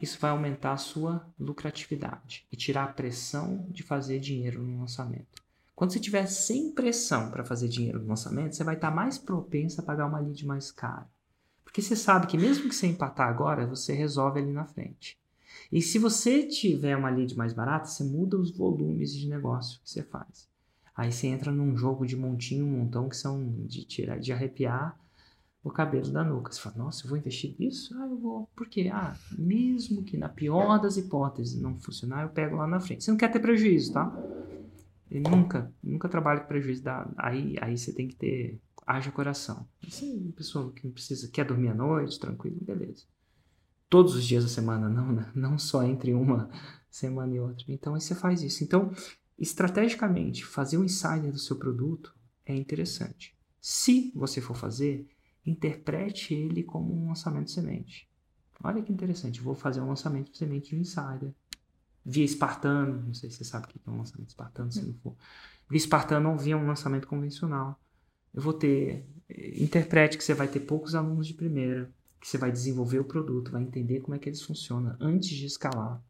Isso 0.00 0.18
vai 0.18 0.30
aumentar 0.30 0.72
a 0.72 0.78
sua 0.78 1.30
lucratividade 1.38 2.46
e 2.50 2.56
tirar 2.56 2.84
a 2.84 2.92
pressão 2.92 3.66
de 3.68 3.82
fazer 3.82 4.18
dinheiro 4.18 4.62
no 4.62 4.80
lançamento. 4.80 5.44
Quando 5.74 5.92
você 5.92 6.00
tiver 6.00 6.24
sem 6.24 6.72
pressão 6.72 7.30
para 7.30 7.44
fazer 7.44 7.68
dinheiro 7.68 8.00
no 8.00 8.08
lançamento, 8.08 8.56
você 8.56 8.64
vai 8.64 8.76
estar 8.76 8.90
mais 8.90 9.18
propenso 9.18 9.78
a 9.78 9.84
pagar 9.84 10.06
uma 10.06 10.20
lead 10.20 10.46
mais 10.46 10.72
cara. 10.72 11.06
Porque 11.70 11.80
você 11.80 11.94
sabe 11.94 12.26
que 12.26 12.36
mesmo 12.36 12.68
que 12.68 12.74
você 12.74 12.88
empatar 12.88 13.28
agora, 13.28 13.64
você 13.64 13.92
resolve 13.92 14.40
ali 14.40 14.50
na 14.50 14.64
frente. 14.64 15.16
E 15.70 15.80
se 15.80 16.00
você 16.00 16.42
tiver 16.42 16.96
uma 16.96 17.08
lead 17.08 17.36
mais 17.36 17.52
barata, 17.52 17.84
você 17.84 18.02
muda 18.02 18.36
os 18.36 18.50
volumes 18.50 19.14
de 19.14 19.28
negócio 19.28 19.80
que 19.80 19.88
você 19.88 20.02
faz. 20.02 20.48
Aí 20.96 21.12
você 21.12 21.28
entra 21.28 21.52
num 21.52 21.76
jogo 21.76 22.04
de 22.04 22.16
montinho, 22.16 22.66
montão 22.66 23.08
que 23.08 23.16
são 23.16 23.64
de 23.66 23.84
tirar, 23.84 24.18
de 24.18 24.32
arrepiar 24.32 24.98
o 25.62 25.70
cabelo 25.70 26.10
da 26.10 26.24
nuca. 26.24 26.50
Você 26.50 26.60
fala, 26.60 26.76
nossa, 26.76 27.04
eu 27.04 27.08
vou 27.10 27.18
investir 27.18 27.54
nisso? 27.56 27.94
Ah, 27.96 28.08
eu 28.10 28.18
vou. 28.18 28.48
Por 28.56 28.68
quê? 28.68 28.90
Ah, 28.92 29.16
mesmo 29.38 30.02
que 30.02 30.16
na 30.16 30.28
pior 30.28 30.80
das 30.80 30.96
hipóteses 30.96 31.60
não 31.60 31.78
funcionar, 31.78 32.24
eu 32.24 32.30
pego 32.30 32.56
lá 32.56 32.66
na 32.66 32.80
frente. 32.80 33.04
Você 33.04 33.12
não 33.12 33.18
quer 33.18 33.30
ter 33.30 33.38
prejuízo, 33.38 33.92
tá? 33.92 34.12
E 35.08 35.20
nunca, 35.20 35.72
nunca 35.82 36.08
trabalho 36.08 36.40
com 36.40 36.48
prejuízo. 36.48 36.82
Dá, 36.82 37.08
aí, 37.16 37.56
aí 37.60 37.78
você 37.78 37.92
tem 37.92 38.08
que 38.08 38.16
ter. 38.16 38.58
Haja 38.90 39.12
coração. 39.12 39.68
É 39.80 40.04
uma 40.16 40.32
pessoa 40.32 40.72
que 40.72 40.84
não 40.84 40.92
precisa, 40.92 41.28
quer 41.28 41.44
dormir 41.44 41.68
à 41.68 41.74
noite, 41.74 42.18
tranquilo, 42.18 42.58
beleza. 42.60 43.04
Todos 43.88 44.16
os 44.16 44.26
dias 44.26 44.42
da 44.42 44.50
semana, 44.50 44.88
não, 44.88 45.12
né? 45.12 45.30
não 45.32 45.56
só 45.56 45.84
entre 45.84 46.12
uma 46.12 46.50
semana 46.90 47.32
e 47.32 47.38
outra. 47.38 47.64
Então 47.68 47.94
aí 47.94 48.00
você 48.00 48.16
faz 48.16 48.42
isso. 48.42 48.64
Então, 48.64 48.90
estrategicamente, 49.38 50.44
fazer 50.44 50.76
um 50.76 50.82
insider 50.82 51.30
do 51.30 51.38
seu 51.38 51.54
produto 51.56 52.12
é 52.44 52.52
interessante. 52.52 53.38
Se 53.60 54.10
você 54.12 54.40
for 54.40 54.56
fazer, 54.56 55.08
interprete 55.46 56.34
ele 56.34 56.64
como 56.64 56.92
um 56.92 57.10
lançamento 57.10 57.52
semente. 57.52 58.10
Olha 58.60 58.82
que 58.82 58.92
interessante, 58.92 59.40
vou 59.40 59.54
fazer 59.54 59.80
um 59.80 59.88
lançamento 59.88 60.36
semente 60.36 60.70
de 60.70 60.80
insider. 60.80 61.32
Via 62.04 62.24
Espartano, 62.24 63.04
não 63.06 63.14
sei 63.14 63.30
se 63.30 63.36
você 63.36 63.44
sabe 63.44 63.66
o 63.66 63.68
que 63.68 63.80
é 63.86 63.88
um 63.88 63.98
lançamento 63.98 64.30
espartano, 64.30 64.72
se 64.72 64.84
não 64.84 64.94
for. 64.94 65.14
Via 65.68 65.78
Espartano 65.78 66.30
ou 66.30 66.36
via 66.36 66.56
um 66.56 66.66
lançamento 66.66 67.06
convencional. 67.06 67.80
Eu 68.32 68.42
vou 68.42 68.52
ter. 68.52 69.06
Interprete 69.56 70.18
que 70.18 70.24
você 70.24 70.34
vai 70.34 70.48
ter 70.48 70.60
poucos 70.60 70.94
alunos 70.94 71.26
de 71.26 71.34
primeira, 71.34 71.92
que 72.20 72.26
você 72.26 72.36
vai 72.36 72.50
desenvolver 72.50 72.98
o 72.98 73.04
produto, 73.04 73.52
vai 73.52 73.62
entender 73.62 74.00
como 74.00 74.14
é 74.14 74.18
que 74.18 74.28
eles 74.28 74.42
funcionam 74.42 74.96
antes 75.00 75.28
de 75.28 75.46
escalar. 75.46 76.02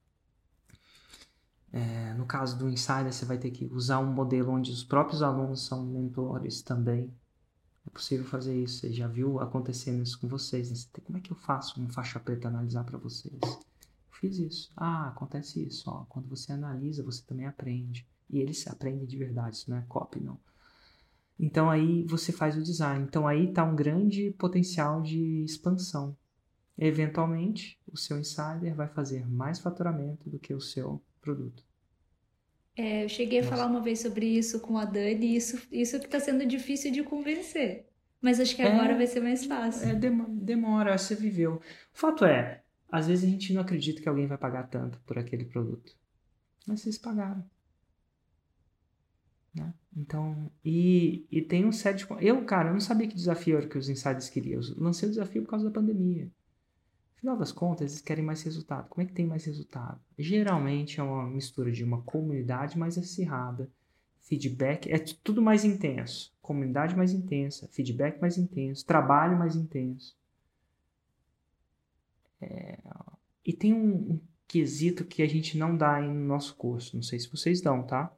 É, 1.72 2.14
no 2.14 2.26
caso 2.26 2.58
do 2.58 2.68
Insider, 2.68 3.12
você 3.12 3.24
vai 3.24 3.38
ter 3.38 3.50
que 3.50 3.66
usar 3.66 4.00
um 4.00 4.12
modelo 4.12 4.52
onde 4.52 4.72
os 4.72 4.82
próprios 4.82 5.22
alunos 5.22 5.66
são 5.66 5.84
mentores 5.84 6.62
também. 6.62 7.12
É 7.86 7.90
possível 7.90 8.26
fazer 8.26 8.60
isso. 8.60 8.80
Você 8.80 8.92
já 8.92 9.06
viu 9.06 9.38
acontecendo 9.40 10.02
isso 10.02 10.18
com 10.18 10.28
vocês. 10.28 10.70
Né? 10.70 10.76
Como 11.04 11.18
é 11.18 11.20
que 11.20 11.30
eu 11.30 11.36
faço 11.36 11.80
um 11.80 11.88
faixa 11.88 12.18
preta 12.18 12.48
analisar 12.48 12.84
para 12.84 12.98
vocês? 12.98 13.38
Eu 13.42 13.60
fiz 14.10 14.38
isso. 14.38 14.72
Ah, 14.76 15.08
acontece 15.08 15.64
isso. 15.64 15.88
Ó. 15.88 16.04
Quando 16.08 16.28
você 16.28 16.52
analisa, 16.52 17.02
você 17.02 17.22
também 17.22 17.46
aprende. 17.46 18.06
E 18.28 18.38
eles 18.38 18.66
aprendem 18.66 19.06
de 19.06 19.16
verdade, 19.16 19.56
isso 19.56 19.70
não 19.70 19.76
é 19.76 19.84
copy, 19.88 20.20
não. 20.20 20.38
Então 21.40 21.70
aí 21.70 22.04
você 22.04 22.30
faz 22.30 22.56
o 22.56 22.62
design. 22.62 23.04
Então 23.08 23.26
aí 23.26 23.48
está 23.48 23.64
um 23.64 23.74
grande 23.74 24.30
potencial 24.38 25.00
de 25.00 25.42
expansão. 25.42 26.14
Eventualmente, 26.76 27.78
o 27.90 27.96
seu 27.96 28.18
insider 28.18 28.74
vai 28.74 28.88
fazer 28.88 29.26
mais 29.28 29.58
faturamento 29.58 30.28
do 30.28 30.38
que 30.38 30.54
o 30.54 30.60
seu 30.60 31.02
produto. 31.20 31.64
É, 32.76 33.04
eu 33.04 33.08
cheguei 33.08 33.40
a 33.40 33.44
falar 33.44 33.66
uma 33.66 33.80
vez 33.80 34.00
sobre 34.00 34.26
isso 34.26 34.60
com 34.60 34.78
a 34.78 34.84
Dani 34.84 35.26
e 35.26 35.36
isso, 35.36 35.60
isso 35.70 35.98
que 35.98 36.06
está 36.06 36.20
sendo 36.20 36.46
difícil 36.46 36.92
de 36.92 37.02
convencer. 37.02 37.86
Mas 38.20 38.38
acho 38.38 38.54
que 38.54 38.62
agora 38.62 38.92
é, 38.92 38.96
vai 38.96 39.06
ser 39.06 39.20
mais 39.20 39.44
fácil. 39.44 39.88
É, 39.88 39.94
demora, 39.94 40.96
você 40.96 41.14
viveu. 41.14 41.56
O 41.56 41.60
fato 41.92 42.24
é, 42.24 42.62
às 42.90 43.06
vezes 43.08 43.24
a 43.24 43.28
gente 43.28 43.52
não 43.52 43.62
acredita 43.62 44.00
que 44.00 44.08
alguém 44.08 44.26
vai 44.26 44.38
pagar 44.38 44.64
tanto 44.68 44.98
por 45.00 45.18
aquele 45.18 45.44
produto. 45.44 45.94
Mas 46.66 46.80
vocês 46.80 46.98
pagaram. 46.98 47.44
Né? 49.54 49.74
Então, 49.96 50.50
e, 50.64 51.26
e 51.30 51.42
tem 51.42 51.66
um 51.66 51.72
set 51.72 52.06
de... 52.06 52.24
Eu, 52.24 52.44
cara, 52.44 52.68
eu 52.68 52.72
não 52.72 52.80
sabia 52.80 53.08
que 53.08 53.14
desafio 53.14 53.56
era 53.56 53.66
que 53.66 53.78
os 53.78 53.88
insiders 53.88 54.28
queriam. 54.28 54.60
Eu 54.60 54.82
lancei 54.82 55.08
o 55.08 55.12
desafio 55.12 55.42
por 55.42 55.50
causa 55.50 55.64
da 55.64 55.70
pandemia. 55.70 56.30
Afinal 57.16 57.36
das 57.36 57.52
contas, 57.52 57.90
eles 57.90 58.00
querem 58.00 58.24
mais 58.24 58.42
resultado. 58.42 58.88
Como 58.88 59.02
é 59.02 59.06
que 59.06 59.12
tem 59.12 59.26
mais 59.26 59.44
resultado? 59.44 60.00
Geralmente 60.18 61.00
é 61.00 61.02
uma 61.02 61.28
mistura 61.28 61.70
de 61.70 61.84
uma 61.84 62.00
comunidade 62.02 62.78
mais 62.78 62.96
acirrada, 62.96 63.70
feedback, 64.22 64.90
é 64.90 64.98
tudo 64.98 65.42
mais 65.42 65.64
intenso. 65.64 66.32
Comunidade 66.40 66.96
mais 66.96 67.12
intensa, 67.12 67.68
feedback 67.68 68.20
mais 68.20 68.38
intenso, 68.38 68.86
trabalho 68.86 69.38
mais 69.38 69.54
intenso. 69.54 70.16
É... 72.40 72.78
E 73.44 73.52
tem 73.52 73.74
um, 73.74 74.12
um 74.12 74.20
quesito 74.48 75.04
que 75.04 75.22
a 75.22 75.28
gente 75.28 75.58
não 75.58 75.76
dá 75.76 76.00
no 76.00 76.14
nosso 76.14 76.56
curso. 76.56 76.96
Não 76.96 77.02
sei 77.02 77.18
se 77.18 77.30
vocês 77.30 77.60
dão, 77.60 77.82
tá? 77.82 78.10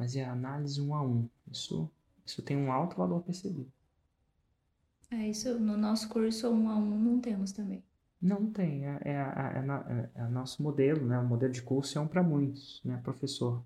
Mas 0.00 0.16
é 0.16 0.24
análise 0.24 0.80
um 0.80 0.94
a 0.94 1.02
um. 1.02 1.28
Isso, 1.52 1.86
isso 2.24 2.40
tem 2.40 2.56
um 2.56 2.72
alto 2.72 2.96
valor 2.96 3.22
percebido. 3.22 3.70
É 5.10 5.28
isso, 5.28 5.60
no 5.60 5.76
nosso 5.76 6.08
curso 6.08 6.48
um 6.48 6.70
a 6.70 6.74
um 6.74 6.98
não 6.98 7.20
temos 7.20 7.52
também. 7.52 7.84
Não 8.18 8.50
tem, 8.50 8.86
é, 8.86 8.98
é, 9.04 9.10
é, 9.10 10.10
é, 10.16 10.22
é 10.22 10.24
o 10.24 10.30
nosso 10.30 10.62
modelo, 10.62 11.06
né? 11.06 11.18
O 11.18 11.26
modelo 11.26 11.52
de 11.52 11.60
curso 11.60 11.98
é 11.98 12.00
um 12.00 12.08
para 12.08 12.22
muitos, 12.22 12.80
né, 12.82 12.98
professor? 13.04 13.62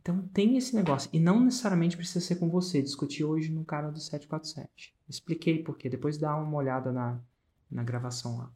Então 0.00 0.26
tem 0.34 0.56
esse 0.56 0.74
negócio. 0.74 1.08
E 1.12 1.20
não 1.20 1.38
necessariamente 1.38 1.96
precisa 1.96 2.20
ser 2.20 2.34
com 2.34 2.50
você. 2.50 2.82
Discuti 2.82 3.22
hoje 3.22 3.52
no 3.52 3.64
cara 3.64 3.92
do 3.92 4.00
747. 4.00 4.92
Expliquei 5.08 5.62
por 5.62 5.78
quê. 5.78 5.88
Depois 5.88 6.18
dá 6.18 6.34
uma 6.34 6.56
olhada 6.56 6.90
na, 6.90 7.20
na 7.70 7.84
gravação 7.84 8.38
lá. 8.38 8.52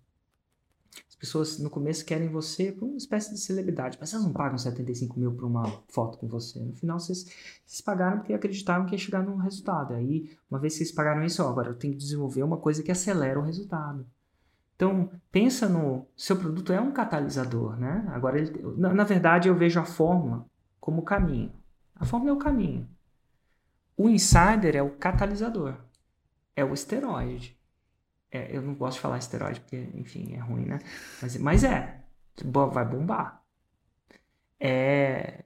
As 1.09 1.14
pessoas 1.14 1.59
no 1.59 1.70
começo 1.70 2.05
querem 2.05 2.28
você 2.28 2.72
como 2.72 2.93
uma 2.93 2.99
espécie 2.99 3.32
de 3.32 3.38
celebridade, 3.38 3.97
mas 4.01 4.12
elas 4.12 4.24
não 4.24 4.32
pagam 4.32 4.59
75 4.59 5.18
mil 5.18 5.32
por 5.32 5.45
uma 5.45 5.64
foto 5.88 6.18
com 6.18 6.26
você. 6.26 6.59
No 6.59 6.74
final, 6.74 6.99
vocês, 6.99 7.24
vocês 7.64 7.80
pagaram 7.80 8.18
porque 8.18 8.32
acreditaram 8.32 8.84
que 8.86 8.93
ia 8.93 8.99
chegar 8.99 9.22
num 9.22 9.36
resultado. 9.36 9.95
Aí, 9.95 10.36
uma 10.51 10.59
vez 10.59 10.74
que 10.74 10.78
vocês 10.78 10.93
pagaram 10.93 11.22
isso, 11.24 11.43
ó, 11.43 11.49
agora 11.49 11.68
eu 11.68 11.74
tenho 11.74 11.93
que 11.93 11.99
desenvolver 11.99 12.43
uma 12.43 12.57
coisa 12.57 12.82
que 12.82 12.90
acelera 12.90 13.38
o 13.38 13.43
resultado. 13.43 14.07
Então, 14.74 15.11
pensa 15.30 15.68
no 15.68 16.07
seu 16.16 16.36
produto 16.36 16.72
é 16.72 16.80
um 16.80 16.90
catalisador, 16.90 17.76
né? 17.76 18.05
Agora, 18.09 18.38
ele, 18.38 18.53
na, 18.76 18.93
na 18.93 19.05
verdade, 19.05 19.49
eu 19.49 19.55
vejo 19.55 19.78
a 19.78 19.84
fórmula 19.84 20.45
como 20.80 21.03
o 21.03 21.05
caminho. 21.05 21.53
A 21.95 22.05
fórmula 22.05 22.32
é 22.32 22.34
o 22.34 22.38
caminho. 22.38 22.88
O 23.97 24.09
insider 24.09 24.74
é 24.74 24.82
o 24.82 24.90
catalisador, 24.90 25.76
é 26.57 26.64
o 26.64 26.74
esteroide. 26.74 27.57
É, 28.33 28.57
eu 28.57 28.62
não 28.62 28.74
gosto 28.74 28.97
de 28.97 29.03
falar 29.03 29.18
esteroide 29.18 29.61
porque, 29.61 29.91
enfim, 29.95 30.35
é 30.35 30.39
ruim, 30.39 30.64
né? 30.64 30.78
Mas, 31.20 31.37
mas 31.37 31.64
é. 31.64 32.03
Vai 32.45 32.85
bombar. 32.85 33.45
É, 34.59 35.45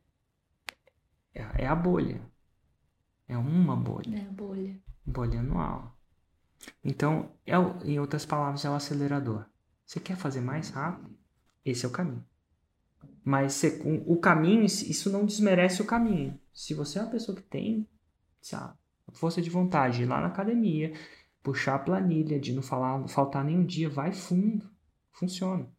é, 1.35 1.65
é 1.65 1.67
a 1.67 1.75
bolha. 1.75 2.23
É 3.29 3.37
uma 3.37 3.75
bolha. 3.77 4.17
É 4.17 4.21
a 4.21 4.31
bolha. 4.31 4.81
Bolha 5.05 5.41
anual. 5.41 5.99
Então, 6.85 7.33
é 7.45 7.59
o, 7.59 7.77
em 7.85 7.99
outras 7.99 8.25
palavras, 8.25 8.65
é 8.65 8.71
o 8.71 8.75
acelerador. 8.75 9.45
Você 9.85 9.99
quer 9.99 10.17
fazer 10.17 10.41
mais 10.41 10.71
rápido? 10.71 11.11
Esse 11.65 11.85
é 11.85 11.89
o 11.89 11.93
caminho. 11.93 12.25
Mas 13.25 13.55
você, 13.55 13.83
o 14.07 14.17
caminho, 14.17 14.65
isso 14.65 15.11
não 15.11 15.27
desmerece 15.27 15.83
o 15.83 15.87
caminho. 15.87 16.39
Se 16.55 16.73
você 16.73 17.01
é 17.01 17.03
uma 17.03 17.11
pessoa 17.11 17.37
que 17.37 17.43
tem 17.43 17.89
sabe, 18.47 18.75
força 19.13 19.43
de 19.43 19.51
vontade, 19.51 20.03
ir 20.03 20.07
lá 20.07 20.21
na 20.21 20.29
academia, 20.29 20.93
puxar 21.47 21.77
a 21.77 21.79
planilha, 21.79 22.41
de 22.41 22.53
não 22.53 22.61
falar, 22.61 23.07
faltar 23.07 23.45
nenhum 23.45 23.65
dia, 23.65 23.89
vai 23.89 24.13
fundo. 24.13 24.69
Funciona. 25.13 25.71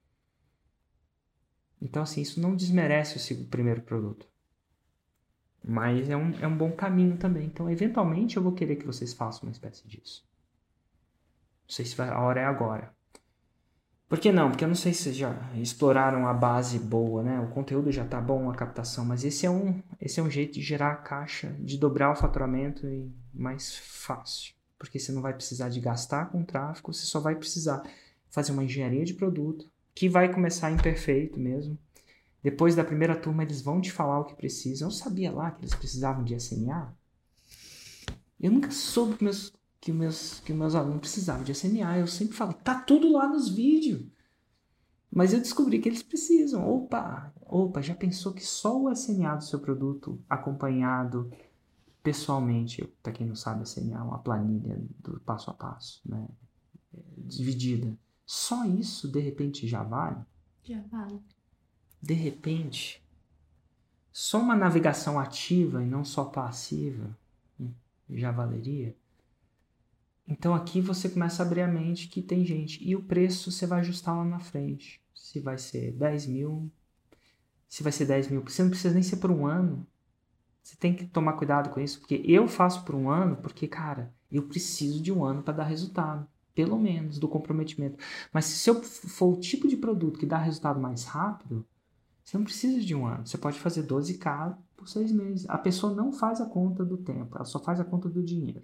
Então, 1.81 2.01
assim, 2.01 2.21
isso 2.21 2.39
não 2.39 2.55
desmerece 2.55 3.33
o 3.33 3.45
primeiro 3.47 3.81
produto. 3.81 4.25
Mas 5.61 6.09
é 6.09 6.15
um, 6.15 6.31
é 6.39 6.47
um 6.47 6.57
bom 6.57 6.71
caminho 6.71 7.17
também. 7.17 7.47
Então, 7.47 7.69
eventualmente, 7.69 8.37
eu 8.37 8.43
vou 8.43 8.53
querer 8.53 8.77
que 8.77 8.85
vocês 8.85 9.13
façam 9.13 9.43
uma 9.43 9.51
espécie 9.51 9.85
disso. 9.85 10.25
Não 11.67 11.75
sei 11.75 11.83
se 11.83 12.01
a 12.01 12.17
hora 12.17 12.39
é 12.39 12.45
agora. 12.45 12.95
Por 14.07 14.19
que 14.19 14.31
não? 14.31 14.49
Porque 14.49 14.63
eu 14.63 14.69
não 14.69 14.75
sei 14.75 14.93
se 14.93 15.03
vocês 15.03 15.17
já 15.17 15.35
exploraram 15.55 16.25
a 16.25 16.33
base 16.33 16.79
boa, 16.79 17.21
né? 17.21 17.41
O 17.41 17.49
conteúdo 17.49 17.91
já 17.91 18.05
tá 18.05 18.21
bom, 18.21 18.49
a 18.49 18.55
captação, 18.55 19.03
mas 19.03 19.25
esse 19.25 19.45
é 19.45 19.49
um, 19.49 19.83
esse 19.99 20.17
é 20.21 20.23
um 20.23 20.31
jeito 20.31 20.53
de 20.53 20.61
gerar 20.61 20.93
a 20.93 20.95
caixa, 20.95 21.53
de 21.59 21.77
dobrar 21.77 22.13
o 22.13 22.15
faturamento 22.15 22.87
e 22.87 23.13
mais 23.33 23.75
fácil 23.75 24.56
porque 24.77 24.99
você 24.99 25.11
não 25.11 25.21
vai 25.21 25.33
precisar 25.33 25.69
de 25.69 25.79
gastar 25.79 26.31
com 26.31 26.43
tráfego, 26.43 26.93
você 26.93 27.05
só 27.05 27.19
vai 27.19 27.35
precisar 27.35 27.83
fazer 28.29 28.51
uma 28.51 28.63
engenharia 28.63 29.03
de 29.03 29.13
produto, 29.13 29.69
que 29.95 30.07
vai 30.07 30.31
começar 30.31 30.71
imperfeito 30.71 31.39
mesmo. 31.39 31.77
Depois 32.43 32.75
da 32.75 32.83
primeira 32.83 33.15
turma, 33.15 33.43
eles 33.43 33.61
vão 33.61 33.81
te 33.81 33.91
falar 33.91 34.19
o 34.19 34.25
que 34.25 34.35
precisam. 34.35 34.87
Eu 34.87 34.91
sabia 34.91 35.31
lá 35.31 35.51
que 35.51 35.61
eles 35.61 35.73
precisavam 35.73 36.23
de 36.23 36.39
SMA. 36.39 36.95
Eu 38.39 38.51
nunca 38.51 38.69
soube 38.71 39.15
que 39.15 39.23
meus, 39.23 39.53
que 39.81 39.91
meus, 39.91 40.39
que 40.41 40.53
meus 40.53 40.75
alunos 40.75 41.01
precisavam 41.01 41.43
de 41.43 41.53
SMA. 41.55 41.97
Eu 41.97 42.07
sempre 42.07 42.37
falo, 42.37 42.53
tá 42.53 42.79
tudo 42.79 43.11
lá 43.11 43.27
nos 43.27 43.49
vídeos. 43.49 44.05
Mas 45.11 45.33
eu 45.33 45.39
descobri 45.39 45.79
que 45.79 45.89
eles 45.89 46.03
precisam. 46.03 46.69
Opa, 46.69 47.33
opa, 47.41 47.81
já 47.81 47.95
pensou 47.95 48.33
que 48.33 48.45
só 48.45 48.79
o 48.79 48.95
SMA 48.95 49.35
do 49.35 49.43
seu 49.43 49.59
produto, 49.59 50.21
acompanhado 50.29 51.31
pessoalmente, 52.07 52.85
para 53.03 53.11
quem 53.11 53.27
não 53.27 53.35
sabe, 53.35 53.63
assim, 53.63 53.93
é 53.93 53.97
uma 53.97 54.19
planilha 54.19 54.81
do 54.97 55.19
passo 55.19 55.51
a 55.51 55.53
passo, 55.53 55.99
né? 56.05 56.25
Dividida. 57.17 57.93
Só 58.25 58.63
isso, 58.63 59.11
de 59.11 59.19
repente, 59.19 59.67
já 59.67 59.83
vale? 59.83 60.23
Já 60.63 60.81
vale. 60.83 61.21
De 62.01 62.13
repente, 62.13 63.05
só 64.09 64.39
uma 64.39 64.55
navegação 64.55 65.19
ativa 65.19 65.83
e 65.83 65.85
não 65.85 66.05
só 66.05 66.23
passiva 66.23 67.13
hum, 67.59 67.73
já 68.09 68.31
valeria? 68.31 68.95
Então 70.25 70.55
aqui 70.55 70.79
você 70.79 71.09
começa 71.09 71.43
a 71.43 71.45
abrir 71.45 71.59
a 71.59 71.67
mente 71.67 72.07
que 72.07 72.21
tem 72.21 72.45
gente. 72.45 72.81
E 72.87 72.95
o 72.95 73.03
preço 73.03 73.51
você 73.51 73.67
vai 73.67 73.81
ajustar 73.81 74.15
lá 74.15 74.23
na 74.23 74.39
frente. 74.39 75.01
Se 75.13 75.41
vai 75.41 75.57
ser 75.57 75.91
10 75.91 76.27
mil, 76.27 76.71
se 77.67 77.83
vai 77.83 77.91
ser 77.91 78.05
10 78.05 78.29
mil. 78.29 78.41
Você 78.43 78.63
não 78.63 78.69
precisa 78.69 78.93
nem 78.93 79.03
ser 79.03 79.17
por 79.17 79.29
um 79.29 79.45
ano. 79.45 79.85
Você 80.67 80.75
tem 80.75 80.93
que 80.93 81.05
tomar 81.05 81.31
cuidado 81.33 81.69
com 81.69 81.79
isso, 81.79 81.97
porque 81.97 82.21
eu 82.25 82.45
faço 82.45 82.83
por 82.83 82.93
um 82.93 83.09
ano, 83.09 83.37
porque, 83.37 83.69
cara, 83.69 84.13
eu 84.29 84.43
preciso 84.43 85.01
de 85.01 85.13
um 85.13 85.23
ano 85.23 85.41
para 85.41 85.53
dar 85.53 85.63
resultado. 85.63 86.27
Pelo 86.53 86.77
menos, 86.77 87.17
do 87.17 87.29
comprometimento. 87.29 87.97
Mas 88.33 88.43
se 88.43 88.69
eu 88.69 88.83
for 88.83 89.27
o 89.27 89.39
tipo 89.39 89.65
de 89.65 89.77
produto 89.77 90.19
que 90.19 90.25
dá 90.25 90.37
resultado 90.37 90.77
mais 90.77 91.05
rápido, 91.05 91.65
você 92.21 92.37
não 92.37 92.43
precisa 92.43 92.81
de 92.81 92.93
um 92.93 93.05
ano. 93.05 93.25
Você 93.25 93.37
pode 93.37 93.57
fazer 93.57 93.83
12K 93.83 94.57
por 94.75 94.89
seis 94.89 95.09
meses. 95.09 95.49
A 95.49 95.57
pessoa 95.57 95.93
não 95.93 96.11
faz 96.11 96.41
a 96.41 96.45
conta 96.45 96.83
do 96.83 96.97
tempo, 96.97 97.37
ela 97.37 97.45
só 97.45 97.59
faz 97.59 97.79
a 97.79 97.85
conta 97.85 98.09
do 98.09 98.21
dinheiro. 98.21 98.61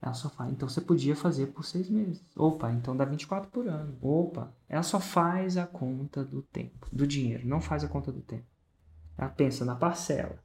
Ela 0.00 0.14
só 0.14 0.30
faz. 0.30 0.52
Então 0.52 0.68
você 0.68 0.80
podia 0.80 1.16
fazer 1.16 1.48
por 1.48 1.64
seis 1.64 1.90
meses. 1.90 2.24
Opa, 2.36 2.70
então 2.70 2.96
dá 2.96 3.04
24 3.04 3.50
por 3.50 3.66
ano. 3.66 3.98
Opa, 4.00 4.54
ela 4.68 4.84
só 4.84 5.00
faz 5.00 5.56
a 5.56 5.66
conta 5.66 6.24
do 6.24 6.42
tempo, 6.42 6.86
do 6.92 7.04
dinheiro, 7.04 7.48
não 7.48 7.60
faz 7.60 7.82
a 7.82 7.88
conta 7.88 8.12
do 8.12 8.20
tempo. 8.20 8.46
Ela 9.18 9.28
pensa 9.28 9.64
na 9.64 9.74
parcela. 9.74 10.38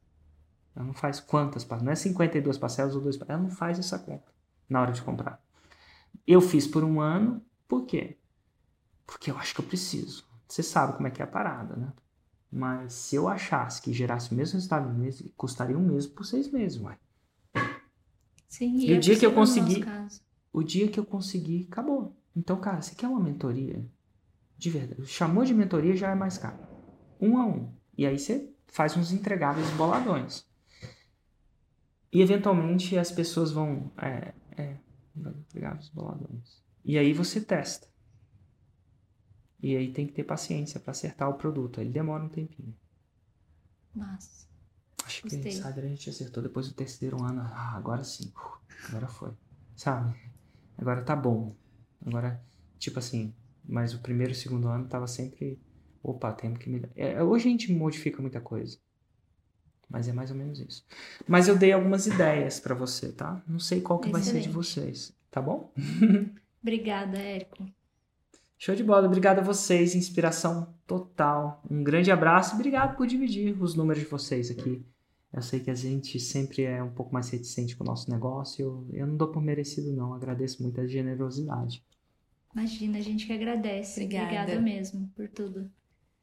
Ela 0.75 0.85
não 0.85 0.93
faz 0.93 1.19
quantas 1.19 1.63
parcelas. 1.63 1.85
Não 1.85 1.91
é 1.91 1.95
52 1.95 2.57
parcelas 2.57 2.95
ou 2.95 3.01
dois 3.01 3.19
Ela 3.21 3.37
não 3.37 3.51
faz 3.51 3.77
essa 3.77 3.99
conta 3.99 4.33
na 4.67 4.81
hora 4.81 4.91
de 4.91 5.03
comprar. 5.03 5.39
Eu 6.25 6.41
fiz 6.41 6.65
por 6.67 6.83
um 6.83 6.99
ano. 6.99 7.45
Por 7.67 7.85
quê? 7.85 8.17
Porque 9.05 9.29
eu 9.29 9.37
acho 9.37 9.53
que 9.53 9.61
eu 9.61 9.65
preciso. 9.65 10.25
Você 10.47 10.63
sabe 10.63 10.93
como 10.93 11.07
é 11.07 11.11
que 11.11 11.21
é 11.21 11.25
a 11.25 11.27
parada, 11.27 11.75
né? 11.75 11.93
Mas 12.51 12.93
se 12.93 13.15
eu 13.15 13.27
achasse 13.27 13.81
que 13.81 13.93
gerasse 13.93 14.31
o 14.31 14.35
mesmo 14.35 14.55
resultado 14.55 14.87
no 14.87 14.97
mês, 14.97 15.23
custaria 15.35 15.77
um 15.77 15.85
mês 15.85 16.05
por 16.05 16.23
seis 16.23 16.51
meses, 16.51 16.79
uai. 16.79 16.97
Sim, 18.47 18.77
e, 18.77 18.91
e 18.91 18.97
o 18.97 18.99
dia 18.99 19.17
que 19.17 19.25
eu 19.25 19.33
consegui. 19.33 19.83
O 20.51 20.61
dia 20.61 20.87
que 20.87 20.99
eu 20.99 21.05
consegui, 21.05 21.67
acabou. 21.71 22.15
Então, 22.35 22.59
cara, 22.59 22.81
você 22.81 22.93
quer 22.93 23.07
uma 23.07 23.19
mentoria? 23.19 23.83
De 24.55 24.69
verdade. 24.69 25.05
Chamou 25.07 25.43
de 25.43 25.53
mentoria 25.53 25.95
já 25.95 26.11
é 26.11 26.15
mais 26.15 26.37
caro. 26.37 26.59
Um 27.19 27.37
a 27.39 27.45
um. 27.45 27.73
E 27.97 28.05
aí 28.05 28.19
você 28.19 28.52
faz 28.73 28.97
uns 28.97 29.11
entregáveis 29.11 29.69
boladões. 29.71 30.45
E 32.11 32.21
eventualmente 32.21 32.97
as 32.97 33.11
pessoas 33.11 33.51
vão. 33.51 33.91
É, 33.97 34.33
é, 34.57 34.77
entregáveis 35.15 35.89
boladões. 35.89 36.61
E 36.83 36.97
aí 36.97 37.13
você 37.13 37.39
testa. 37.39 37.87
E 39.61 39.77
aí 39.77 39.93
tem 39.93 40.05
que 40.05 40.13
ter 40.13 40.23
paciência 40.23 40.79
para 40.79 40.91
acertar 40.91 41.29
o 41.29 41.35
produto. 41.35 41.79
Ele 41.79 41.91
demora 41.91 42.23
um 42.23 42.29
tempinho. 42.29 42.75
Mas. 43.95 44.49
Acho 45.05 45.21
que. 45.23 45.35
Insider 45.35 45.85
a 45.85 45.87
gente 45.87 46.09
acertou 46.09 46.41
depois 46.41 46.67
do 46.67 46.73
terceiro 46.73 47.23
ano. 47.23 47.41
Ah, 47.41 47.77
agora 47.77 48.03
sim. 48.03 48.33
Agora 48.89 49.07
foi. 49.07 49.31
Sabe? 49.75 50.19
Agora 50.77 51.03
tá 51.03 51.15
bom. 51.15 51.55
Agora, 52.05 52.43
tipo 52.79 52.97
assim. 52.99 53.33
Mas 53.63 53.93
o 53.93 53.99
primeiro 53.99 54.33
e 54.33 54.35
o 54.35 54.37
segundo 54.37 54.67
ano 54.67 54.87
tava 54.87 55.07
sempre 55.07 55.61
Opa, 56.03 56.33
temos 56.33 56.59
que 56.59 56.69
melhorar. 56.69 56.91
É, 56.95 57.23
hoje 57.23 57.47
a 57.47 57.51
gente 57.51 57.71
modifica 57.71 58.21
muita 58.21 58.41
coisa. 58.41 58.77
Mas 59.89 60.07
é 60.07 60.13
mais 60.13 60.31
ou 60.31 60.37
menos 60.37 60.59
isso. 60.59 60.85
Mas 61.27 61.47
eu 61.47 61.57
dei 61.57 61.71
algumas 61.71 62.07
ideias 62.07 62.59
para 62.59 62.75
você, 62.75 63.11
tá? 63.11 63.41
Não 63.47 63.59
sei 63.59 63.79
qual 63.79 63.99
que 63.99 64.09
Excelente. 64.09 64.31
vai 64.31 64.41
ser 64.41 64.47
de 64.47 64.53
vocês, 64.53 65.15
tá 65.31 65.41
bom? 65.41 65.71
Obrigada, 66.61 67.17
Érico. 67.17 67.65
Show 68.57 68.75
de 68.75 68.83
bola. 68.83 69.07
Obrigado 69.07 69.39
a 69.39 69.43
vocês. 69.43 69.93
Inspiração 69.93 70.73
total. 70.87 71.61
Um 71.69 71.83
grande 71.83 72.11
abraço. 72.11 72.55
Obrigado 72.55 72.95
por 72.95 73.05
dividir 73.05 73.61
os 73.61 73.75
números 73.75 74.03
de 74.03 74.09
vocês 74.09 74.49
aqui. 74.49 74.83
Eu 75.33 75.41
sei 75.41 75.59
que 75.59 75.69
a 75.71 75.75
gente 75.75 76.19
sempre 76.19 76.63
é 76.63 76.81
um 76.81 76.91
pouco 76.91 77.13
mais 77.13 77.29
reticente 77.29 77.75
com 77.75 77.83
o 77.83 77.87
nosso 77.87 78.09
negócio. 78.09 78.63
Eu, 78.63 78.87
eu 78.93 79.07
não 79.07 79.17
dou 79.17 79.27
por 79.29 79.41
merecido, 79.41 79.91
não. 79.91 80.13
Agradeço 80.13 80.61
muito 80.63 80.79
a 80.79 80.87
generosidade. 80.87 81.83
Imagina, 82.53 82.99
a 82.99 83.01
gente 83.01 83.25
que 83.25 83.33
agradece. 83.33 84.03
Obrigada, 84.03 84.25
Obrigada 84.25 84.61
mesmo 84.61 85.11
por 85.15 85.27
tudo. 85.27 85.69